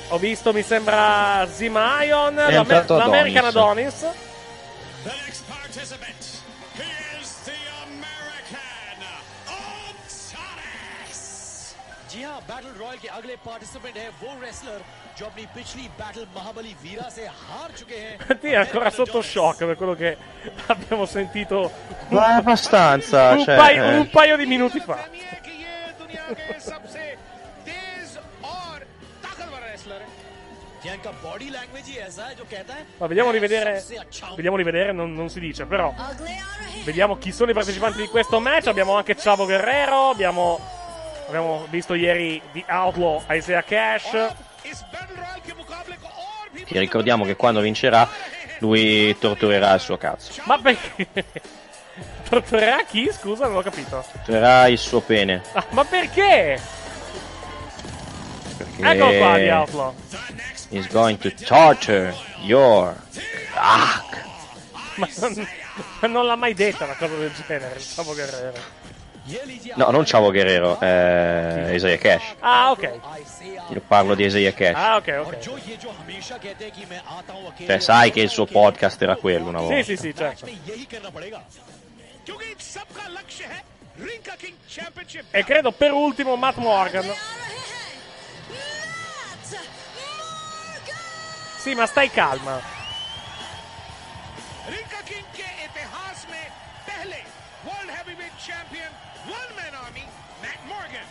[0.10, 4.04] Ho visto, mi sembra, Zima Ion, È l'Amer- entrato l'American Adonis.
[4.04, 4.16] Adonis.
[5.04, 6.44] The next participant,
[6.76, 7.58] he is the
[7.88, 9.00] American
[10.54, 11.76] Osiris.
[12.12, 14.82] जी हाँ battle royal के अगले पार्टिसिपेंट है वो रेसलर
[15.18, 19.66] जो अपनी पिछली बैटल महाबली वीरा से हार चुके हैं Sì, è ancora sotto shock
[19.66, 20.16] per quello che
[20.68, 21.72] abbiamo sentito
[22.10, 23.32] Ma abbastanza.
[23.32, 23.98] un, cioè, paio, eh.
[23.98, 24.98] un paio di minuti fa.
[30.84, 33.80] क्या इनका बॉडी लैंग्वेज ही ऐसा है जो कहता है Ma vediamo di vedere.
[33.80, 35.94] सबसे अच्छा हूँ। Vediamo di vedere, non, non si dice, però.
[36.84, 38.68] Vediamo chi sono i partecipanti di questo match.
[38.68, 40.10] Abbiamo anche Chavo Guerrero.
[40.10, 40.60] Abbiamo,
[41.28, 44.34] abbiamo visto ieri The Outlaw Isaiah Cash.
[46.66, 48.08] Ti ricordiamo che quando vincerà,
[48.60, 50.42] lui torturerà il suo cazzo.
[50.46, 51.08] Ma perché?
[52.29, 53.11] Torturerà chi?
[53.13, 54.05] Scusa, non ho capito.
[54.13, 55.43] Torturerà il suo pene.
[55.53, 56.61] Ah, ma perché?
[58.57, 58.83] Perché...
[58.83, 59.95] Ecco qua di Outlaw.
[60.71, 62.95] Is going to torture your
[63.55, 64.27] cock.
[64.97, 65.49] Ma non,
[66.11, 68.87] non l'ha mai detta una cosa del genere, Chavo Guerrero.
[69.77, 72.35] No, non Chavo Guerrero, eh, Isaiah Cash.
[72.41, 72.99] Ah, ok.
[73.71, 74.75] Io parlo di Isaiah Cash.
[74.75, 75.39] Ah, ok, ok.
[77.65, 79.77] Cioè, sai che il suo podcast era quello una volta.
[79.77, 80.47] Sì, sì, sì, certo.
[85.33, 87.07] E credo per ultimo Matt Morgan.
[91.63, 92.61] Sì, ma stai calma.
[94.69, 96.45] Ring का king के इतिहास में
[96.89, 97.21] पहले
[97.65, 98.91] world heavyweight champion
[99.29, 100.05] one man army
[100.43, 101.07] Matt Morgan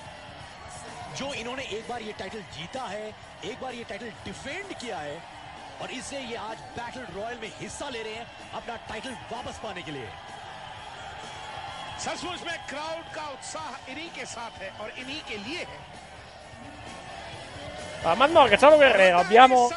[1.17, 3.07] जो इन्होंने एक बार ये टाइटल जीता है
[3.51, 5.17] एक बार ये टाइटल डिफेंड किया है
[5.81, 8.27] और इससे ये आज बैटल रॉयल में हिस्सा ले रहे हैं
[8.61, 10.09] अपना टाइटल वापस पाने के लिए।
[11.98, 15.90] सचमुच में क्राउड का उत्साह इन्हीं के साथ है और इन्हीं के लिए है
[18.04, 19.18] Ah, Matt Morgan, Chavo Guerrero.
[19.20, 19.70] Abbiamo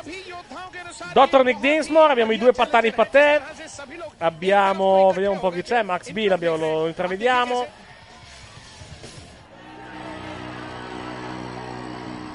[1.14, 1.44] Dr.
[1.44, 2.11] Nick Dinsmore.
[2.14, 3.40] Abbiamo i due pattani patè.
[4.18, 5.84] Abbiamo, vediamo un po' chi c'è.
[5.84, 7.68] Max B, l'abbiamo- lo intravediamo.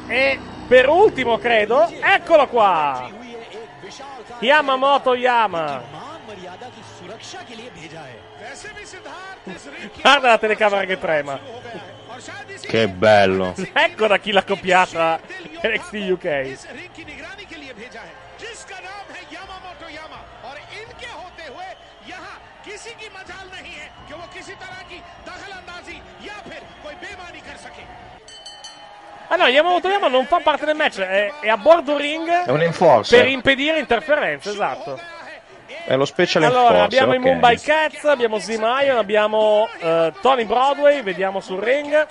[0.06, 0.38] E
[0.68, 3.10] per ultimo, credo, eccolo qua.
[4.38, 5.82] Yamamoto Yama.
[10.01, 11.39] Guarda la telecamera che trema.
[12.61, 13.53] Che bello.
[13.73, 15.19] ecco da chi l'ha copiata
[15.61, 16.57] NXT UK.
[29.27, 32.29] Ah no, Yamamoto Yama non fa parte del match, è, è a bordo ring.
[32.45, 32.61] È un
[33.07, 34.99] per impedire interferenze, esatto.
[35.85, 36.83] È lo special Allora, enforcer.
[36.83, 37.23] abbiamo i ok.
[37.23, 42.07] Mumbai Cats, abbiamo Zimayon, abbiamo eh, Tony Broadway, vediamo sul ring.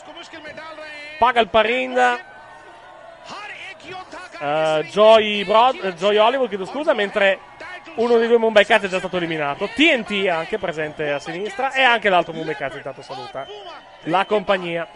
[1.18, 2.18] Paga il Parinda.
[4.40, 7.38] eh, Joy, Broad- eh, Joy Hollywood, chiedo scusa, mentre
[7.96, 9.68] uno dei due Mumbai Cats è già stato eliminato.
[9.74, 13.46] TNT anche presente a sinistra e anche l'altro Mumbai Cats intanto saluta
[14.04, 14.86] la compagnia.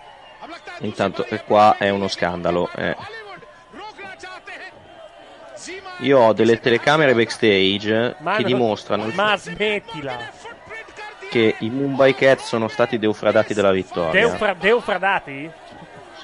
[0.81, 2.69] Intanto qua è uno scandalo.
[2.77, 2.97] eh.
[6.01, 10.17] Io ho delle telecamere backstage Ma, che dimostrano il ma smettila.
[11.31, 14.21] che i Mumbai Cat sono stati deufradati della vittoria.
[14.21, 15.51] Deufra- deufradati?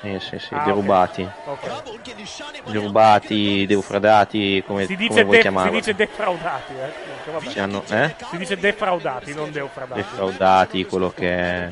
[0.01, 1.29] Sì, sì, sì, Ah, derubati.
[1.47, 2.71] Ok.
[2.71, 7.49] Derubati, deufradati, come, Si come dice, vuoi de- si dice defraudati, eh.
[7.51, 8.15] Si hanno- eh?
[8.31, 10.01] Si dice defraudati, non deufradati.
[10.01, 11.69] defraudati, quello che è.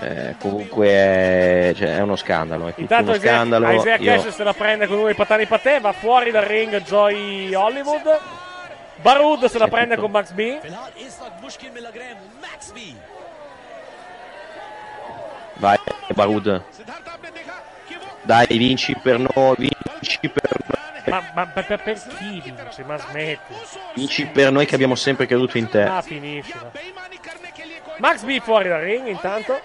[0.00, 2.66] Eh, comunque è, cioè, è uno scandalo.
[2.66, 3.70] È tutto Intanto uno Isaiah, scandalo.
[3.72, 6.80] Isaiah Io- Cash se la prende con uno dei patani patè, va fuori dal ring
[6.82, 8.20] Joy Hollywood.
[9.00, 10.08] Barud se la È prende tutto.
[10.08, 10.58] con Max B.
[15.54, 15.76] Vai,
[16.14, 16.62] Barud.
[18.22, 20.86] Dai, vinci per noi, vinci per noi.
[21.08, 22.84] Ma, ma per, per- chi vince?
[22.84, 23.54] Ma smetti.
[23.94, 25.82] Vinci per noi che abbiamo sempre creduto in te.
[25.82, 26.70] Ah, finiscila.
[27.98, 29.60] Max B fuori dal ring intanto.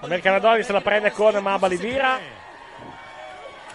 [0.00, 2.18] American Adoni se la prende con Mabali Vira.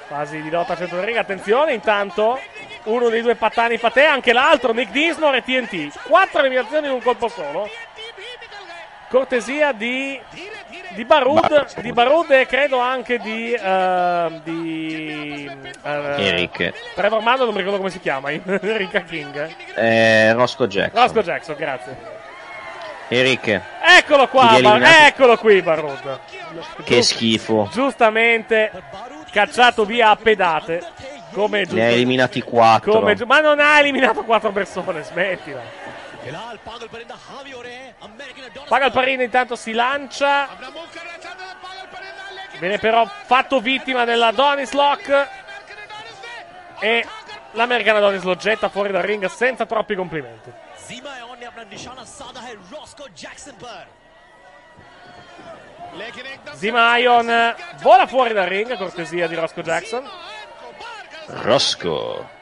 [0.07, 1.17] Quasi di lotta al centro del ring.
[1.17, 2.39] Attenzione, intanto
[2.83, 6.07] uno dei due patani patè, anche l'altro, Nick Dinsmore e TNT.
[6.07, 7.69] Quattro eliminazioni in un colpo solo.
[9.09, 10.19] Cortesia di,
[10.89, 15.49] di Barud, di Barud e credo anche di, eh, di
[15.83, 16.73] eh, Eric.
[16.93, 19.49] Trevor Mando, non mi ricordo come si chiama, Rika King.
[19.75, 21.01] Eh, Roscoe Jackson.
[21.01, 21.97] Roscoe Jackson, grazie.
[23.07, 23.61] Eric,
[23.97, 26.19] Eccolo qua, Bar- eccolo qui Barud.
[26.83, 27.67] che schifo.
[27.71, 28.71] Giustamente
[29.31, 30.83] cacciato via a pedate.
[31.31, 31.75] Come giusto.
[31.75, 32.91] Ne ha eliminati 4.
[32.91, 35.61] come ma non ha eliminato quattro persone, smettila.
[38.67, 40.47] Pagalparin intanto si lancia.
[42.59, 45.27] Viene però fatto vittima della Donislock.
[46.79, 47.05] E
[47.51, 50.51] la Mergana Donis lo getta fuori dal ring senza troppi complimenti.
[50.75, 53.55] Zima è ogni nishana sada hai Roscoe Jackson
[56.53, 60.07] Zimayon vola fuori dal ring, cortesia di Roscoe Jackson.
[61.25, 62.37] Roscoe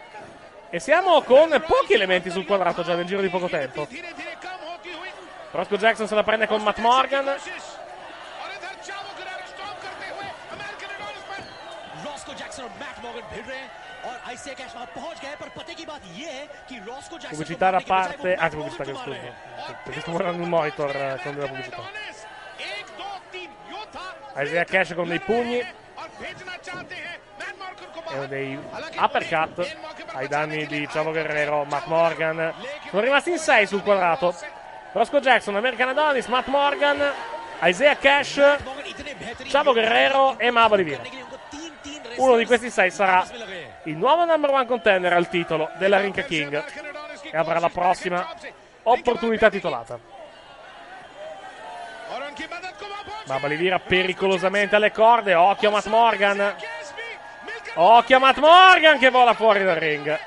[0.70, 3.88] e siamo con pochi elementi sul quadrato già nel giro di poco tempo.
[5.52, 7.36] Roscoe Jackson se la prende con Matt Morgan.
[17.30, 18.36] Pubblicità da parte.
[18.36, 19.20] Ah, pubblicità che scusa.
[19.84, 21.82] Perché sto guardando il monitor con della pubblicità.
[24.36, 25.86] Isaiah Cash con dei pugni.
[28.10, 28.60] E dei
[28.98, 29.78] uppercut
[30.14, 32.54] ai danni di Chavo Guerrero, Matt Morgan.
[32.90, 34.36] Sono rimasti in 6 sul quadrato.
[34.94, 37.14] Roscoe Jackson, American Adonis, Matt Morgan,
[37.62, 38.42] Isaiah Cash,
[39.50, 41.02] Chavo Guerrero e Mava Vira.
[42.16, 43.26] Uno di questi 6 sarà
[43.84, 46.64] il nuovo number one contender al titolo della Rinca King
[47.30, 48.28] e avrà la prossima
[48.84, 50.00] opportunità titolata.
[53.28, 55.34] Ma Balivira pericolosamente alle corde.
[55.34, 56.56] Occhio a Matt Morgan.
[57.76, 60.20] Occhio a Matt Morgan che vola fuori dal ring.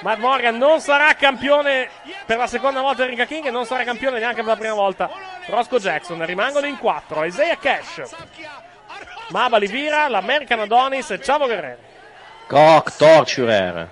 [0.00, 1.88] Matt Morgan non sarà campione
[2.24, 4.74] per la seconda volta del Ring King e non sarà campione neanche per la prima
[4.74, 5.10] volta.
[5.46, 7.24] Roscoe Jackson rimangono in quattro.
[7.24, 8.02] Isaiah Cash.
[9.30, 11.78] Ma Balivira, l'American Adonis e Chavo Guerrero.
[12.46, 13.88] Cock Torturer.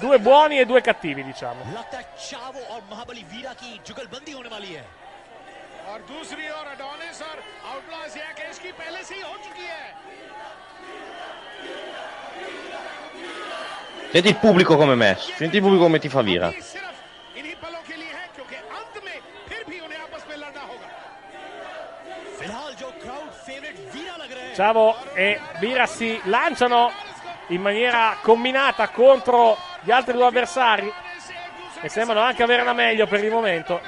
[0.00, 1.60] Due buoni e due cattivi, diciamo.
[1.74, 4.84] लगता है चावो और महाबली वीरा की जुगलबंदी होने वाली है
[5.90, 7.36] और दूसरी ओर अडोनिस और
[7.72, 9.84] आउटलॉस या केस की पहले से ही हो चुकी है
[14.12, 15.16] Senti il pubblico come me.
[15.38, 16.48] Senti il pubblico come ti fa vira.
[17.36, 19.16] इन्हीं पलों के लिए है क्योंकि अंत में
[19.48, 20.88] फिर भी उन्हें आपस में लड़ना होगा
[22.38, 25.28] फिलहाल जो क्राउड फेवरेट वीरा लग रहे हैं Chavo e
[25.60, 26.90] Vira si lanciano
[27.48, 30.91] in maniera combinata contro gli altri due avversari
[31.79, 33.79] e sembrano anche avere la meglio per il momento.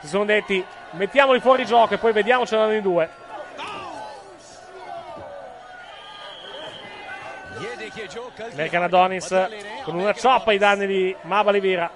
[0.00, 3.08] Si sono detti mettiamoli fuori gioco e poi vediamocene vediamocela i due.
[8.52, 9.48] American Adonis
[9.84, 11.88] con una cioppa ai danni di Maba Levira.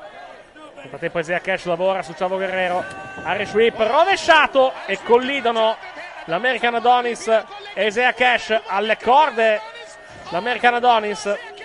[0.76, 2.84] Nel frattempo Isaiah Cash lavora su Ciavo Guerrero.
[3.24, 5.76] Irish Sweep rovesciato e collidono
[6.26, 7.26] l'American Adonis
[7.74, 9.60] e Isaiah Cash alle corde.
[10.30, 11.56] L'American Adonis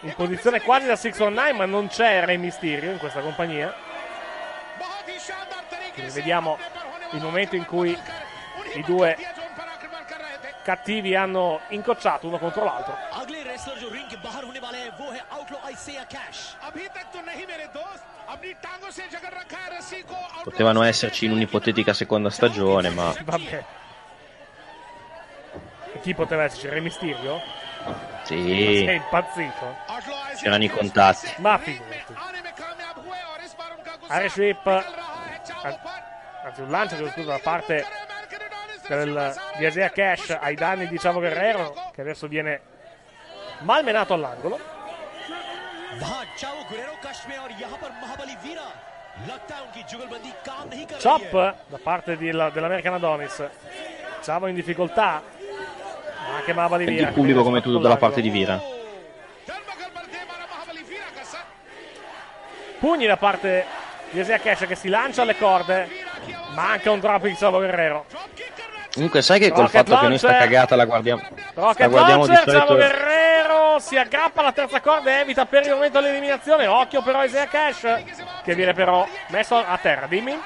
[0.00, 3.74] in posizione quasi da 6-9 ma non c'è Rey Mysterio in questa compagnia.
[5.92, 6.58] Quindi vediamo
[7.12, 7.96] il momento in cui
[8.74, 9.16] i due
[10.62, 12.96] cattivi hanno incocciato uno contro l'altro.
[20.42, 23.64] potevano esserci in un'ipotetica seconda stagione ma vabbè.
[26.00, 26.68] Chi poteva esserci?
[26.68, 27.40] Rey Mysterio?
[28.30, 28.84] Sì.
[28.86, 29.76] Sei impazzito?
[30.36, 31.28] C'erano i contatti.
[31.38, 32.14] Ma figurati.
[34.10, 34.56] Irish
[36.42, 37.84] anzi un lancio scusa da parte
[38.88, 42.60] del, di Cash ai danni di Chavo Guerrero che adesso viene
[43.60, 44.58] malmenato all'angolo
[51.00, 53.48] Chop da parte di, dell'American Adonis
[54.22, 55.22] Chavo in difficoltà
[56.36, 57.08] anche Mavali Senti via.
[57.08, 58.60] il pubblico come tutto dalla parte di Vira.
[62.78, 63.66] Pugni da parte
[64.10, 65.86] di Isaiah Cash che si lancia alle corde,
[66.54, 68.06] ma anche un drop di Chavo Guerrero.
[68.92, 70.48] Comunque sai che col Rocket fatto che noi sta launcher.
[70.48, 71.22] cagata la guardiamo,
[71.54, 72.74] la Rocket guardiamo di Launcher, Chavo solito...
[72.74, 76.66] Guerrero si aggrappa alla terza corda e evita per il momento l'eliminazione.
[76.66, 78.02] Occhio però a Isaiah Cash
[78.42, 80.06] che viene però messo a terra.
[80.06, 80.38] Dimmi.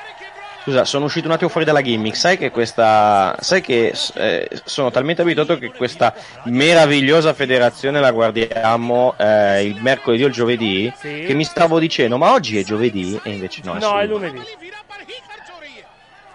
[0.65, 2.16] Scusa, sono uscito un attimo fuori dalla gimmick.
[2.16, 3.36] Sai che questa.
[3.39, 6.15] Sai che eh, sono talmente abituato che questa
[6.45, 10.91] meravigliosa federazione la guardiamo eh, il mercoledì o il giovedì.
[10.97, 11.24] Sì.
[11.27, 13.20] Che mi stavo dicendo, ma oggi è giovedì?
[13.23, 14.41] E invece no, è No, è lunedì.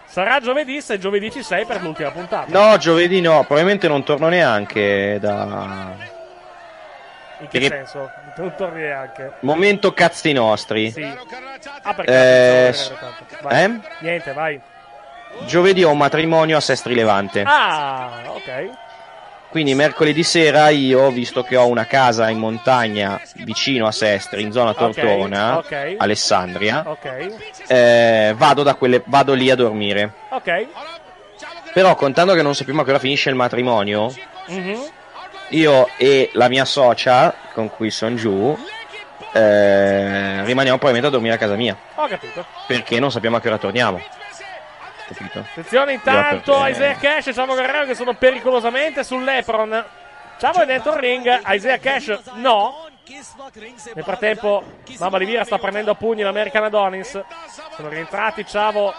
[0.05, 2.45] Sarà giovedì se giovedì ci sei per l'ultima puntata.
[2.49, 5.95] No, giovedì no, probabilmente non torno neanche da.
[7.39, 8.11] In che perché- senso?
[8.37, 9.31] Non torni neanche.
[9.41, 10.91] Momento cazzi nostri.
[10.91, 11.03] Sì.
[11.83, 12.73] Ah, perché Eh.
[13.41, 13.63] Vai.
[13.63, 13.79] eh?
[13.99, 14.59] Niente, vai.
[15.45, 17.43] Giovedì ho un matrimonio a Sestri Levante.
[17.45, 18.69] Ah, ok.
[19.49, 24.51] Quindi mercoledì sera io, visto che ho una casa in montagna vicino a Sestri, in
[24.51, 25.95] zona Tortona, ok.
[25.97, 27.33] Alessandria, Ok.
[27.67, 30.11] eh, vado, da quelle- vado lì a dormire.
[30.29, 30.67] Ok.
[31.73, 34.13] Però contando che non sappiamo a che ora finisce il matrimonio,
[34.47, 34.83] Mhm.
[35.49, 38.57] Io e la mia socia, con cui sono giù,
[39.33, 41.77] eh, rimaniamo probabilmente a dormire a casa mia.
[41.95, 42.45] Ho capito.
[42.67, 44.01] Perché non sappiamo a che ora torniamo.
[45.07, 45.39] Capito?
[45.39, 49.85] Attenzione intanto perché- Isaiah Cash e Chavo Guerrero che sono pericolosamente sull'Epron.
[50.39, 52.85] Chavo è dentro il ring, Isaiah Cash no.
[53.95, 54.63] Nel frattempo
[54.99, 57.19] Mamma Livira sta prendendo a pugni l'American Adonis.
[57.75, 58.93] Sono rientrati Chavo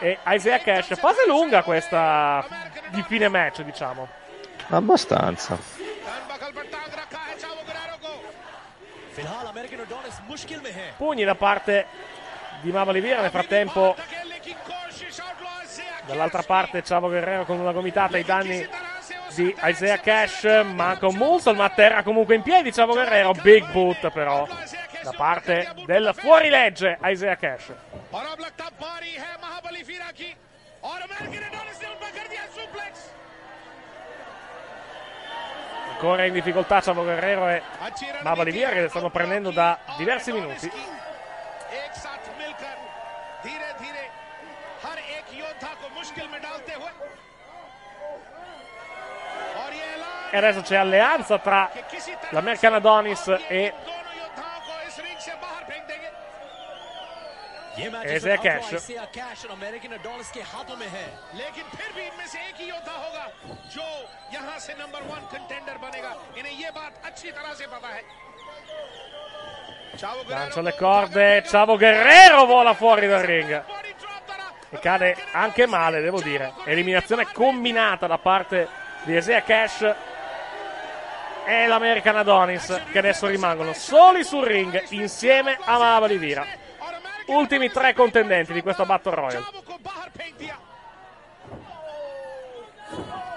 [0.00, 0.96] e Isaiah Cash.
[0.98, 2.44] Fase lunga questa
[2.88, 4.08] di fine match, diciamo.
[4.68, 5.56] Abbastanza.
[10.96, 11.86] Pugni da parte
[12.60, 13.20] di Mamma Livira.
[13.20, 13.96] Nel frattempo
[16.06, 18.68] dall'altra parte Chavo Guerrero con una gomitata ai danni
[19.34, 20.64] di Isaiah Cash.
[20.64, 23.32] Manca un moonsault, ma terra comunque in piedi Chavo Guerrero.
[23.32, 24.46] Big boot però
[25.02, 27.72] da parte del fuorilegge Isaiah Cash
[35.96, 37.62] ancora in difficoltà Ciavo Guerrero e
[38.20, 40.70] Baba Livia che stanno prendendo da diversi minuti.
[50.30, 51.70] E adesso c'è alleanza tra
[52.30, 53.72] la Mercan Adonis e
[57.79, 58.63] ये match Isaiah इस वक्त Cash.
[58.63, 61.07] Outro Isaiah cash और American Adonis के हाथों में है
[61.41, 63.25] लेकिन फिर भी इनमें से एक ही योद्धा होगा
[63.75, 63.85] जो
[64.33, 68.03] यहां से नंबर वन कंटेंडर बनेगा इन्हें ये बात अच्छी तरह से पता है
[69.97, 71.43] चावो lancia le corde.
[71.43, 73.51] Chavo Guerrero vola fuori dal ring.
[74.69, 76.53] E cade anche male, devo dire.
[76.65, 78.67] Eliminazione combinata da parte
[79.03, 79.95] di Isaiah Cash
[81.45, 86.45] e l'American Adonis che adesso rimangono soli sul ring insieme a Mava Livira.
[87.26, 89.44] Ultimi tre contendenti di questa Battle Royale.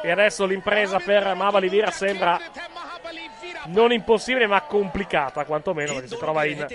[0.02, 2.40] E adesso l'impresa per Mava Livira sembra
[3.66, 6.66] non impossibile ma complicata quantomeno perché si trova in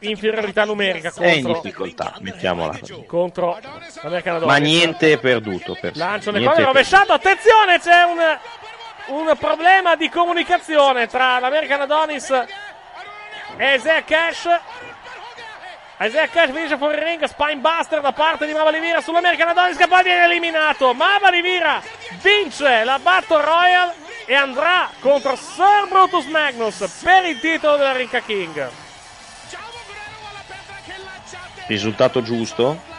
[0.00, 3.04] inferiorità numerica È in difficoltà, mettiamola così.
[3.06, 3.58] contro
[4.02, 4.52] l'American Adonis.
[4.52, 5.76] Ma niente è perduto.
[5.80, 7.12] Per Lancio le niente cose rovesciato.
[7.12, 12.30] Attenzione, c'è un, un problema di comunicazione tra l'American Adonis
[13.56, 14.48] e Isaiah Cash.
[16.00, 17.24] Isaiah Cash finisce fuori ring.
[17.24, 20.94] Spinebuster da parte di Mava Livira sull'American Adonis che poi viene eliminato.
[20.94, 21.82] Mava Livira
[22.22, 23.94] vince la Battle Royale
[24.24, 28.70] e andrà contro Sir Brutus Magnus per il titolo della Rinca King.
[31.66, 32.96] Risultato giusto?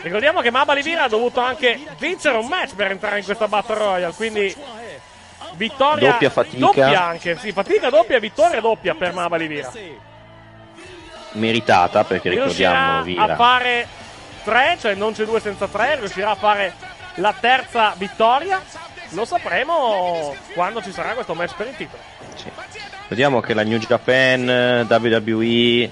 [0.00, 3.74] Ricordiamo che Maba Livira ha dovuto anche vincere un match per entrare in questa Battle
[3.74, 4.54] Royale, quindi
[5.58, 6.56] vittoria Doppia fatica.
[6.58, 9.70] doppia anche, sì, fatica doppia vittoria doppia per Maba Livira.
[11.32, 13.36] Meritata, perché ricordiamo Riuscirà a Vira.
[13.36, 13.86] fare
[14.44, 16.72] tre, cioè non c'è due senza tre, riuscirà a fare
[17.16, 18.62] la terza vittoria.
[19.10, 22.02] Lo sapremo quando ci sarà questo match per il titolo.
[23.08, 25.90] Vediamo che la New Japan, WWE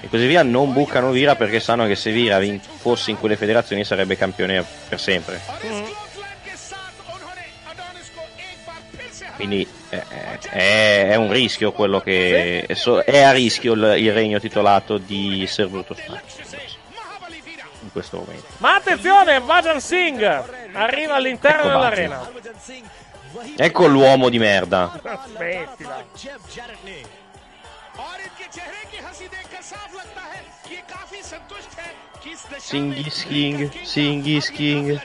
[0.00, 2.40] e così via non bucano Vira perché sanno che se Vira
[2.78, 5.40] fosse in quelle federazioni sarebbe campione per sempre.
[9.36, 12.64] Quindi eh, eh, è, è, un rischio quello che.
[12.66, 15.98] È, so, è a rischio il, il, regno titolato di Ser Brutus
[17.82, 18.46] in questo momento.
[18.58, 20.22] Ma attenzione, Vajan Singh
[20.72, 22.30] arriva all'interno ecco dell'arena.
[23.56, 25.00] Ecco l'uomo di merda.
[32.58, 35.00] Singh is King, Singh is King.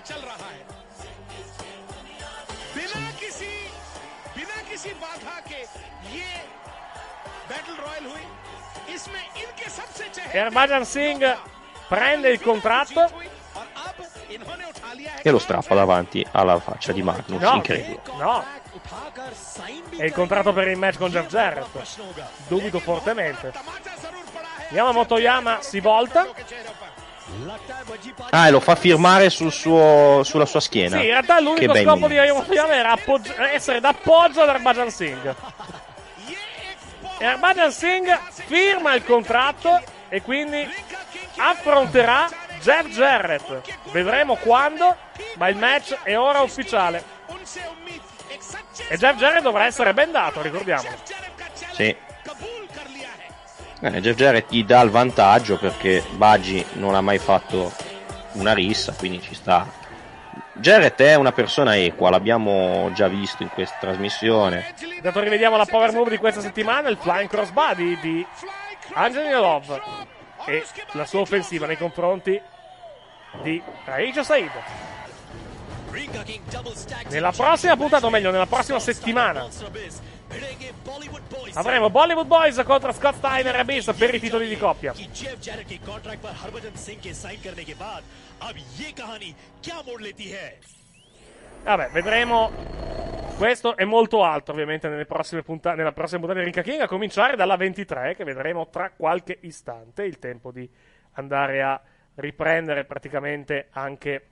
[10.39, 11.37] Harbhajan Singh
[11.87, 13.11] prende il contratto.
[15.21, 17.41] E lo strappa davanti alla faccia di Magnus.
[17.41, 18.01] No, Incredibile.
[18.17, 18.43] no.
[19.97, 21.67] È il contratto per il match con Jeff Jarrett.
[22.47, 23.53] Dubito fortemente.
[24.69, 26.27] Yamamoto Yama si volta.
[28.31, 30.97] Ah, e lo fa firmare sul suo, sulla sua schiena.
[30.97, 35.35] Sì, in realtà l'unico scopo di Yamamoto Yama era appoggi- essere d'appoggio ad Harbhajan Singh.
[37.19, 39.81] E Harbhajan Singh firma il contratto
[40.13, 40.63] e quindi
[41.37, 42.29] affronterà
[42.61, 43.61] Jeff Jarrett.
[43.91, 44.95] Vedremo quando,
[45.37, 47.03] ma il match è ora ufficiale.
[48.89, 50.95] E Jeff Jarrett dovrà essere bendato, ricordiamolo.
[51.71, 51.95] Sì.
[53.79, 57.73] Eh, Jeff Jarrett gli dà il vantaggio perché Baggi non ha mai fatto
[58.33, 59.67] una rissa, quindi ci sta.
[60.53, 64.75] Jarrett è una persona equa, l'abbiamo già visto in questa trasmissione.
[64.95, 68.25] Intanto rivediamo la power move di questa settimana, il flying crossbody di
[68.93, 69.81] Angelina Love
[70.45, 72.39] e la sua offensiva nei confronti
[73.41, 74.51] di Aisha Said.
[77.09, 79.47] Nella prossima puntata, o meglio, nella prossima settimana,
[81.53, 84.93] avremo Bollywood Boys contro Scott Steiner e Abyss per i titoli di coppia.
[91.63, 92.51] Vabbè, vedremo.
[93.37, 96.87] Questo è molto alto, ovviamente, nelle prossime punta- nella prossima puntata di Rinca King, a
[96.87, 100.03] cominciare dalla 23, che vedremo tra qualche istante.
[100.03, 100.69] Il tempo di
[101.13, 101.81] andare a
[102.15, 104.27] riprendere praticamente anche,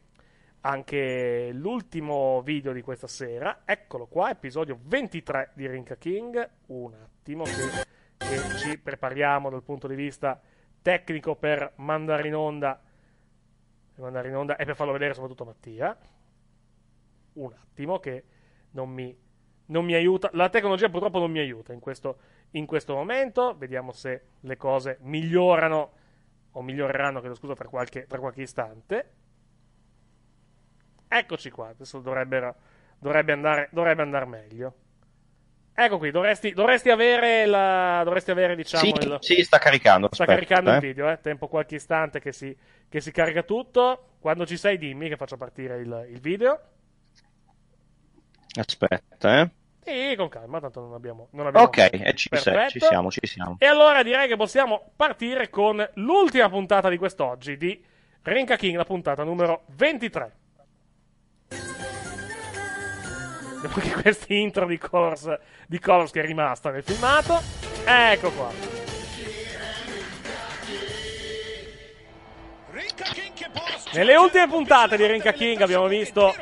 [0.62, 3.62] anche l'ultimo video di questa sera.
[3.64, 6.50] Eccolo qua, episodio 23 di Rinca King.
[6.68, 7.86] Un attimo che,
[8.18, 10.38] che ci prepariamo dal punto di vista
[10.82, 12.78] tecnico per mandare in onda.
[13.94, 15.98] Per mandare in onda e per farlo vedere soprattutto a Mattia
[17.34, 18.24] un attimo che
[18.72, 19.16] non mi,
[19.68, 20.30] non mi aiuta.
[20.34, 22.18] La tecnologia purtroppo non mi aiuta in questo,
[22.52, 23.56] in questo momento.
[23.58, 25.92] Vediamo se le cose migliorano
[26.52, 29.12] o miglioreranno, chiedo scusa, tra qualche, tra qualche istante.
[31.08, 32.56] Eccoci qua, adesso dovrebbero,
[32.98, 34.76] dovrebbe, andare, dovrebbe andare meglio.
[35.74, 38.02] Ecco qui, dovresti, dovresti avere la.
[38.04, 38.84] Dovresti avere, diciamo.
[38.84, 40.10] Sì, il, sì, sta caricando.
[40.12, 40.76] sta aspetta, caricando eh.
[40.76, 41.20] il video, eh.
[41.22, 42.56] Tempo qualche istante che si,
[42.88, 44.16] che si carica tutto.
[44.20, 46.60] Quando ci sei, dimmi che faccio partire il, il video.
[48.60, 49.50] Aspetta, eh.
[49.84, 51.28] Sì, con calma, tanto non abbiamo.
[51.32, 51.66] Non abbiamo...
[51.66, 52.70] Ok, e ci, sei, Perfetto.
[52.70, 53.56] ci siamo, ci siamo.
[53.58, 57.84] E allora direi che possiamo partire con l'ultima puntata di quest'oggi di
[58.22, 60.36] Renka King, la puntata numero 23.
[63.62, 65.38] Dopo che questa intro di Colors,
[65.68, 67.40] di Colors che è rimasta nel filmato.
[67.86, 68.52] Ecco qua.
[73.94, 76.34] Nelle ultime puntate di Renka King abbiamo visto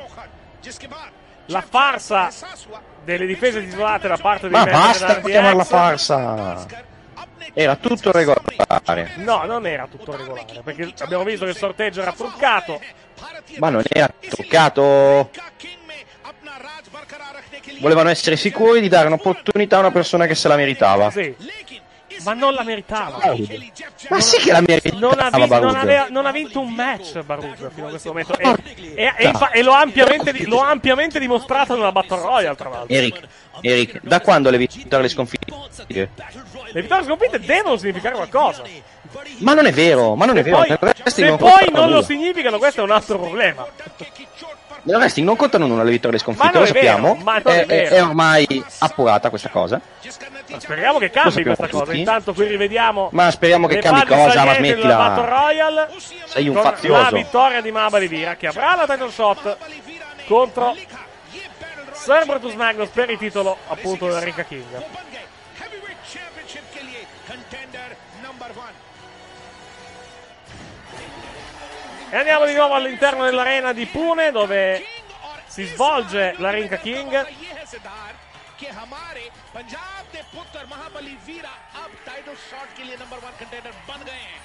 [1.49, 2.29] la farsa
[3.03, 6.65] delle difese titolate da parte dei Ma basta chiamarla farsa.
[7.53, 9.13] Era tutto regolare.
[9.17, 12.79] No, non era tutto regolare, perché abbiamo visto che il sorteggio era truccato.
[13.57, 15.31] Ma non era truccato.
[17.79, 21.09] Volevano essere sicuri di dare un'opportunità a una persona che se la meritava.
[21.09, 21.35] Sì.
[22.23, 23.19] Ma non la meritava.
[24.09, 27.21] Ma sì che la meritava, Non ha, vi- non aveva- non ha vinto un match
[27.21, 28.37] Barug fino a questo momento.
[28.37, 28.57] E,
[28.95, 32.95] e- e infa- e l'ho, ampiamente, l'ho ampiamente dimostrato nella Battle Royale, tra l'altro.
[32.95, 33.19] Eric,
[33.61, 35.53] Eric, da quando le vittorie le sconfitte?
[35.87, 38.63] Le vittorie sconfitte devono significare qualcosa.
[39.39, 40.57] Ma non è vero, ma non è vero.
[40.57, 43.65] poi, se poi non lo significano, questo è un altro problema.
[44.83, 47.17] Nel wrestling non contano nulla le vittorie e le sconfitte, lo vero, sappiamo.
[47.23, 47.95] non è è, vero.
[47.95, 49.79] è ormai appurata questa cosa.
[50.49, 51.85] Ma speriamo che cambi questa cosa.
[51.85, 51.99] tutti.
[51.99, 55.15] Intanto qui rivediamo Ma speriamo che cambi cosa, ma della smettila.
[55.15, 55.89] Royale
[56.25, 57.15] Sei un con la fazioso.
[57.15, 59.57] vittoria di Maba Vira che avrà la title shot
[60.27, 60.75] contro
[61.91, 64.83] Sir Brutus Magnus per il titolo appunto del Ricca King.
[72.10, 74.84] E andiamo di nuovo all'interno dell'arena di Pune dove
[75.46, 77.26] si svolge la Rinca King.
[78.54, 81.50] कि हमारे पंजाब के पुत्र महाबली वीरा
[81.82, 84.38] अब title shot के लिए number one contender बन गए हैं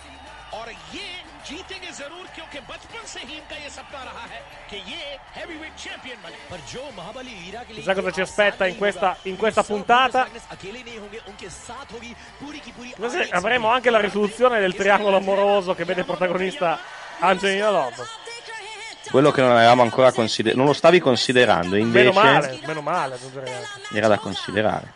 [0.60, 1.08] और ये
[1.50, 4.40] जीतेंगे जरूर क्योंकि बचपन से ही इनका ये सपना रहा है
[4.70, 5.02] कि ये
[5.38, 9.16] हैवीवेट चैंपियन बने पर जो महाबली वीरा के लिए Chissà cosa ci aspetta in questa,
[9.30, 10.26] in questa puntata.
[10.58, 14.74] अकेले नहीं होंगे उनके साथ होगी पूरी की पूरी Forse avremo anche la risoluzione del
[14.74, 16.80] triangolo amoroso che vede protagonista
[17.19, 18.07] Angelina Love.
[19.11, 20.59] Quello che non avevamo ancora considerato.
[20.59, 23.97] Non lo stavi considerando, Meno male, invece meno male, aggiungerei anche.
[23.97, 24.93] era da considerare.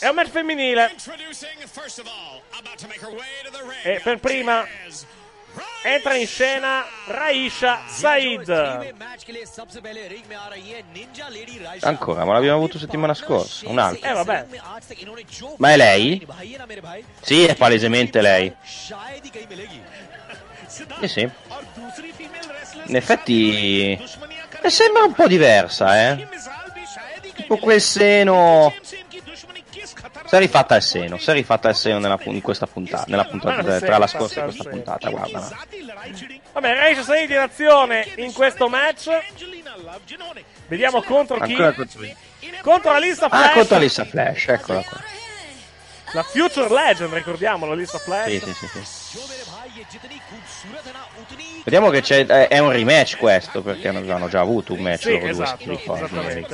[0.00, 0.94] È un match femminile.
[3.84, 4.66] E per prima
[5.82, 8.48] entra in scena Raisha Said.
[11.80, 14.10] Ancora, ma l'abbiamo avuto settimana scorsa, un'altra.
[14.10, 14.46] Eh vabbè.
[15.56, 16.26] Ma è lei?
[17.20, 18.54] Sì, è palesemente lei.
[21.00, 21.28] Eh sì.
[22.84, 23.98] In effetti
[24.62, 26.28] eh, sembra un po' diversa, eh.
[27.34, 28.74] Tipo quel seno
[30.30, 33.24] si è rifatta il seno, si è rifatta il seno nella in questa puntata, nella
[33.24, 35.48] puntata, non tra la scorsa e questa puntata, guarda.
[36.52, 39.08] Vabbè, Raisha Said in azione in questo match.
[40.68, 41.50] Vediamo contro chi?
[41.50, 42.00] Ancora contro?
[42.62, 43.52] Contro Alissa Ah, Flash.
[43.54, 45.00] contro Alissa Flash, eccola qua.
[46.12, 48.28] La Future Legend, ricordiamolo, Alissa Flash.
[48.30, 49.18] Sì, sì, sì, sì.
[51.64, 55.10] Vediamo che c'è, è- è un rematch questo, perché avevano già avuto un match Sì,
[55.10, 56.44] loro due, se esatto, ti ricordi.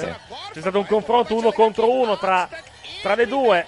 [0.53, 2.49] C'è stato un confronto uno contro uno tra,
[3.03, 3.65] tra le due.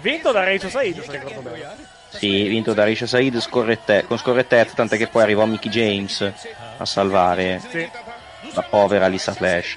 [0.00, 1.88] Vinto da Rachel Said, se ricordo bene.
[2.10, 6.32] Sì, vinto da Risha Said scorrette- con scorrettezza, tant'è che poi arrivò Mickey James
[6.78, 7.88] a salvare Sì.
[8.52, 9.76] la povera Alissa Flash.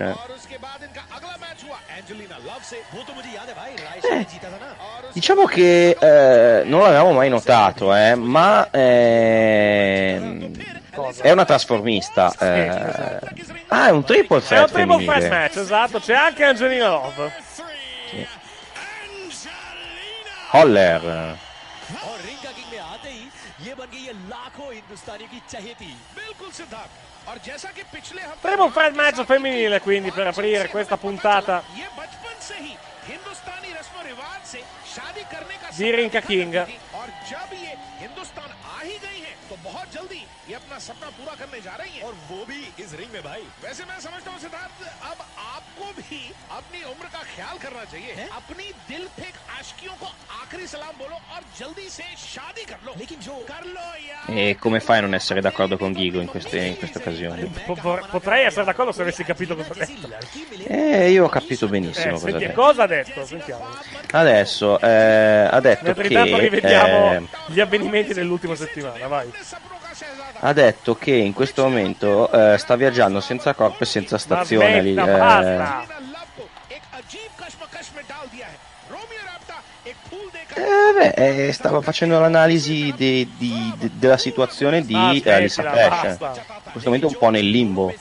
[4.02, 4.26] Eh,
[5.14, 10.52] diciamo che eh, non l'avevamo mai notato, eh, ma ehm,
[11.22, 12.34] è una trasformista.
[12.40, 13.20] eh.
[13.68, 16.00] Ah, è un triple È threat un triple threat match, esatto.
[16.00, 17.32] C'è anche Angelina Love.
[20.51, 21.01] Holler.
[22.05, 25.87] और रिंग का किंग में आते ही ये बन गई है लाखों हिंदुस्तानियों की चहेती
[26.17, 30.97] बिल्कुल सिद्धार्थ और जैसा कि पिछले हफ्ते Triple threat match femminile, quindi, per aprire questa
[30.97, 32.75] puntata ये बचपन से ही
[33.09, 34.61] हिंदुस्तानी रस्म रिवाज से
[34.95, 36.55] शादी करने का di Rinka King.
[36.95, 41.35] और जब ये हिंदुस्तान आ ही गई हैं तो बहुत जल्दी ये अपना सपना पूरा
[41.37, 44.41] करने जा रही हैं और वो भी इस रिंग में भाई वैसे मैं समझता हूँ
[44.41, 45.02] सिद्धार्थ अब आपको
[45.93, 46.21] भी
[46.57, 50.07] अपनी उम्र का ख्याल करना चाहिए अपनी दिल फेंक आशिकियों को
[50.43, 54.57] आखिरी सलाम बोलो और जल्दी से शादी कर लो लेकिन जो कर लो यार E
[54.63, 57.47] come fai a non essere d'accordo con Ghigo in queste, in queste occasioni?
[57.67, 60.09] Po- po- Potrei essere d'accordo se avessi capito cosa ha detto.
[60.67, 62.61] Eh, io ho capito benissimo Eh, cosa ha senti, detto.
[62.61, 63.27] cosa ha detto?
[63.27, 63.67] Sentiamo.
[64.11, 69.31] Adesso eh, ha detto Mentre che intanto rivediamo eh, gli avvenimenti dell'ultima settimana, vai.
[70.40, 74.96] ha detto che in questo momento eh, sta viaggiando senza corpo e senza stazione lì,
[74.96, 75.02] eh,
[80.56, 86.34] eh, beh, eh, stava facendo l'analisi di- di- di- della situazione di eh, Flash basta.
[86.66, 87.94] in questo momento è un po' nel limbo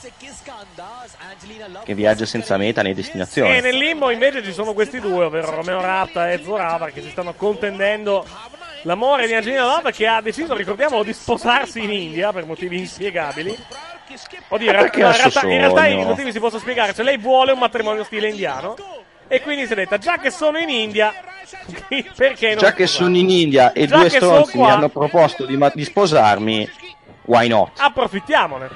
[1.83, 3.57] che viaggia senza meta né destinazione.
[3.57, 7.09] E nel limbo invece ci sono questi due, ovvero Romeo Rapta e Zorava, che si
[7.09, 8.25] stanno contendendo
[8.83, 13.55] l'amore di Angelina Love, che ha deciso, ricordiamolo, di sposarsi in India per motivi inspiegabili.
[14.49, 16.93] Oddio, in, realtà- in realtà, i motivi si possono spiegare.
[16.93, 18.75] Cioè, lei vuole un matrimonio stile indiano.
[19.27, 21.11] E quindi si è detta, già che sono in India,
[22.15, 25.57] perché non già che sono in India e Già due stronzi mi hanno proposto di,
[25.57, 26.69] ma- di sposarmi
[27.23, 27.71] why not?
[27.79, 28.69] approfittiamone.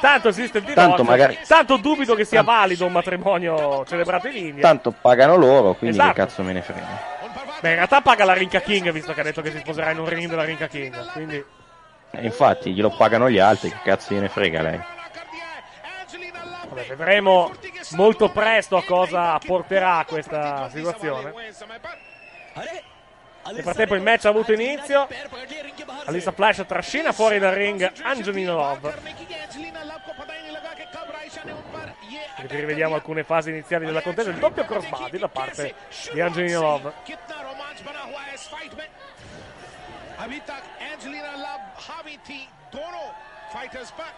[0.00, 1.04] Tanto esiste il Tanto divorzio.
[1.04, 4.62] magari- Tanto dubito che sia valido un matrimonio celebrato in India.
[4.62, 6.14] tanto pagano loro quindi Esatto.
[6.14, 7.20] che cazzo me ne frega
[7.62, 9.98] Beh, in realtà paga la Rinca King, visto che ha detto che si sposerà in
[9.98, 11.12] un ring della Rinca King.
[11.12, 11.42] Quindi,
[12.10, 14.80] E infatti glielo pagano gli altri che cazzo gliene frega lei
[16.72, 17.52] vabbè, vedremo
[17.90, 21.32] molto presto a cosa porterà questa situazione.
[23.52, 25.06] Nel frattempo il match ha avuto inizio.
[26.04, 28.94] Alissa Flash trascina fuori dal ring Angelina Love.
[32.36, 34.30] Quindi rivediamo alcune fasi iniziali della contesa.
[34.30, 35.74] Il doppio crossbody da parte
[36.12, 36.92] di Angelina Love.
[40.19, 42.39] अभी तक Angelina love हावी थी
[42.73, 43.07] दोनों
[43.53, 44.11] फाइटर्स पर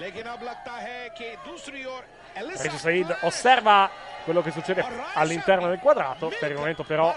[0.00, 2.02] लेकिन अब लगता है कि दूसरी ओर
[2.36, 3.90] Regis Elisa Said osserva
[4.24, 4.84] quello che succede
[5.14, 7.14] all'interno del quadrato, per il momento però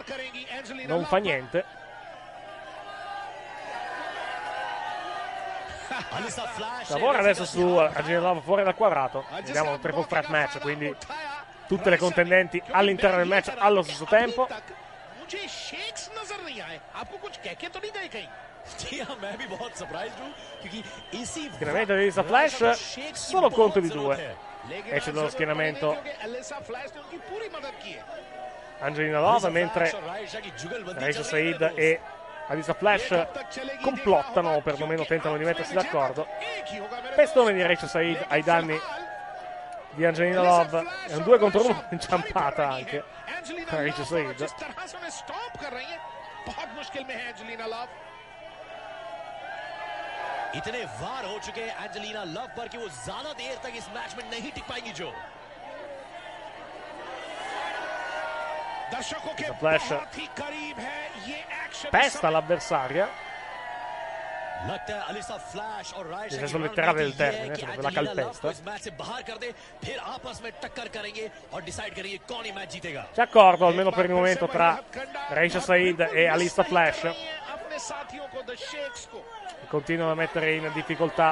[0.85, 1.65] non fa niente.
[6.09, 9.25] Alisa Flash Lavora adesso su Angelina Love fuori dal quadrato.
[9.31, 10.95] Vediamo un triple threat match, quindi
[11.67, 14.47] tutte le contendenti all'interno del match allo stesso tempo.
[15.27, 18.27] मुझे शेक्स नजर नहीं आए आपको कुछ कह के तो नहीं गए कहीं
[18.79, 20.31] जी हाँ मैं भी बहुत सरप्राइज हूँ
[20.61, 20.83] क्योंकि
[21.21, 22.57] इसी Schieramento di Lisa Flash,
[23.13, 24.15] solo conto di due.
[24.89, 28.03] Esce dallo schieramento Elisa flash ने उनकी पूरी मदद की है
[28.81, 29.91] Angelina Love, mentre
[30.95, 31.99] Raisa Said e
[32.47, 33.09] Alisa Flash
[33.81, 36.27] complottano o perlomeno tentano di mettersi d'accordo.
[37.15, 38.79] Pestone di Raisa Said ai danni
[39.91, 40.85] di Angelina Love.
[41.07, 43.03] È un 2 contro 1 inciampata anche.
[43.48, 44.36] Raisa Said.
[44.38, 45.98] जिस तरह से उन्हें स्टॉप कर रही है
[46.46, 47.88] बहुत मुश्किल में है एंजलिना लव
[50.58, 54.14] इतने वार हो चुके हैं एंजलिना लव पर कि वो ज़्यादा देर तक इस मैच
[54.18, 55.12] में नहीं टिक पाएँगी जो
[58.92, 63.06] दर्शकों के बहुत ही करीब है ये एक्शन आ l'avversaria.
[66.43, 68.41] रणनीति letterale del ये termine, है कि eh, la Angelina love calpesta.
[68.41, 69.51] को इस मैच से बाहर कर दे
[69.83, 73.91] फिर आपस में टक्कर करेंगे और डिसाइड करेंगे कौन ही मैच जीतेगा C'è accordo almeno
[73.91, 74.69] per il momento tra
[75.31, 77.03] Raisa Said e Alisa Flash.
[77.03, 81.27] अपने साथियों को द शेक्स को che Continuano a mettere in difficoltà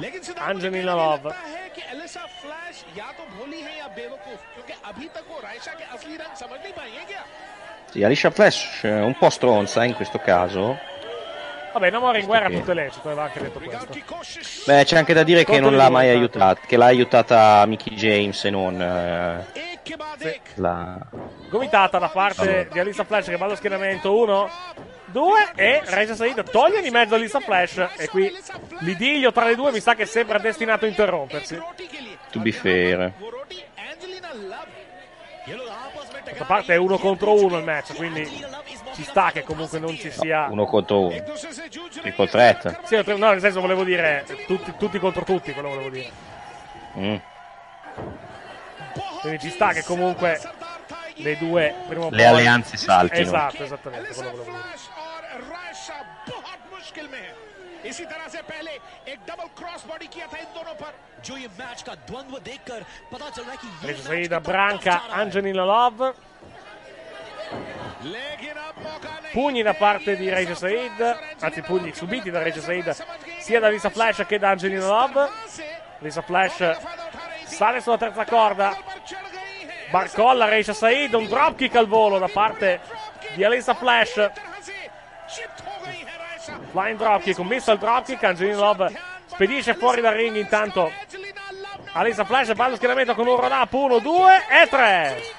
[0.00, 1.24] लेकिन सिद्धांत Angelina मुझे Love.
[1.26, 5.40] लगता है कि एलिसा फ्लैश या तो भोली है या बेवकूफ क्योंकि अभी तक वो
[5.42, 7.24] रायशा के असली रंग समझ नहीं पाई है क्या
[7.92, 10.62] Sì, Alicia Flash è un po' stronza in questo caso.
[11.71, 13.87] Vabbè, Namor in guerra che- tutto è lecito, aveva anche detto questo.
[14.65, 18.43] Beh, c'è anche da dire che non l'ha mai aiutata, che l'ha aiutata Mickey James
[18.45, 19.45] e non eh,
[20.55, 20.97] la...
[21.49, 22.63] Gomitata da parte Allora.
[22.63, 24.49] di Alisa Flash che va allo schieramento 1,
[25.05, 28.31] 2 e Raisa Said toglie di mezzo Alisa Flash e qui
[28.79, 31.59] l'idiglio tra le due mi sa che sembra destinato a interrompersi.
[32.31, 33.11] To be fair.
[36.23, 38.21] D'altra parte è uno contro uno il match, quindi
[38.98, 40.46] ci sta che comunque non ci sia...
[40.50, 41.22] Uno contro uno.
[42.00, 42.80] Triple threat.
[42.84, 46.10] Sì, no, nel senso volevo dire tutti, tutti contro tutti, quello volevo dire.
[46.98, 47.16] Mm.
[49.20, 50.40] Quindi ci sta che comunque
[51.14, 53.22] le due prima o Le poi- alleanze saltino.
[53.22, 54.62] Esatto, esattamente, quello volevo dire.
[55.04, 55.98] और रायशा
[56.28, 57.32] बहुत मुश्किल में है
[57.88, 58.70] इसी तरह से पहले
[59.12, 60.92] एक डबल क्रॉस बॉडी किया था इन दोनों पर
[61.24, 62.80] जो ये मैच का द्वंद्व देखकर
[63.12, 66.14] पता चल रहा है कि ये Raisa Said branca Angelina Love.
[69.31, 72.95] Pugni da parte di Raisa Said, anzi pugni subiti da Raisa Said
[73.39, 75.29] sia da Lisa Flash che da Angelina Love.
[75.99, 76.77] Lisa Flash
[77.43, 78.75] sale sulla terza corda,
[79.91, 82.79] barcolla Raisa Said, un dropkick al volo da parte
[83.33, 84.31] di Alisa Flash.
[86.71, 88.91] Flying dropkick, un missile dropkick, Angelina Love
[89.25, 90.91] spedisce fuori dal ring intanto
[91.93, 95.38] Alisa Flash va allo schieramento con un roll up 1, 2 e 3.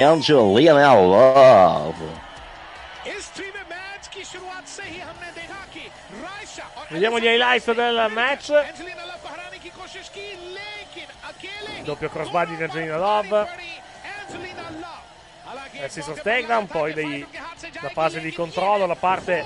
[0.00, 2.30] Angelina Love.
[6.88, 8.52] Vediamo gli highlights del match.
[11.82, 13.48] Doppio crossbody di Angelina Love.
[15.72, 17.26] Eh, si takedown, poi dei,
[17.80, 19.44] la fase di controllo da parte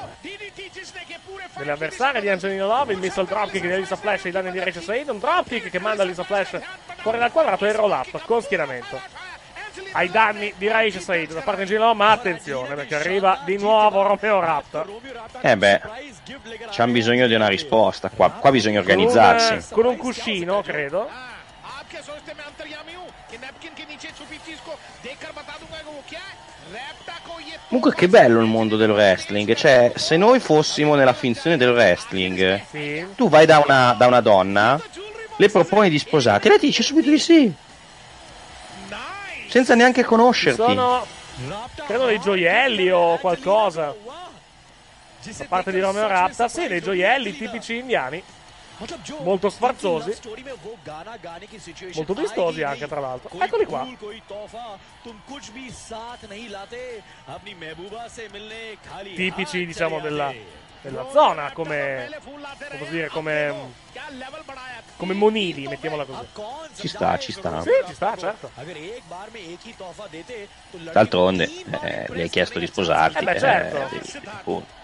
[1.56, 4.82] dell'avversario di Angelina Love, il missile dropkick di Alisa Flash, e i danni di Rachel
[4.82, 6.60] Said, un dropkick che manda Alisa Flash
[6.98, 9.25] fuori dal quadrato e il roll up con schieramento
[9.92, 14.02] ai danni di Raish Said da parte di Gino, ma attenzione perché arriva di nuovo
[14.02, 15.00] Romeo Raptor.
[15.40, 15.80] Eh beh,
[16.70, 19.46] c'è bisogno di una risposta, qua, qua bisogna organizzarsi.
[19.48, 21.08] Con un, eh, con un cuscino, credo.
[27.68, 32.62] Comunque che bello il mondo del wrestling, cioè se noi fossimo nella finzione del wrestling,
[32.70, 33.04] sì.
[33.16, 34.80] tu vai da una, da una donna,
[35.36, 37.52] le proponi di sposarti e lei ti dice subito di sì
[39.48, 40.60] senza neanche conoscerti.
[40.62, 41.06] Sono
[41.86, 43.94] credo dei gioielli o qualcosa.
[45.38, 48.22] A parte di Romeo Rapta, sì, dei gioielli tipici indiani.
[49.22, 50.14] Molto sfarzosi.
[51.94, 53.30] Molto vistosi anche, tra l'altro.
[53.40, 53.86] Eccoli qua.
[59.14, 60.32] Tipici, diciamo, della
[60.82, 63.54] nella zona come, come, dire, come,
[64.96, 66.26] come Monili, mettiamola così.
[66.76, 67.60] Ci sta, ci sta.
[67.62, 68.50] Sì, ci sta, certo.
[70.92, 71.50] D'altronde
[71.82, 73.18] eh, hai chiesto di sposarti.
[73.18, 73.76] Eh beh, certo.
[73.96, 74.74] Eh,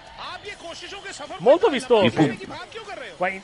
[1.39, 2.11] Molto vistoso.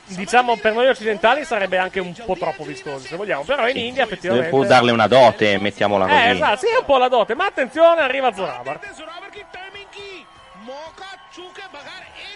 [0.05, 3.43] Diciamo per noi occidentali sarebbe anche un po' troppo vistoso se vogliamo.
[3.43, 3.87] Però in sì.
[3.87, 4.49] India effettivamente.
[4.49, 6.21] Può darle una dote, mettiamola eh, così.
[6.21, 7.35] Eh, esatto, sì, un po' la dote.
[7.35, 8.79] Ma attenzione, arriva Zorabar.
[8.93, 9.29] Zorabar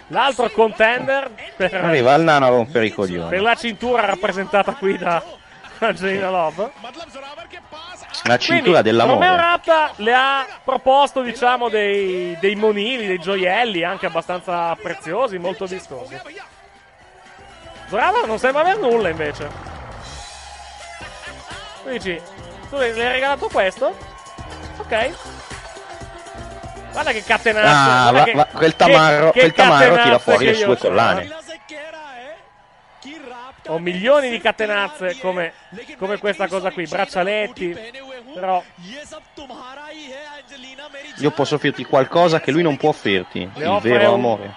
[0.08, 3.30] L'altro contender per, Arriva il nano a rompere i coglioni.
[3.30, 5.22] per la cintura rappresentata qui da
[5.78, 6.72] Angelina Love.
[8.26, 9.36] La cintura Quindi, Romeo dell'amore.
[9.36, 16.18] Rapta le ha proposto, diciamo, dei, dei monili, dei gioielli anche abbastanza preziosi, molto vistosi.
[17.88, 19.48] Zoravar non sembra aver nulla invece.
[21.82, 22.20] Tu dici,
[22.70, 23.94] tu le hai regalato questo?
[24.78, 25.33] Ok.
[26.94, 28.08] Guarda che catenazzo.
[28.08, 30.76] Ah, va- che- va- quel che- tamarro, che quel tamarro tira fuori che le sue
[30.76, 31.28] collane.
[33.66, 35.52] Ho milioni di catenazze come,
[35.98, 37.76] come questa cosa qui, braccialetti.
[38.34, 38.62] Però
[41.18, 43.50] Io posso offrirti qualcosa che lui non può offrirti.
[43.54, 44.54] Le Il vero un- amore.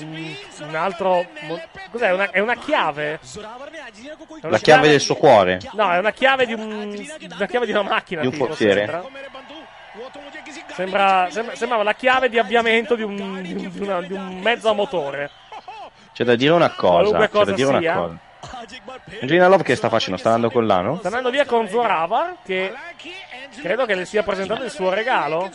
[0.00, 1.24] un, altro.
[1.90, 2.10] Cos'è?
[2.12, 3.20] Una- è una chiave?
[4.40, 5.60] È La chiave del suo cuore.
[5.72, 7.06] No, è una chiave di un.
[7.36, 8.22] Una chiave di una macchina.
[8.22, 9.02] Di un tipo, portiere.
[9.94, 10.74] Sembra.
[10.74, 14.40] Sembra, sembra- sembrava la chiave di avviamento di un, di un- di una- di un
[14.40, 15.30] mezzo a motore.
[16.12, 17.28] C'è da dire una cosa.
[17.28, 17.68] C'è da dire sia.
[17.68, 18.18] una cosa.
[19.20, 20.18] Angelina Love che sta facendo?
[20.18, 20.96] Sta andando con l'ano?
[20.98, 22.72] Sta andando via con Zoravar, che
[23.60, 25.50] credo che le sia presentato il suo regalo.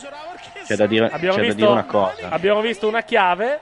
[0.64, 2.28] C'è da dire, Abbiamo c'è da visto, dire una cosa.
[2.30, 3.60] abbiamo visto una chiave.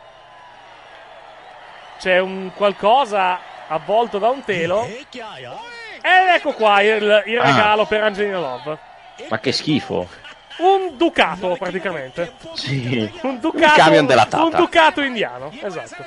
[1.99, 3.39] C'è un qualcosa
[3.69, 4.85] avvolto da un telo.
[4.87, 7.45] Ed ecco qua il, il Ah.
[7.45, 8.79] regalo per Angelina Love.
[9.29, 10.09] Ma che schifo.
[10.59, 12.33] Un ducato praticamente.
[12.55, 13.11] Sì.
[13.23, 14.57] Un ducato, camion della un Tata.
[14.57, 15.53] ducato indiano.
[15.63, 16.05] Esatto.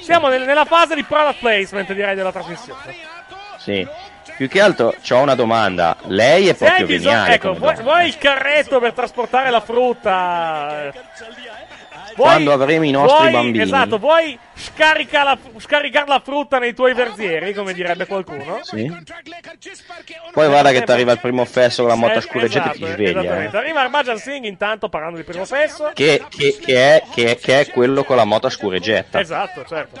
[0.00, 2.94] Siamo nel- nella fase di product placement direi della trasmissione.
[3.58, 3.86] Sì.
[4.36, 5.96] Più che altro c'ho una domanda.
[6.04, 10.92] Lei è Se proprio bisogno, ecco, vuoi, vuoi il carretto per trasportare la frutta?
[12.18, 13.62] Vuoi- Quando avremo i nostri vuoi- bambini.
[13.62, 18.58] Esatto, vuoi scarica la- scaricare la frutta nei tuoi verzieri, come direbbe qualcuno?
[18.62, 18.92] Sì.
[20.32, 22.86] Poi guarda che ti arriva il primo fesso con la moto Eh, scureggiata e esatto,
[22.86, 23.42] ti sveglia.
[23.52, 23.56] eh.
[23.56, 25.90] Arriva Arbajan Singh intanto parlando di primo fesso.
[25.94, 29.20] Che, che- che è, che, è- che è quello con la moto a scureggetta.
[29.20, 30.00] Esatto, certo.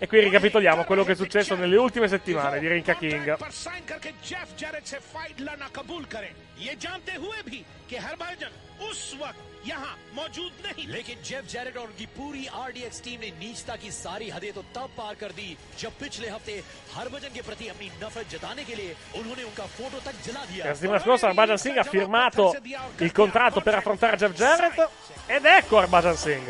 [0.00, 3.36] E qui ricapitoliamo quello che è successo nelle ultime settimane di Rinka King.
[3.40, 6.30] पर साइन करके Jeff Jared से फाइट लड़ना कबूल करे
[6.60, 8.50] ये जानते हुए भी कि हरभजन
[8.90, 13.76] उस वक्त यहाँ मौजूद नहीं लेकिन जेफ जैरेट और उनकी पूरी आरडीएक्स टीम ने नीचता
[13.82, 15.48] की सारी हदें तो तब पार कर दी
[15.80, 16.54] जब पिछले हफ्ते
[16.94, 20.74] हरभजन के प्रति अपनी नफरत जताने के लिए उन्होंने उनका फोटो तक जला दिया La
[20.74, 22.52] settimana scorsa Arbajan Singh ha firmato
[23.00, 24.78] il contratto per affrontare Jeff Jarrett
[25.26, 26.48] ed ecco Arbajan Singh.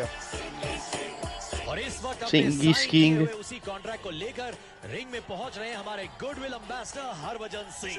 [1.72, 2.24] और इस वक्त
[3.40, 4.56] उसी कॉन्ट्रैक्ट को लेकर
[4.94, 7.96] रिंग में पहुँच रहे हमारे goodwill ambassador Harbhajan Singh.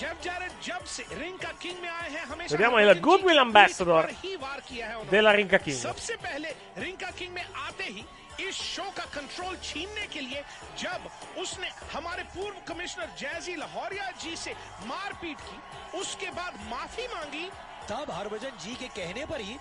[0.00, 4.32] Jarrett जब से रिंग का किंग में आए हैं हमेशा Vediamo il Goodwill Ambassador ही
[4.80, 5.32] है della
[5.64, 5.76] King.
[5.76, 8.04] सबसे पहले रिंका किंग में आते ही
[8.48, 10.42] इस शो का कंट्रोल छीनने के लिए
[10.82, 11.08] जब
[11.42, 14.52] उसने हमारे पूर्व कमिश्नर जयजी लाहौरिया जी से
[14.86, 17.48] मारपीट की उसके बाद माफ़ी मांगी
[17.90, 19.56] तब हरभजन जी के कहने पर ही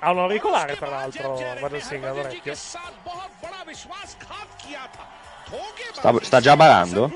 [0.00, 2.54] Ha un auricolare, tra l'altro, Vado Singh all'orecchio.
[5.92, 7.10] Sta, sta già barando?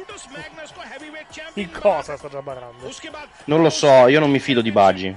[1.54, 2.86] In cosa sta già barando?
[3.44, 5.14] Non lo so, io non mi fido di Baggi.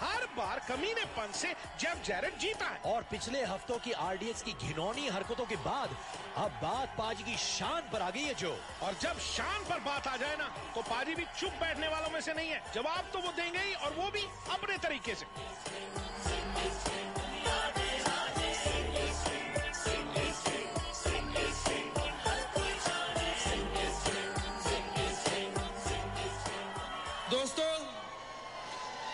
[0.00, 1.48] हर बार कमीनेपन से
[1.80, 5.96] जब जैरेट जीता है। और पिछले हफ्तों की आरडीएक्स की घिनौनी हरकतों के बाद
[6.36, 10.06] अब बात पाजी की शान पर आ गई है जो। और जब शान पर बात
[10.06, 13.18] आ जाए ना तो पाजी भी चुप बैठने वालों में से नहीं है। जवाब तो
[13.18, 15.26] वो देंगे ही और वो भी अपने तरीके से।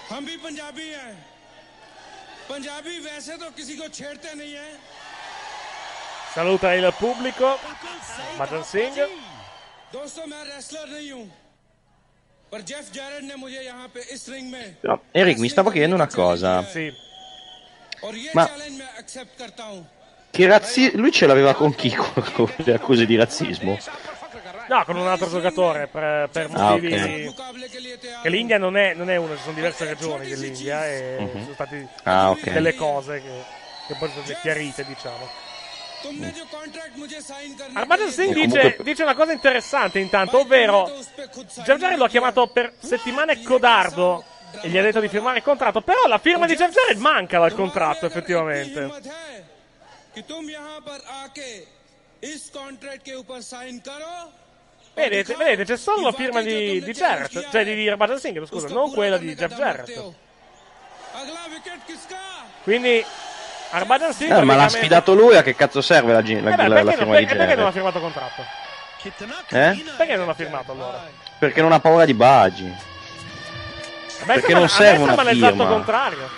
[0.09, 1.13] हम भी पंजाबी हैं
[2.49, 4.73] पंजाबी वैसे तो किसी को छेड़ते नहीं हैं
[6.33, 7.57] Saluta il pubblico.
[8.37, 8.97] Arbajan Singh.
[9.93, 11.25] दोस्तों मैं रेसलर नहीं हूं
[12.51, 15.95] पर जेफ जैरेड ने मुझे यहाँ पे इस रिंग में Però, Eric, mi stavo chiedendo
[15.95, 16.51] una cosa.
[18.03, 19.85] और ये Ma- चैलेंज मैं एक्सेप्ट करता हूँ
[20.33, 20.91] Che razzi...
[20.95, 21.89] Lui ce l'aveva con chi?
[21.89, 23.77] Con, con le accuse di razzismo?
[24.69, 26.93] No, con un altro giocatore per, per Ah, motivi.
[27.27, 28.21] ok.
[28.21, 31.31] Che l'India non è, non è una, ci sono diverse regioni dell'India e Mhm.
[31.31, 32.49] ci sono state Ah, ok.
[32.51, 33.43] delle cose che,
[33.87, 35.27] che poi sono state chiarite, diciamo.
[36.01, 39.99] तुमने जो कॉन्ट्रैक्ट मुझे साइन करने Arbajan Singh E dice, comunque- dice una cosa interessante
[39.99, 40.89] intanto, ovvero
[41.65, 44.23] Jeff Jarrett lo ha chiamato per settimane codardo
[44.61, 47.37] e gli ha detto di firmare il contratto, però la firma di Jeff Jarrett manca
[47.39, 48.79] dal contratto effettivamente.
[48.79, 49.43] हिम्मत है
[50.15, 51.49] कि तुम यहाँ पर आके
[52.31, 54.15] इस कॉन्ट्रैक्ट के ऊपर साइन करो
[54.94, 58.68] Vedete, vedete, c'è solo la firma di, di Jarrett, cioè di, di Rabajan Singh, scusa,
[58.68, 60.12] non quella di Jeff Jarrett.
[62.62, 63.04] Quindi
[63.70, 66.40] Arbajan Singh Eh, ma l'ha sfidato lui, a che cazzo serve la, la- Eh beh,
[66.40, 67.72] la- perché, la non- firma di perché- perché non ha Jarrett?
[67.72, 68.44] firmato contratto?
[69.50, 69.84] Eh?
[69.96, 71.04] Perché non ha firmato allora?
[71.38, 72.64] Perché non ha paura di Baggi.
[74.24, 75.68] Beh, Perché non serve una sembra l'esatto firma.
[75.70, 76.28] contrario.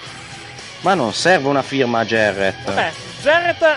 [0.81, 2.65] Ma non serve una firma a Jarrett.
[2.65, 3.77] Vabbè, Jarrett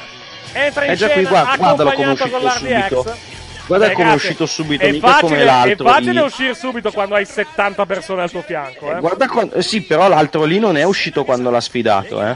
[0.54, 2.88] entra in È già qui, scena guarda- guardalo come è accompagnato con uscito l'RDX.
[2.88, 3.38] subito.
[3.70, 6.20] Guarda Eh, come è uscito subito, È mica facile, come l'altro È facile lì.
[6.20, 9.00] uscire subito quando hai 70 persone al tuo fianco, eh.
[9.00, 12.36] Guarda quan- eh, sì, però l'altro lì non è uscito quando l'ha sfidato, eh.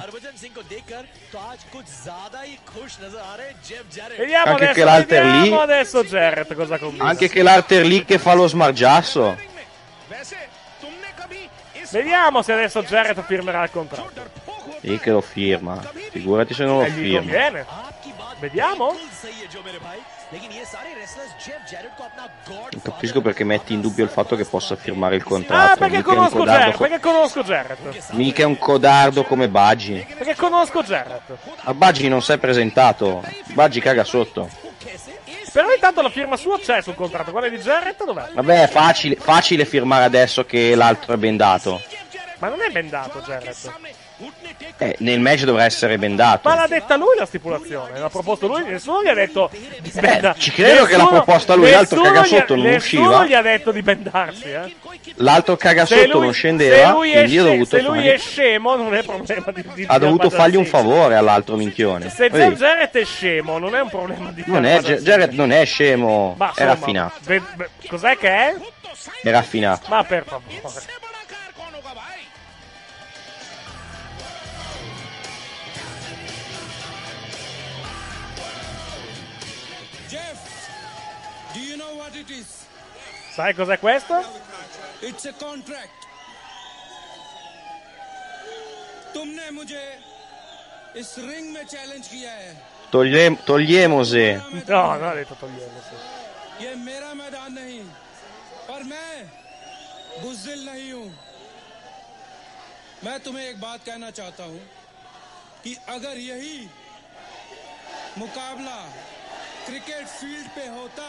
[4.18, 7.06] Vediamo Anche adesso, che l'alter lì- adesso Jarrett cosa combina.
[7.06, 9.36] Anche che l'alter lì che fa lo smargiasso.
[11.92, 14.12] Vediamo se adesso Jarrett firmerà il contratto.
[14.82, 15.82] Sì che lo firma.
[16.12, 17.62] Figurati se non lo E gli firma.
[18.40, 18.96] Vediamo.
[22.72, 25.74] Non capisco perché metti in dubbio il fatto che possa firmare il contratto.
[25.74, 28.12] Ah, perché Mica conosco Jarrett, co- perché conosco Jarrett.
[28.12, 30.06] Mica è un codardo come Baggi.
[30.18, 31.32] Perché conosco Jarrett.
[31.64, 33.24] A Baggi non si è presentato.
[33.54, 34.50] Baggi caga sotto.
[35.52, 38.30] Però intanto la firma sua c'è sul contratto, quella di Jarrett dov'è?
[38.34, 41.80] Vabbè, è facile, facile firmare adesso che l'altro è bendato.
[42.40, 43.72] Ma non è bendato Jarrett.
[44.78, 46.48] Eh, nel match dovrà essere bendato.
[46.48, 49.50] Ma l'ha detta lui la stipulazione, l'ha proposto lui, nessuno gli ha detto
[49.82, 53.02] di benda- Eh, ci credo che l'ha proposta lui, l'altro nessuno caga sotto, non Nessuno
[53.08, 53.26] usciva.
[53.26, 54.76] gli ha detto di bendarsi, eh.
[55.16, 58.76] L'altro caga sotto lui- non scendeva, quindi ha sce- dovuto, se lui fargli- è scemo
[58.76, 62.10] non è problema di, di ha dovuto fargli un favore all'altro minchione.
[62.10, 62.56] Se Vedi?
[62.56, 64.80] Jarrett è scemo non è un problema di Non è.
[64.82, 67.14] Jared non è scemo, Ma, è insomma, raffinato.
[67.24, 68.56] ve- ve- cos'è che è?
[69.22, 69.86] È raffinato.
[69.90, 71.02] Ma per favore.
[83.36, 84.16] Sai cos'è questo?
[85.02, 86.02] It's a contract.
[89.14, 89.84] तुमने मुझे
[91.00, 92.54] इस रिंग में चैलेंज किया है
[92.94, 94.24] Toglie- togliemose.
[94.70, 95.96] No, non ha detto togliemose.
[96.62, 97.80] ये मेरा मैदान नहीं
[98.70, 99.14] पर मैं
[100.22, 101.10] बुजदिल नहीं हूँ
[103.04, 104.60] मैं तुम्हें एक बात कहना चाहता हूँ
[105.64, 106.58] कि अगर यही
[108.18, 108.78] मुकाबला
[109.66, 111.08] क्रिकेट फ़ील्ड पे होता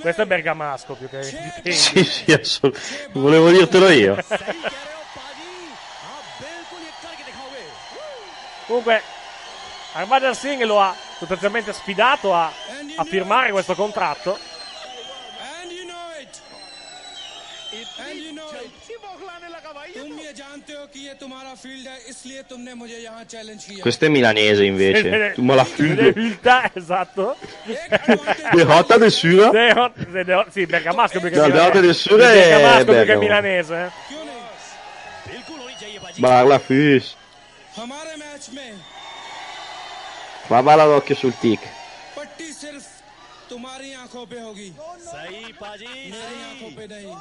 [0.00, 1.22] Questo è bergamasco più che
[1.72, 4.16] Sì, sì, assolut- volevo dirtelo io.
[8.66, 9.02] Comunque,
[9.92, 12.50] Armadan Singh lo ha sostanzialmente sfidato a,
[12.96, 14.38] a firmare questo contratto.
[23.80, 25.32] Questo è milanese invece.
[25.34, 26.70] tu me la filda.
[26.72, 27.36] esatto.
[28.52, 29.50] Derrota del Sura.
[29.50, 33.90] Derrota, sì, bergamasco perché La derrota del è bergamasco perché è milanese.
[36.16, 37.16] Barla Fis.
[40.46, 41.73] Ma balla d'occhio sul tic.
[44.13, 44.69] पट्टी सिर्फ तुम्हारी आंखों पे होगी
[45.05, 47.13] सही पाजी मेरी आंखों पे नहीं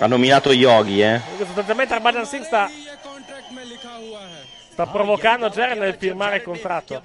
[0.00, 1.20] Ha nominato Yogi, eh.
[1.20, 4.44] Comunque, Sostanzialmente Armadan Singh sta, ये कॉन्ट्रैक्ट में लिखा हुआ है
[4.74, 7.00] sta provocando Jared nel firmare il contratto.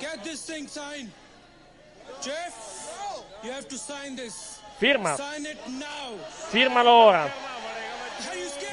[0.00, 1.10] Get this thing signed.
[2.22, 2.54] Jeff,
[3.42, 4.60] you have to sign this.
[4.78, 5.16] Firma.
[5.16, 6.14] Sign it now.
[6.52, 7.30] Firmalo ora.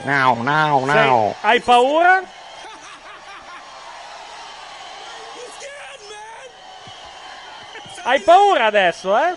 [0.06, 2.24] No, no, Sei- hai paura?
[8.09, 9.37] Hai paura adesso, eh?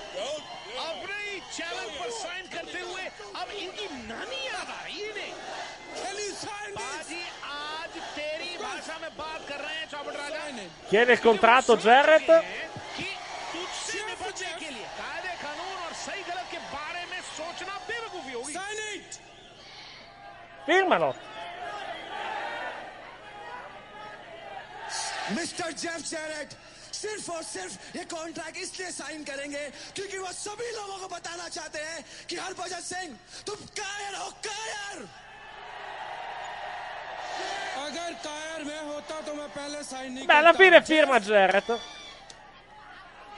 [10.87, 12.43] Chiede il contratto Jarrett.
[20.63, 21.15] Firmalo.
[25.31, 25.73] Mr.
[25.73, 26.55] Jeff Jarrett,
[27.00, 29.64] सिर्फ और सिर्फ ये कॉन्ट्रैक्ट इसलिए साइन करेंगे
[29.94, 35.08] क्योंकि वो सभी लोगों को बताना चाहते हैं कि हरभजन सिंह तुम कायर हो कायर
[37.78, 41.68] अगर कायर मैं होता तो मैं पहले साइन नहीं Beh, alla fine firma Jarrett.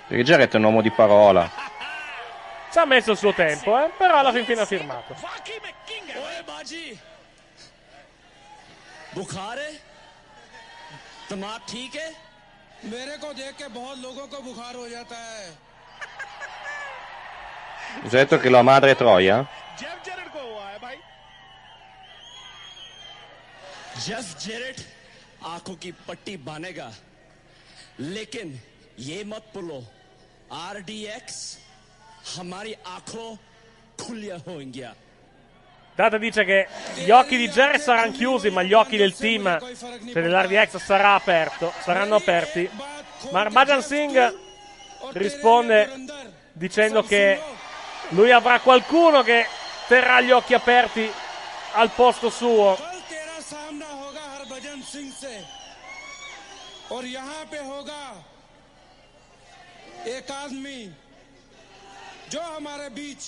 [0.09, 1.51] Perché Jarrett è un uomo di parola.
[2.71, 3.91] Ci ha messo il suo tempo, eh?
[3.99, 5.15] Però alla fin fine ha firmato.
[6.19, 6.85] ओए बाजी
[9.15, 9.73] बुखार है
[11.29, 12.09] दिमाग ठीक है
[12.86, 15.58] मेरे को देख के बहुत लोगों को बुखार हो जाता है।
[18.04, 19.48] Ho detto che la madre è Troia?
[24.04, 24.76] Jeff Jarrett
[25.46, 26.94] आँखों की पट्टी बांधेगा।
[28.00, 28.60] लेकिन
[29.00, 29.84] ये मत भूलो
[30.52, 31.58] आरडीएक्स
[32.38, 33.36] हमारी आँखों
[34.04, 34.82] खुलिया होंगी
[35.95, 39.59] Data dice che gli occhi di Jerry saranno chiusi, ma gli occhi del team,
[40.13, 42.71] cioè dell'RDX, sarà aperto, saranno aperti.
[43.33, 44.37] Ma Harbhajan Singh
[45.15, 45.91] risponde
[46.53, 47.41] dicendo che
[48.11, 49.47] lui avrà qualcuno che
[49.89, 51.11] terrà gli occhi aperti
[51.73, 52.79] al posto suo.
[53.09, 55.35] तेरा सामना होगा हरभजन सिंह से
[56.95, 58.03] और यहाँ पे होगा
[60.15, 60.81] एक आदमी
[62.31, 63.23] जो हमारे बीच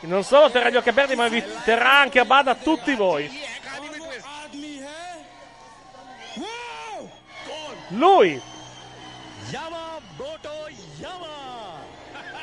[0.00, 3.30] non solo terrà gli occhi aperti, ma vi terrà anche a bada tutti voi.
[7.88, 8.40] Lui.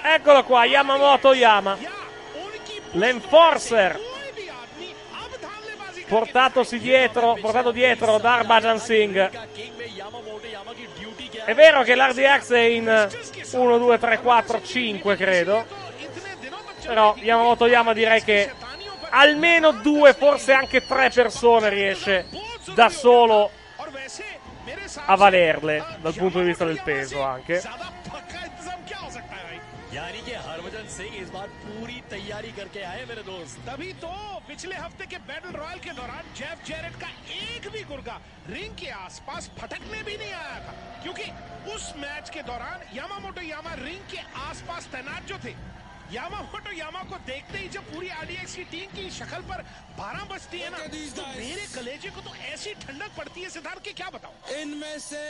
[0.04, 1.78] Eccolo qua, Yamamoto Yama.
[2.92, 4.00] L'enforcer.
[6.08, 9.30] Portatosi dietro, portato dietro da Arbajan Singh.
[11.48, 13.10] È vero che l'RDX è in
[13.54, 15.66] 1, 2, 3, 4, 5, credo.
[16.86, 18.52] Però Yamamoto Yama direi che
[19.12, 22.28] almeno due, forse anche tre persone riesce
[22.76, 23.50] da solo
[25.06, 27.64] a valerle dal punto di vista del peso anche.
[32.38, 34.14] तैयारी करके आए मेरे दोस्त। तभी तो
[34.48, 38.18] पिछले हफ़्ते के बैटल रॉयल के दौरान जेफ जेरेट का एक भी गुर्गा
[38.50, 41.26] रिंग के आसपास फटकने भी नहीं आया था क्योंकि
[41.74, 45.54] उस मैच के दौरान यामामोटो यामा रिंग के आसपास तैनात जो थे
[46.14, 49.66] यामामोटो यामा को देखते ही जब पूरी आरडीएक्स की टीम की शक्ल पर
[49.98, 50.86] बारह बजती है ना
[51.18, 54.36] तो मेरे कलेजे को तो ऐसी ठंडक पड़ती है सिद्धार्थ की क्या बताऊँ?
[54.62, 55.26] इनमें से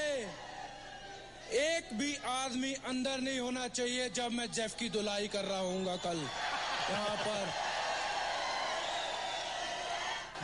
[1.57, 5.97] एक भी आदमी अंदर नहीं होना चाहिए जब मैं जेफ की धुलाई कर रहा हूँ
[6.03, 6.19] कल।
[6.90, 7.44] यहाँ पर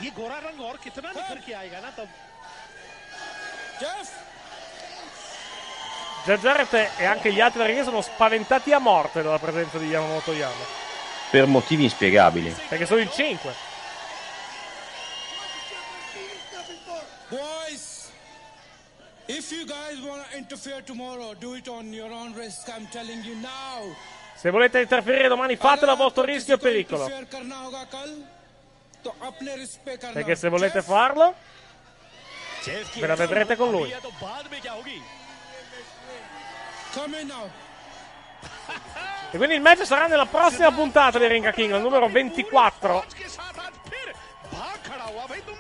[0.05, 2.09] ये गोरा रंग और कितना निखर के आएगा ना तब
[3.81, 4.09] Jeff
[6.29, 10.33] Jeff Jarrett e anche gli altri ring sono spaventati a morte dalla presenza di Yamamoto
[10.33, 10.65] Yama.
[11.31, 12.55] Per motivi inspiegabili.
[12.69, 13.55] Perché sono in 5.
[17.31, 18.11] Boys,
[19.27, 22.69] if you guys want to interfere tomorrow, do it on your own risk.
[22.69, 23.95] I'm telling you now.
[24.44, 27.10] Se volete interferire domani fatelo a vostro rischio e pericolo.
[30.12, 31.34] Perché se volete farlo,
[32.96, 33.90] ve la vedrete con lui.
[39.32, 43.06] E quindi il match sarà nella prossima puntata di Ringa King, al numero 24.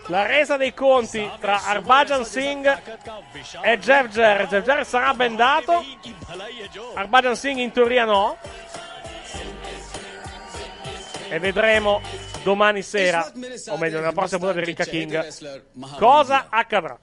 [0.07, 2.65] La resa dei conti tra Arbajan Singh
[3.61, 4.49] e Jeff Jarrett.
[4.49, 5.83] Jeff Jarrett sarà bendato.
[6.95, 8.37] Arbajan Singh in teoria no.
[11.29, 12.01] E vedremo
[12.43, 13.31] domani sera,
[13.67, 15.33] o meglio nella prossima puntata di Ricca King,
[15.97, 16.97] cosa accadrà.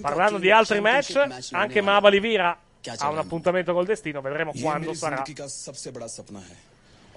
[0.00, 2.56] Parlando di altri match, anche Mabali Vira
[2.98, 5.24] ha un appuntamento col destino, vedremo quando sarà.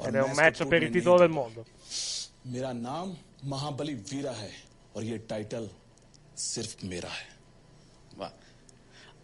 [0.05, 1.65] Ed è un match per il titolo del mondo.
[2.47, 4.51] मेरा नाम महाबली वीरा है
[4.95, 5.69] और ये टाइटल
[6.37, 7.27] सिर्फ़ मेरा है।
[8.17, 8.29] वाह।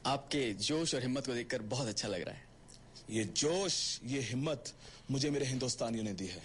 [0.06, 2.44] आपके जोश और हिम्मत को देखकर बहुत अच्छा लग रहा है।
[3.10, 4.74] ये जोश ये हिम्मत
[5.12, 6.42] मुझे मेरे हिंदुस्तानियों ने दी है।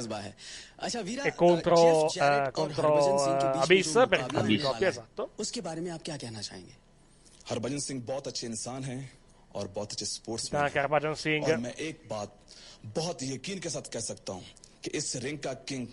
[1.23, 5.29] e contro, uh, contro uh, Abyss per il cambio di coppia, esatto.
[7.51, 9.11] Harbhajan Singh बहुत अच्छे इंसान हैं
[9.55, 12.37] और बहुत अच्छे स्पोर्ट्स हरभजन सिंह और मैं एक बात
[12.95, 14.43] बहुत यकीन के साथ कह सकता हूँ
[14.83, 15.87] कि इस रिंग का किंग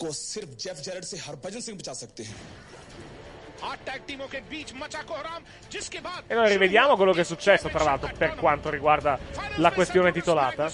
[0.00, 2.36] को सिर्फ़ जेफ जेरेट से हरभजन सिंह बचा सकते हैं
[6.28, 9.16] E noi rivediamo quello che è successo tra l'altro per quanto riguarda
[9.58, 10.68] la questione titolata.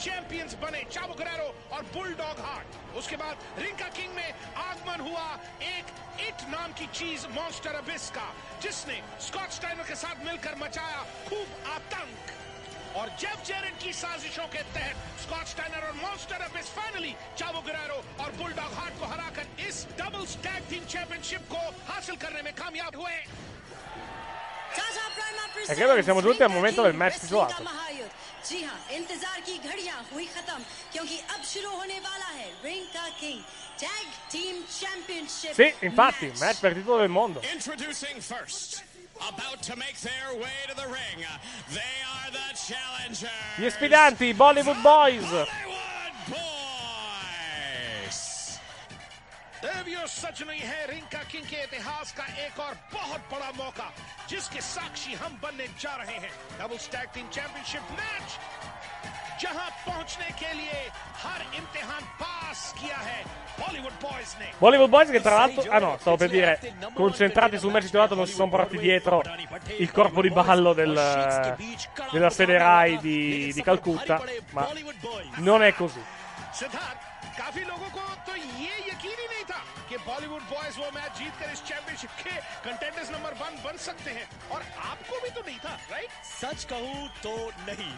[0.00, 4.28] Champions बने चाबू गुरेरो और बुलडॉग हार्ट उसके बाद रिंग का किंग में
[4.68, 5.26] आगमन हुआ
[5.70, 5.86] एक
[6.28, 8.28] इट नाम की चीज़ मॉन्स्टर अबिस का
[8.62, 12.38] जिसने स्कॉट स्टाइनर के साथ मिलकर मचाया खूब आतंक।
[13.00, 17.98] और जेफ जेरेट की साजिशों के तहत स्कॉट स्टाइनर और Monster Abyss finally Chavo Guerrero
[18.24, 21.62] और बुलडॉग हार्ट को हराकर इस डबल टैग टीम चैंपियनशिप को
[21.92, 23.18] हासिल करने में कामयाब हुए।
[25.70, 27.22] E credo che siamo giunti al momento del match.
[27.32, 28.12] महायुद्ध
[28.47, 30.57] जी हाँ इंतजार की घड़ियां हुई खत्म
[30.93, 33.39] क्योंकि अब शुरू होने वाला है रिंग का king
[33.83, 37.41] tag team championship Sì, infatti, match per il titolo del mondo.
[37.53, 38.83] Introducing first,
[39.31, 41.25] about to make their way to the ring,
[41.79, 43.57] they are the challengers.
[43.57, 45.29] Gli sfidanti, i Bollywood Boys.
[49.61, 53.51] Devi साथियों सच नहीं है ring का king के इतिहास का एक और बहुत बड़ा
[53.57, 53.87] मौका
[54.29, 58.27] जिसके साक्षी हम बनने जा रहे हैं double stag team championship match
[59.41, 60.79] जहां पहुंचने के लिए
[61.23, 63.23] हर इम्तिहान पास किया है
[63.59, 66.51] बॉलीवुड बॉयज ने Bollywood Boys che tra l'altro, ah no, stavo per dire,
[66.93, 69.23] concentrati sul match titolato non si sono portati dietro
[69.77, 70.93] il corpo di ballo del,
[72.11, 74.21] della sede Rai di, di Calcutta,
[74.51, 74.67] ma
[75.37, 76.03] non è così.
[76.55, 76.99] सिद्धार्थ
[77.37, 79.38] काफी लोगों को तो ये यकीन ही नहीं था
[79.90, 82.34] कि Bollywood Boys वो मैच जीत कर इस चैंपियनशिप के
[82.64, 87.08] कंटेंडर्स नंबर वन बन सकते हैं। और आपको भी तो नहीं था राइट सच कहूँ
[87.22, 87.34] तो
[87.68, 87.92] नहीं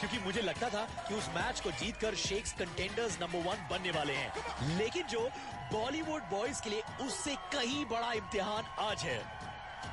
[0.00, 4.14] क्योंकि मुझे लगता था कि उस मैच को जीतकर शेक्स कंटेंडर्स नंबर वन बनने वाले
[4.14, 5.28] हैं। लेकिन जो
[5.72, 9.18] बॉलीवुड बॉयज़ के लिए उससे कहीं बड़ा इम्तिहान आज है।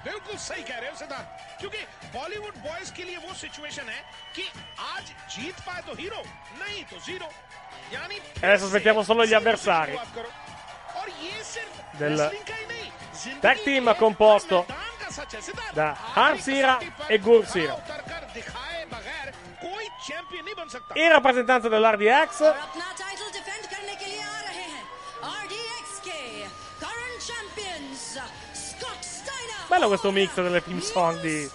[0.06, 1.78] बिल्कुल सही कह रहे हो सिद्धार्थ। क्योंकि
[2.18, 4.02] बॉलीवुड बॉयज़ के लिए वो सिचुएशन है
[4.36, 4.50] कि
[4.90, 6.22] आज जीत पाए तो हीरो
[6.60, 7.32] नहीं तो ज़ीरो
[7.94, 10.47] यानी Adesso aspettiamo solo gli avversari और ये सिर्फ़
[11.92, 12.38] del
[13.40, 14.66] tag team composto
[15.72, 16.78] da Hansira
[17.08, 17.82] e Gursira.
[20.94, 22.54] In rappresentanza dell'RDX
[29.68, 31.50] Bello questo mix delle team song di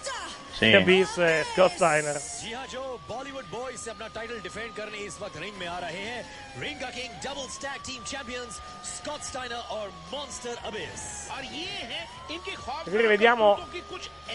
[0.62, 0.74] Sì.
[0.74, 2.18] Abyss e Scott Steiner.
[2.18, 5.78] जी हाँ जो बॉलीवुड बॉयज से अपना टाइटल डिफेंड करने इस वक्त रिंग में आ
[5.78, 6.22] रहे हैं
[6.62, 8.60] रिंग का king double Stag team champions
[8.96, 11.04] Scott Steiner और मॉन्स्टर अबिस
[11.36, 13.48] और ये है इनके ख्वाब Qui rivediamo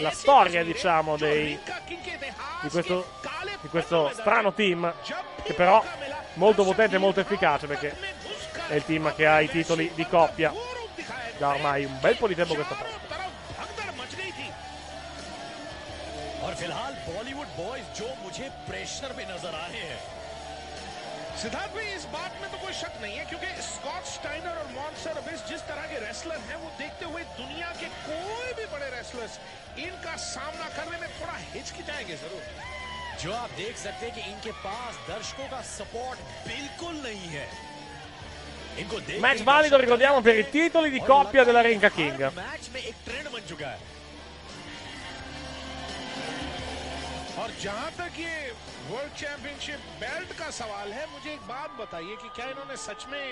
[0.06, 1.58] la storia, diciamo, dei,
[2.62, 3.04] di, questo,
[3.60, 4.92] di questo strano team,
[5.44, 5.84] che però
[6.34, 7.94] molto potente e molto efficace, perché
[8.68, 10.52] è il team che ha i titoli di coppia
[11.36, 13.07] da ormai un bel po' di tempo a questa parte.
[16.49, 19.99] और फ़िलहाल बॉलीवुड बॉयज़ जो मुझे प्रेशर में नज़र आ रहे हैं।
[21.41, 25.19] सिद्धार्थ भाई इस बात में तो कोई शक नहीं है क्योंकि स्कॉट स्टाइनर और मॉन्स्टर
[25.21, 29.37] अबिस जिस तरह के रेसलर हैं वो देखते हुए दुनिया के कोई भी बड़े रेसलर्स
[29.85, 32.41] इनका सामना करने में थोड़ा हिचकिचाएँगे ज़रूर।
[33.23, 36.17] जो आप देख सकते हैं कि इनके पास दर्शकों का सपोर्ट
[36.49, 37.47] बिल्कुल नहीं है।
[38.79, 42.17] इनको देख Match valido, ricordiamo, per i titoli di coppia della Ringa King.
[47.42, 48.52] और जहां तक ये
[48.90, 53.26] वर्ल्ड चैंपियनशिप बेल्ट का सवाल है मुझे एक बात बताइए कि क्या इन्होंने सच में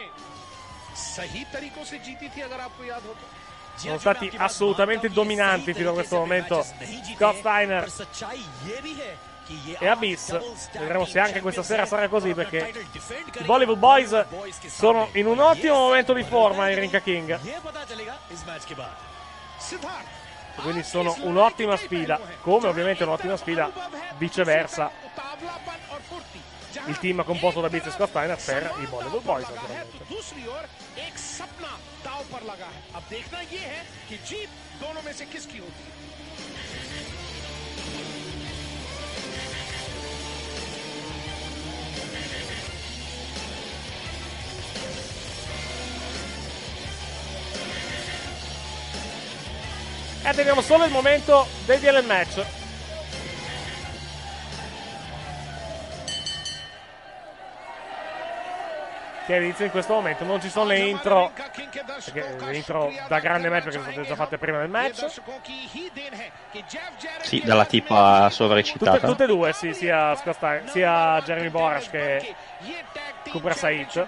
[0.96, 3.26] सही तरीकों से जीती थी अगर आपको याद हो तो
[3.74, 9.16] Sono stati assolutamente dominanti fino a questo momento Scott Steiner पर सच्चाई ये भी है
[9.48, 10.38] कि ये e Abyss.
[10.74, 12.72] Vedremo se anche questa sera sarà così perché
[13.40, 14.12] i Bollywood Boys
[14.68, 17.38] sono in un ottimo momento di forma in Rinka King.
[17.42, 17.60] ये
[20.61, 23.71] quindi sono un'ottima sfida, come ovviamente un'ottima sfida
[24.17, 24.91] viceversa.
[26.85, 29.97] Il team composto da Bizesco Steiner per i Bollywood Boys naturalmente.
[50.27, 52.45] E teniamo solo il momento del DL match.
[59.25, 61.31] Che inizia in questo momento, non ci sono le intro,
[62.11, 65.05] perché le intro da grande match perché sono state già fatte prima del match.
[67.21, 69.07] Sì, dalla tipa Tutte, sovraeccitata.
[69.07, 72.35] tutte e due, sì, sia, Scott sia Jeremy Borash che
[73.31, 74.07] Cooper Said.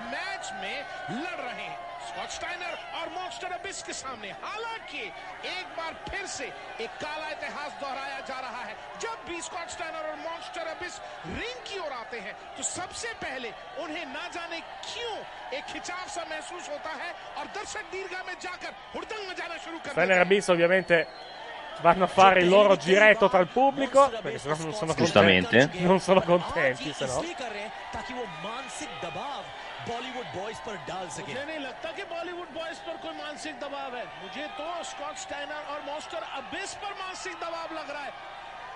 [3.39, 5.02] में लड़ रहे हैं Scott Steiner और Monster Abish के सामने हालांकि
[5.44, 6.47] एक बार फिर से
[6.85, 11.61] एक काला इतिहास दोहराया जा रहा है जब भी स्कॉट स्टाइनर और मॉन्स्टर अबिस रिंग
[11.69, 13.52] की ओर आते हैं तो सबसे पहले
[13.85, 15.15] उन्हें ना जाने क्यों
[15.59, 19.93] एक खिंचाव सा महसूस होता है और दर्शक दीर्घा में जाकर हुड़दंग मचाना शुरू कर
[19.93, 21.06] Steiner e Abyss ovviamente
[21.82, 25.59] vanno a fare il loro giretto tra il pubblico, perché sennò non sono Giustamente.
[25.59, 25.85] contenti.
[25.85, 27.23] Non sono contenti, se no.
[29.85, 31.59] इसलिए कर रहे हैं ताकि वो मानसिक दबाव बॉलीवुड बॉयज पर डाल सके मुझे नहीं
[31.59, 36.23] लगता कि बॉलीवुड बॉयज पर कोई मानसिक दबाव है मुझे तो स्कॉट स्टाइनर और मॉन्स्टर
[36.40, 38.12] अबिस पर मानसिक दबाव लग रहा है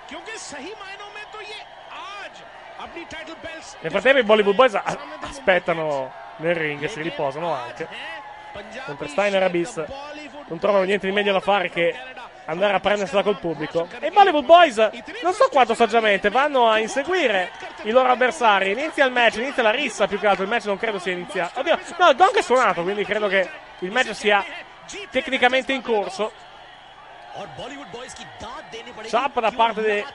[0.09, 1.61] क्योंकि सही मायनों में तो ये
[2.01, 2.43] आज
[2.81, 4.85] अपनी title belt Nel frattempo i Bollywood Boys a-
[5.31, 5.87] aspettano
[6.39, 7.89] nel ring e si riposano anche.
[8.87, 9.77] Mentre Steiner e Abyss
[10.49, 11.87] non trovano niente di meglio da fare che
[12.46, 13.88] andare a prendersela col pubblico.
[14.00, 14.78] E i Bollywood Boys,
[15.22, 17.52] non so quanto saggiamente, vanno a inseguire
[17.84, 18.72] i loro avversari.
[18.72, 20.44] Inizia il match, inizia la rissa più che altro.
[20.44, 21.60] Il match non credo sia iniziato.
[21.60, 23.50] Oddio, no, il donk è suonato, quindi credo che
[23.80, 24.44] il match sia
[25.10, 26.32] tecnicamente in corso.
[29.08, 30.06] Ciappa da parte de,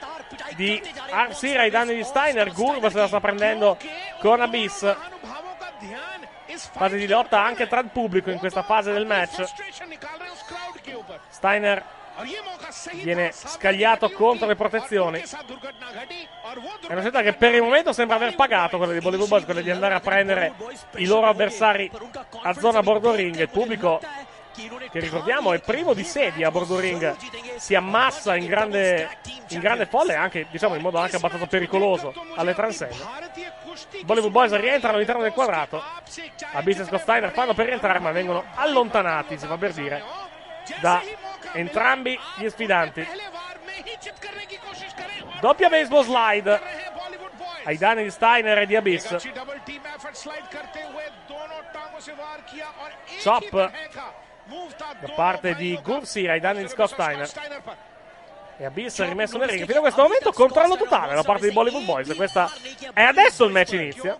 [0.55, 0.81] di
[1.11, 2.53] Arsira ai danni di Steiner.
[2.53, 3.77] Gurva se la sta prendendo
[4.21, 4.97] con Abyss.
[6.73, 9.45] Fase di lotta anche tra il pubblico in questa fase del match.
[11.29, 11.85] Steiner
[12.95, 15.21] viene scagliato contro le protezioni.
[15.21, 19.61] È una scelta che per il momento sembra aver pagato quella di Bollywood Boys, quella
[19.61, 20.55] di andare a prendere
[20.97, 21.91] i loro avversari
[22.43, 23.39] a zona bordo ring.
[23.39, 24.01] Il pubblico,
[24.53, 27.15] che ricordiamo è primo di sedia a bordo ring,
[27.57, 29.19] si ammassa in grande,
[29.49, 33.37] in grande folle, anche diciamo in modo anche abbastanza pericoloso alle transegne.
[34.03, 35.83] Bollywood Boys rientrano all'interno del quadrato.
[36.53, 40.03] Abyss e Scott Steiner fanno per rientrare, ma vengono allontanati, si fa per dire,
[40.81, 41.01] da
[41.53, 43.07] entrambi gli sfidanti.
[45.41, 46.61] Doppia baseball slide
[47.65, 49.17] ai danni di Steiner e di Abyss.
[53.23, 53.71] Chop
[55.01, 57.29] da parte di Gursi ai danni di Scott Steiner.
[58.61, 59.67] E Abyss rimesso nel ring.
[59.67, 62.13] Fino a questo momento controllo totale da parte di Bollywood Boys.
[62.17, 62.51] Questa
[62.93, 64.19] è adesso il match inizia.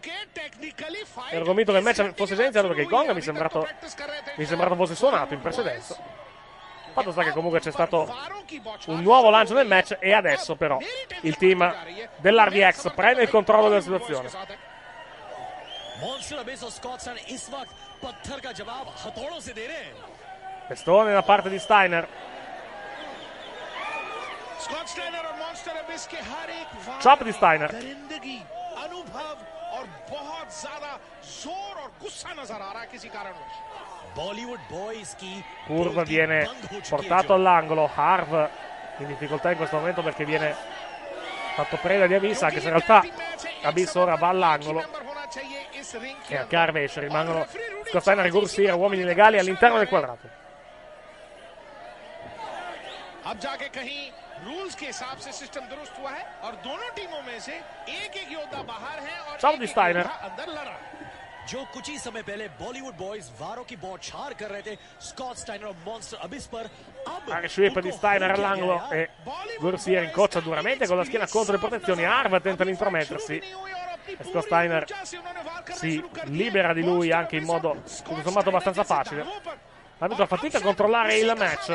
[1.31, 3.67] Ero convinto che il match fosse già iniziato perché il gong mi è sembrato,
[4.37, 5.97] mi è sembrato fosse suonato in precedenza
[6.99, 8.13] fatto sta che comunque c'è stato
[8.87, 10.79] un nuovo lancio del match e adesso però
[11.23, 11.75] il team
[12.17, 14.29] dell'RVX prende il controllo della situazione.
[20.69, 22.09] Pestone da parte di Steiner.
[27.03, 27.71] Chop di Steiner.
[30.08, 33.54] दरिंदगी अनुभव और बहुत ज्यादा जोर और गुस्सा नजर आ रहा है किसी कारणवश
[34.16, 36.50] बॉलीवुड बॉयज की Curve viene
[36.90, 37.90] portato all'angolo.
[37.96, 38.50] Harv
[38.98, 40.56] in difficoltà in questo momento perché viene
[41.56, 43.04] fatto preda di Abyss, anche se in realtà
[43.64, 45.02] Abyss ora va all'angolo.
[46.28, 47.46] E a Carvesce rimangono
[47.86, 50.30] Scott Steiner e Gursira, uomini legali all'interno del quadrato.
[54.48, 57.40] अब जाके कहीं रूल्स के हिसाब से सिस्टम दुरुस्त हुआ है और दोनों टीमों में
[57.40, 60.06] से एक एक योद्धा बाहर है और Ciao एक di एक Steiner.
[60.06, 61.12] योद्धा अंदर लड़ रहा है
[61.50, 65.66] जो कुछ ही समय पहले बॉलीवुड बॉयज वारों की बौछार कर रहे थे स्कॉट स्टाइनर
[65.68, 66.70] और मॉन्स्टर अबिस पर
[67.08, 69.10] अब Anche sweep di Steiner all'angolo e
[69.60, 72.06] Gursira incoccia duramente con la schiena contro le protezioni.
[72.06, 73.42] Harv tenta di intromettersi.
[74.06, 74.86] E Scott Steiner
[75.74, 79.26] si libera di lui anche in modo tutto sommato abbastanza facile.
[80.00, 81.72] Arbitro fatica a controllare il match.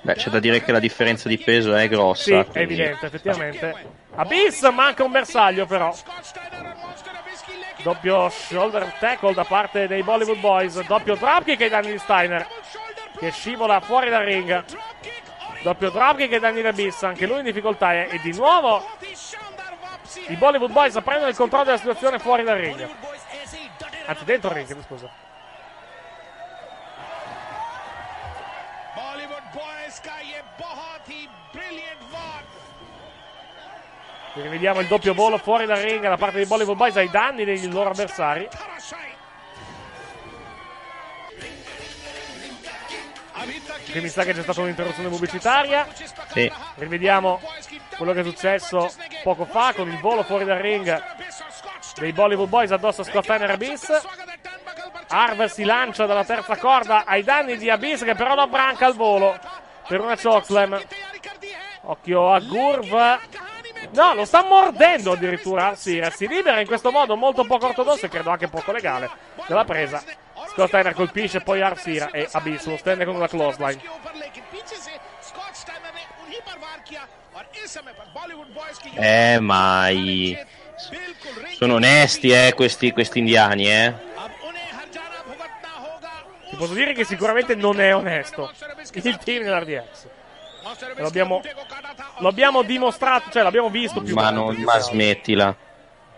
[0.00, 2.22] Beh, c'è da dire che la differenza di peso è grossa.
[2.22, 3.74] Sì, è quindi- evidente, effettivamente.
[4.14, 5.94] Abyss manca un bersaglio però.
[7.82, 10.80] Doppio shoulder tackle da parte dei Bollywood Boys.
[10.86, 12.46] Doppio dropkick ai danni di Steiner.
[13.18, 14.64] Che scivola fuori dal ring.
[15.62, 17.02] Doppio dropkick ai danni di Abyss.
[17.02, 17.92] Anche lui in difficoltà.
[17.92, 18.84] E, di nuovo
[20.28, 22.88] i Bollywood Boys prendono il controllo della situazione fuori dal ring.
[24.06, 25.27] Anzi, dentro il ring, scusa.
[34.42, 37.70] Rivediamo il doppio volo fuori dal ring da parte dei Bollywood Boys ai danni dei
[37.70, 38.48] loro avversari.
[43.90, 45.86] Qui mi sa che c'è stata un'interruzione pubblicitaria.
[46.28, 46.50] Sì.
[46.76, 47.40] Rivediamo
[47.96, 48.90] quello che è successo
[49.22, 51.02] poco fa con il volo fuori dal ring
[51.96, 54.02] dei Bollywood Boys addosso a Scott Steiner e Abyss.
[55.08, 58.94] Harv si lancia dalla terza corda ai danni di Abyss che però non branca al
[58.94, 59.38] volo
[59.86, 60.80] per una chokeslam.
[61.82, 63.18] Occhio a Gurv.
[63.92, 65.74] No, lo sta mordendo addirittura.
[65.74, 69.10] Sì, si libera in questo modo molto poco ortodosso e credo anche poco legale
[69.46, 70.02] della presa.
[70.52, 73.80] Scott Steiner colpisce poi Arsira e Abyss lo stende con una clothesline.
[78.94, 80.38] Eh, mai.
[81.56, 83.94] sono onesti eh, questi, questi indiani, eh.
[86.50, 88.52] Ti posso dire che sicuramente non è onesto
[88.92, 90.06] il team dell'RDX.
[90.97, 91.41] Lo abbiamo,
[92.19, 94.35] lo abbiamo dimostrato, cioè l'abbiamo visto più Ma, volte.
[94.39, 95.55] non, ma smettila.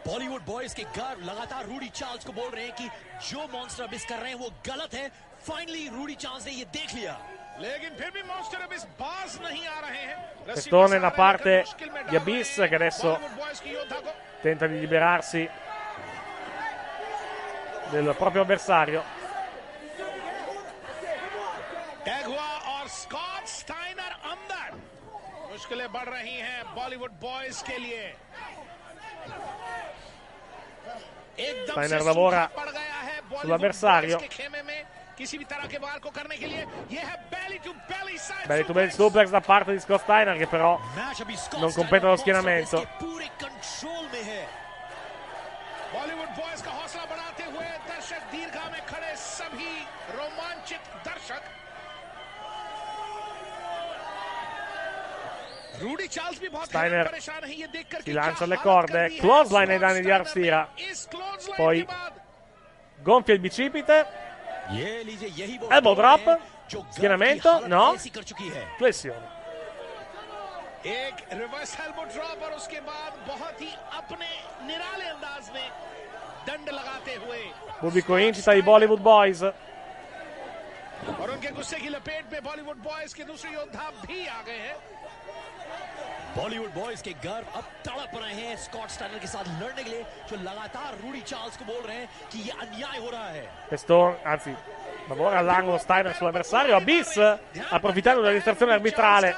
[0.06, 2.88] Bollywood boys के गर्व लगातार Rudy Charles को बोल रहे हैं कि
[3.30, 5.06] जो मॉन्स्टर अबिस कर रहे हैं वो गलत है
[5.48, 7.14] फाइनली रूडी चार्ल्स ने ये देख लिया
[7.62, 10.18] लेकिन फिर भी मॉन्स्टर अब इस बाज नहीं आ रहे हैं
[10.49, 12.78] रस्सी Pestone का da सहारा parte लेकर मुश्किल में di डाल Abyss रहे हैं che
[12.82, 14.12] adesso बॉलीवुड बॉयज की योद्धा को
[14.45, 15.44] tenta di liberarsi
[17.94, 19.02] del proprio avversario.
[22.06, 22.49] Tag हुआ और
[23.10, 24.76] स्कॉट स्टाइनर अंदर
[25.52, 28.03] मुश्किलें बढ़ रही हैं बॉलीवुड बॉयज के लिए
[31.40, 34.18] एकदम से Steiner सूखा lavora पड़ गया है बॉलीवुड sull'avversario.
[34.18, 34.84] बॉयज के खेमे में
[35.18, 38.48] किसी भी तरह के वार को करने के लिए ये है belly to belly side
[38.52, 40.72] Belly to belly suplex da parte di Scott Steiner che però
[41.62, 42.84] non completa lo schienamento.
[43.02, 44.44] पूरे कंट्रोल में है
[45.94, 47.06] बॉलीवुड बॉयज का हौसला
[56.66, 59.02] Steiner परेशान है ये देखकर Si lancia alle corde.
[59.20, 60.68] Clothesline ai danni di Arsira.
[61.57, 61.86] Poi
[62.99, 64.06] Gonfia il bicipite.
[64.72, 66.40] ये लीजिए यही वो Elbow दौड़ है drop.
[66.70, 67.52] जो गर्भ की Schienamento.
[67.53, 67.84] हालत No.
[67.95, 69.26] ऐसी कर चुकी है Flessione.
[70.86, 74.28] एक रिवर्स एल्बो ड्रॉप और उसके बाद बहुत ही अपने
[74.68, 75.68] निराले अंदाज में
[76.48, 77.40] दंड लगाते हुए
[77.82, 79.41] Pubblico incita i Bollywood Boys.
[81.20, 84.76] और उनके गुस्से की लपेट में बॉलीवुड बॉयज के दूसरे योद्धा भी आ गए हैं
[86.38, 90.03] बॉलीवुड बॉयज के गर्व अब तड़प रहे हैं स्कॉट स्टाइनर के साथ लड़ने के लिए
[90.30, 93.99] जो लगातार रूडी चार्ल्स को बोल रहे हैं कि ये अन्याय हो रहा है Questo,
[94.34, 94.56] anzi,
[95.10, 96.76] lavora all'angolo Steiner sull'avversario.
[96.76, 97.18] Abyss,
[97.70, 99.36] approfittando della distrazione arbitrale,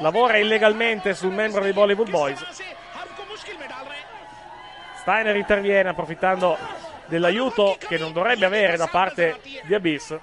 [0.00, 2.40] lavora illegalmente sul membro dei Bollywood Boys.
[5.00, 6.56] Steiner interviene approfittando
[7.06, 10.14] dell'aiuto che non dovrebbe avere da parte di Abyss.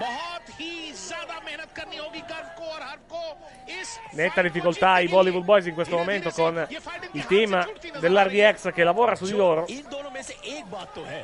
[0.00, 3.22] बहुत ही ज़्यादा मेहनत करनी होगी गर्व को और हर्व को।
[3.80, 6.58] इस Netta difficoltà i Bollywood Boys in questo momento con
[7.12, 7.56] il team
[8.04, 9.66] dell'RDX che lavora su di loro.
[9.66, 11.22] इन दोनों में से एक बात तो है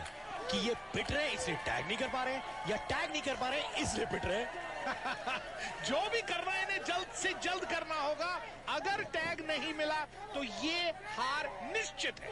[0.50, 2.36] कि ये पिट रहे इसलिए टैग नहीं कर पा रहे
[2.70, 4.44] या टैग नहीं कर पा रहे इसलिए पिट रहे
[5.88, 8.32] जो भी करना है इन्हें जल्द से जल्द करना होगा।
[8.76, 10.00] अगर टैग नहीं मिला
[10.34, 12.30] तो ये हार निश्चित है।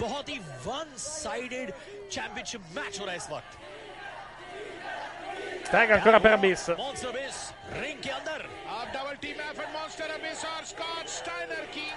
[0.00, 1.72] बहुत ही वन साइडेड
[2.10, 3.58] चैंपियनशिप मैच हो रहा है इस वक्त।
[5.71, 6.69] Tag ancora per Abyss.
[6.69, 7.37] Monster base
[7.83, 8.39] ring के अंदर
[8.79, 11.87] अब double team effort monster Abish और स्कॉट स्टाइनर की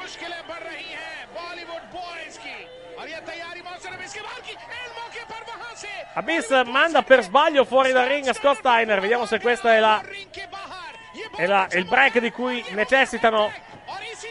[0.00, 2.56] मुश्किलें बढ़ रही हैं बॉलीवुड बॉयज की
[2.98, 5.90] और ये तैयारी मॉन्स्टर अबिस के बाहर की एंड मौके पर वहां से
[6.22, 9.00] Abyss manda per sbaglio fuori dal ring Scott Steiner.
[9.00, 9.94] Vediamo se questa è la.
[11.36, 13.50] È, la- è il break di cui necessitano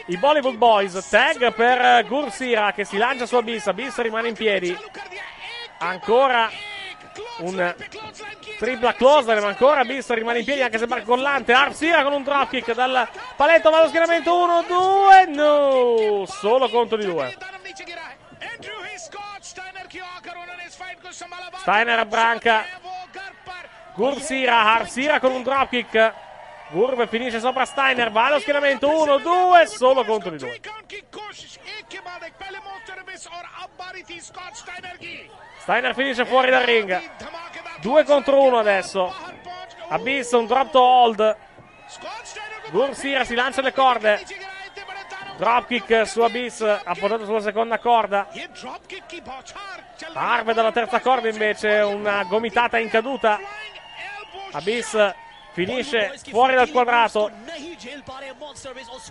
[0.06, 0.92] i Bollywood Boys.
[1.08, 3.66] Tag per eh, Gursira che si lancia su Abyss.
[3.66, 4.76] Abyss rimane in piedi.
[5.78, 6.48] Ancora
[7.38, 7.74] un
[8.57, 11.53] tripla closer, ma ancora Abyss rimane in piedi anche se barcollante.
[11.53, 16.25] Arsira con un dropkick dal paletto va allo schieramento 1, 2, no!
[16.25, 17.35] Solo contro di due.
[21.59, 22.65] Steiner abbranca.
[23.95, 26.13] Gursira, Arsira con un dropkick.
[26.69, 30.59] Gurve finisce sopra Steiner, va allo schieramento 1, 2, solo contro di due.
[31.86, 34.96] की कोशिश एक के बाद एक पहले मॉन्स्टर अबिस और अब बारी थी स्कॉट स्टाइनर
[34.96, 35.30] की
[35.62, 36.90] Steiner finisce fuori dal ring.
[37.82, 39.14] 2 contro 1 adesso.
[39.90, 41.36] Abyss un drop to hold.
[42.72, 44.18] Gursira si lancia le corde.
[45.38, 48.26] Dropkick su Abyss, appoggiato sulla seconda corda.
[48.34, 53.38] ये ड्रॉप किक की बौछार चल Arve dalla terza corda invece, una gomitata in caduta.
[54.52, 54.96] Abyss
[55.57, 57.31] finisce fuori dal quadrato.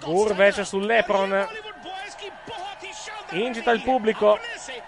[0.05, 1.48] Gurvec sull'Epron.
[3.31, 4.39] Incita il pubblico.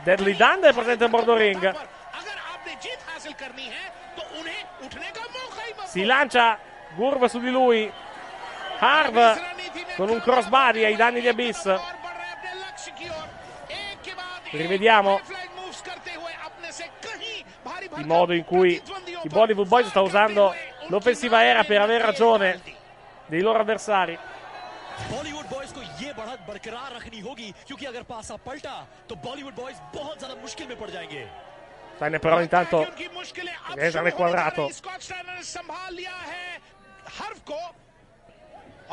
[0.04, 1.76] Deadly Dunder è presente in bordo ring.
[5.86, 6.58] Si lancia
[6.94, 7.92] Gurv su di lui.
[8.78, 9.40] Harv
[9.96, 11.74] con un crossbody ai danni di Abyss.
[14.50, 15.20] Rivediamo
[17.96, 18.80] il modo in cui
[19.22, 20.54] i Bollywood Boys sta usando
[20.89, 22.59] l'offensiva aerea per avere ragione
[23.29, 24.17] dei loro avversari.
[25.11, 28.75] Bollywood Boys को ये बढ़त बरकरार रखनी होगी क्योंकि अगर पासा पलटा
[29.09, 31.23] तो बॉलीवुड बॉयज बहुत ज्यादा मुश्किल में पड़ जाएंगे
[31.97, 32.77] Steiner però intanto
[33.77, 34.63] entra nel quadrato.
[34.73, 36.45] Scott Steiner ने संभाल लिया है
[37.19, 37.59] हर्व को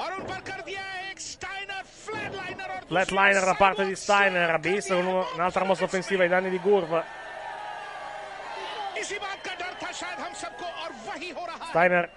[0.02, 3.96] और उन पर कर दिया है एक स्टाइनर फ्लैट लाइनर और Flatliner da parte di
[3.96, 4.48] Steiner.
[4.58, 6.92] Abyss con un- un'altra mossa offensiva ai danni di Gurv.
[9.00, 12.08] इसी बात का डर था शायद हम सबको और वही हो रहा है Steiner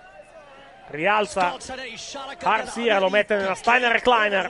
[0.90, 1.58] rialza
[2.44, 4.46] Arsira, lo mette nella Steiner recliner.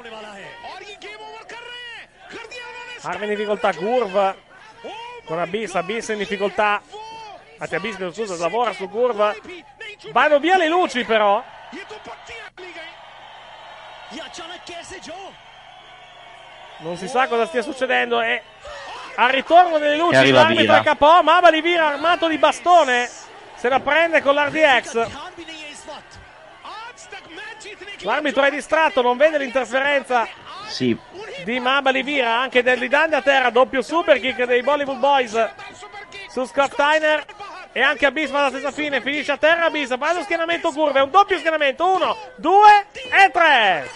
[3.03, 4.35] Arve in difficoltà, Gurv
[5.25, 6.81] con Abyss, Abyss in difficoltà.
[7.57, 9.35] Anzi, Abyss, chiedo scusa, lavora su Gurv.
[10.11, 11.43] Vanno via le luci però.
[14.13, 15.17] ये अचानक कैसे जो
[16.83, 18.41] Non si sa cosa stia succedendo e
[19.20, 20.92] al ritorno delle luci l'arbitro Vira.
[20.92, 23.08] è KO, Maba di Vira armato di bastone.
[23.56, 25.06] Se la prende con l'RDX.
[28.02, 30.28] L'arbitro è distratto, non vede l'interferenza
[30.68, 30.96] Sì,
[31.44, 35.48] di Maba Livira, anche Deadly Dandy a terra, doppio super kick dei Bollywood Boys
[36.30, 37.24] su Scott Steiner
[37.72, 41.00] e anche Abyss va alla stessa fine, finisce a terra Abyss, va allo schienamento curve,
[41.00, 43.90] un doppio schienamento, uno, due e tre.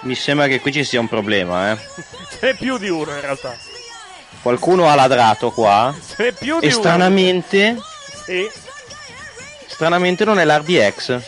[0.00, 1.76] mi sembra che qui ci sia un problema, eh.
[2.30, 3.56] Ce n'è più di uno in realtà,
[4.42, 5.94] Qualcuno ha ladrato qua.
[6.38, 7.76] più di E stranamente,
[8.24, 8.48] Sì,
[9.66, 11.20] stranamente non è l'RDX.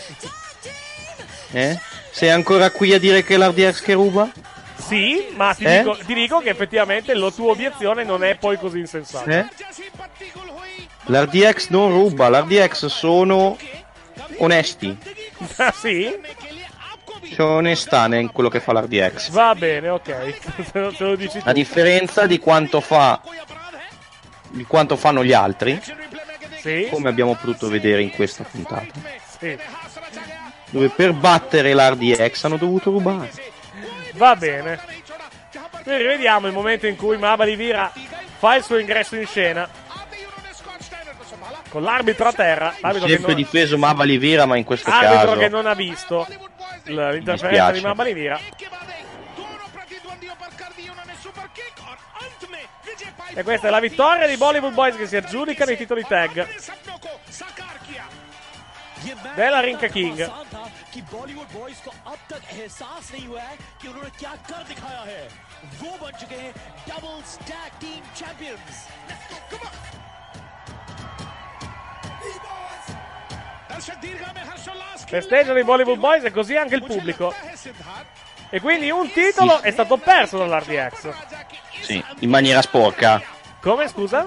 [1.53, 1.79] Eh?
[2.11, 4.31] Sei ancora qui a dire che è l'RDX che ruba?
[4.87, 5.79] sì, ma ti, Eh?
[5.79, 9.31] dico, ti dico che effettivamente la tua obiezione non è poi così insensata.
[9.31, 9.47] Eh?
[11.07, 13.57] L'RDX non ruba, l'RDX sono
[14.39, 14.97] onesti.
[15.57, 16.11] Ah, sì?
[17.35, 19.31] C'è onestà in quello che fa l'RDX.
[19.31, 20.35] Va bene, ok,
[20.71, 21.49] se lo, se lo dici tu.
[21.49, 23.21] A differenza di quanto fa
[24.51, 25.81] di quanto fanno gli altri,
[26.61, 26.89] Sì.
[26.91, 28.87] come abbiamo potuto vedere in questa puntata,
[29.39, 29.57] Sì.
[30.71, 33.31] dove per battere l'RDX hanno dovuto rubare.
[34.15, 34.79] Va bene.
[35.85, 37.91] Noi rivediamo il momento in cui Maba Livira
[38.39, 39.69] fa il suo ingresso in scena.
[41.71, 42.75] Con l'arbitro a terra.
[42.81, 46.27] L'arbitro Sempre non, difeso Maba Livira, ma in questo arbitro caso che non ha visto
[46.85, 48.39] l'interferenza di Maba Livira.
[53.35, 56.47] E questa è la vittoria di Bollywood Boys che si aggiudicano i titoli tag.
[59.35, 60.31] Della Rinka King.
[75.07, 77.35] Festeggiano i Bollywood Boys e così anche il pubblico.
[78.49, 79.67] E quindi un titolo sì.
[79.67, 81.09] è stato perso dall'RDX.
[81.81, 83.23] Sì, in maniera sporca.
[83.61, 84.27] Come scusa?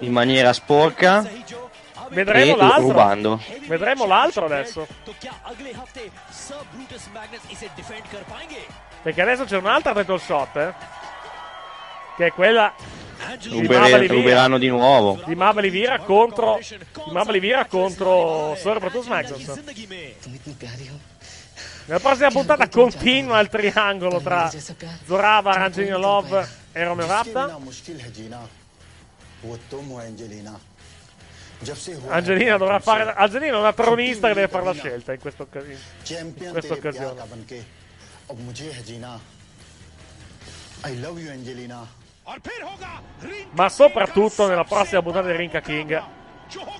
[0.00, 1.26] In maniera sporca.
[2.08, 2.80] Vedremo l'altro.
[2.80, 3.40] Rubando.
[3.66, 4.86] Vedremo l'altro adesso.
[9.02, 10.56] Perché adesso c'è un'altra title shot.
[10.56, 10.74] Eh?
[12.16, 12.72] Che è quella
[13.42, 15.22] Ruber- ruberanno di nuovo.
[15.24, 19.46] Di Mabel Vira contro, di Mabel Vira contro Sir Brutus Magnus.
[21.86, 24.50] Nella prossima puntata continua il triangolo tra
[25.04, 27.58] Zorava, Rangelino Love e Romeo Rapta.
[32.08, 33.12] Angelina dovrà fare.
[33.14, 35.78] Angelina è una tronista che deve fare la scelta in, questa occasione.
[36.46, 37.20] in questa occasione.
[38.26, 38.36] Oh,
[40.86, 45.31] I love you Angelina है जीना I love you Angelina ma soprattutto nella prossima puntata
[45.31, 46.01] di Rinka King.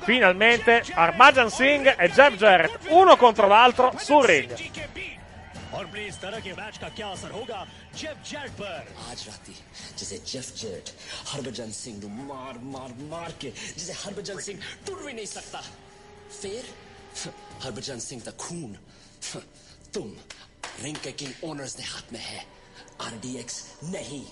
[0.02, 4.52] Finalmente Arbajan Singh e Jeff Jarrett, uno contro l'altro sul ring.
[5.70, 7.60] और please इस तरह के मैच का क्या असर होगा
[7.96, 9.56] Jeff jet पर आज राती
[9.98, 10.90] जिसे जेफ जेट
[11.30, 15.62] हरभजन सिंह को मार मार मार के जिसे हरभजन सिंह टूट भी नहीं सकता
[16.42, 16.64] फिर
[17.64, 18.78] हरभजन सिंह का खून
[19.94, 20.08] तुम
[20.84, 22.42] रिंग के किंग ओनर्स ने हाथ में है
[23.08, 24.26] आरडीएक्स नहीं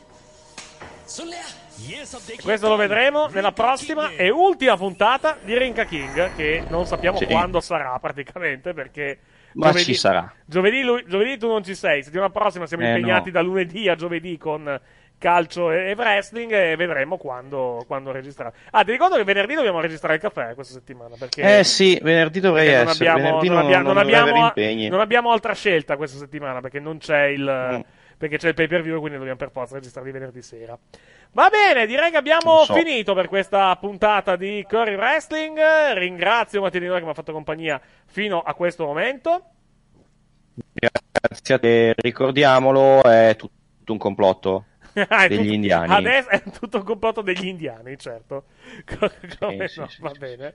[2.43, 7.27] questo lo vedremo nella prossima e ultima puntata di Rinka King, che non sappiamo Sì.
[7.27, 9.19] quando sarà praticamente, perché
[9.55, 10.33] Ma ci sarà.
[10.45, 13.33] Giovedì, lui- giovedì tu non ci sei, settimana prossima siamo Eh, impegnati no.
[13.33, 14.81] da lunedì a giovedì con
[15.19, 18.55] calcio e, e wrestling e vedremo quando, quando registrare.
[18.71, 21.59] Ah, ti ricordo che venerdì dobbiamo registrare il caffè questa settimana, perché...
[21.59, 23.09] Eh sì, venerdì dovrei perché non essere.
[23.09, 24.89] abbiamo, venerdì non non, abbiamo- non abbiamo- impegni.
[24.89, 27.43] non abbiamo altra scelta questa settimana perché non c'è il,
[27.79, 27.81] Mm.
[28.23, 30.79] Perché c'è il pay per view, quindi dobbiamo per forza registrare di venerdì sera.
[31.33, 32.73] Va bene, direi che abbiamo so.
[32.73, 35.59] finito per questa puntata di Curry Wrestling.
[35.95, 39.45] Ringrazio Mattia Di Noi che mi ha fatto compagnia fino a questo momento.
[40.73, 44.67] Grazie a te, ricordiamolo, è tutto un complotto
[45.09, 45.95] Ah, degli tutto- indiani.
[45.95, 48.45] Adesso è tutto un complotto degli indiani, certo.
[48.85, 50.19] Co- Come Sì, no, sì, va sì.
[50.19, 50.55] bene.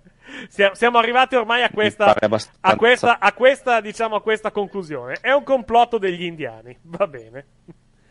[0.49, 2.15] Siamo, siamo arrivati ormai a questa,
[2.61, 5.17] a questa, a questa, diciamo, a questa conclusione.
[5.21, 6.77] È un complotto degli indiani.
[6.83, 7.45] Va bene.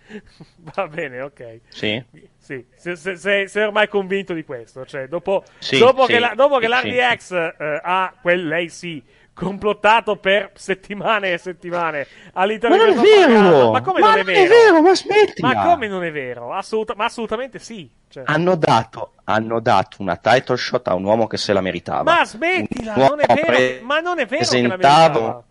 [0.74, 1.60] Va bene, ok.
[1.68, 2.02] Sì?
[2.36, 4.84] Sì, se- se- se- sei ormai convinto di questo.
[4.86, 9.02] Cioè, dopo, Sì, dopo sì, che, la- dopo che l'RDX eh, ha quel lei sì
[9.36, 13.70] complottato per settimane e settimane all'interno Ma di non è vero!
[13.70, 14.54] Ma come Ma non è non è vero?
[14.54, 15.52] vero, ma smettila!
[15.54, 16.52] Ma come non è vero?
[16.54, 17.88] Assoluta- ma assolutamente sì.
[18.08, 22.02] Cioè, Hanno dato, hanno dato una title shot a un uomo che se la meritava.
[22.14, 23.84] ma smettila, non è vero.
[23.84, 25.44] Ma non è vero che la meritava.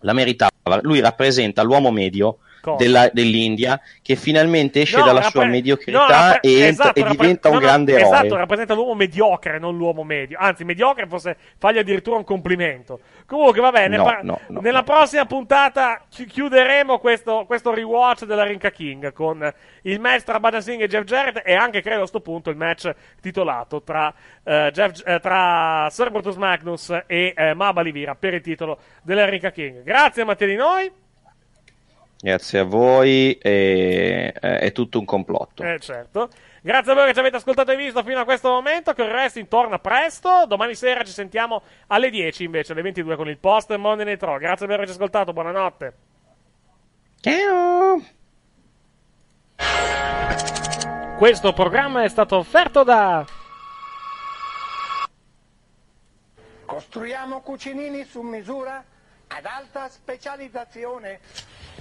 [0.00, 0.50] La meritava.
[0.82, 2.38] Lui rappresenta l'uomo medio?
[2.76, 6.98] Della- dell'India che finalmente esce No, dalla rappre- sua no, mediocrità rappre- e, entra- esatto,
[6.98, 8.04] e rappre- diventa un no, no, grande eroe.
[8.06, 10.36] Esatto, rappresenta l'uomo mediocre, non l'uomo medio.
[10.40, 13.00] Anzi, mediocre forse fagli addirittura un complimento.
[13.26, 13.96] Comunque, va bene.
[13.96, 19.12] No, pa- no, no, nella prossima puntata chi- chiuderemo questo, questo rewatch della Rinka King
[19.12, 22.50] con il match tra Badan Singh e Jeff Jarrett e anche, credo, a sto punto,
[22.50, 24.12] il match titolato tra,
[24.44, 29.24] eh, Jeff- eh, tra Sir Brutus Magnus e eh, Maba Livira per il titolo della
[29.28, 29.82] Rinka King.
[29.82, 30.90] Grazie, Mattia di noi.
[32.24, 35.64] Grazie a voi, e- è, è tutto un complotto.
[35.64, 36.28] Eh, certo.
[36.60, 38.92] Grazie a voi che ci avete ascoltato e visto fino a questo momento.
[38.92, 40.44] Che il wrestling torna presto.
[40.46, 44.38] Domani sera ci sentiamo alle 10 invece, alle 22 con il post Monday Night Raw.
[44.38, 45.32] Grazie per averci ascoltato.
[45.32, 45.94] Buonanotte.
[47.22, 48.00] Ciao.
[51.18, 53.26] Questo programma è stato offerto da.
[56.66, 58.84] Costruiamo cucinini su misura
[59.26, 61.18] ad alta specializzazione.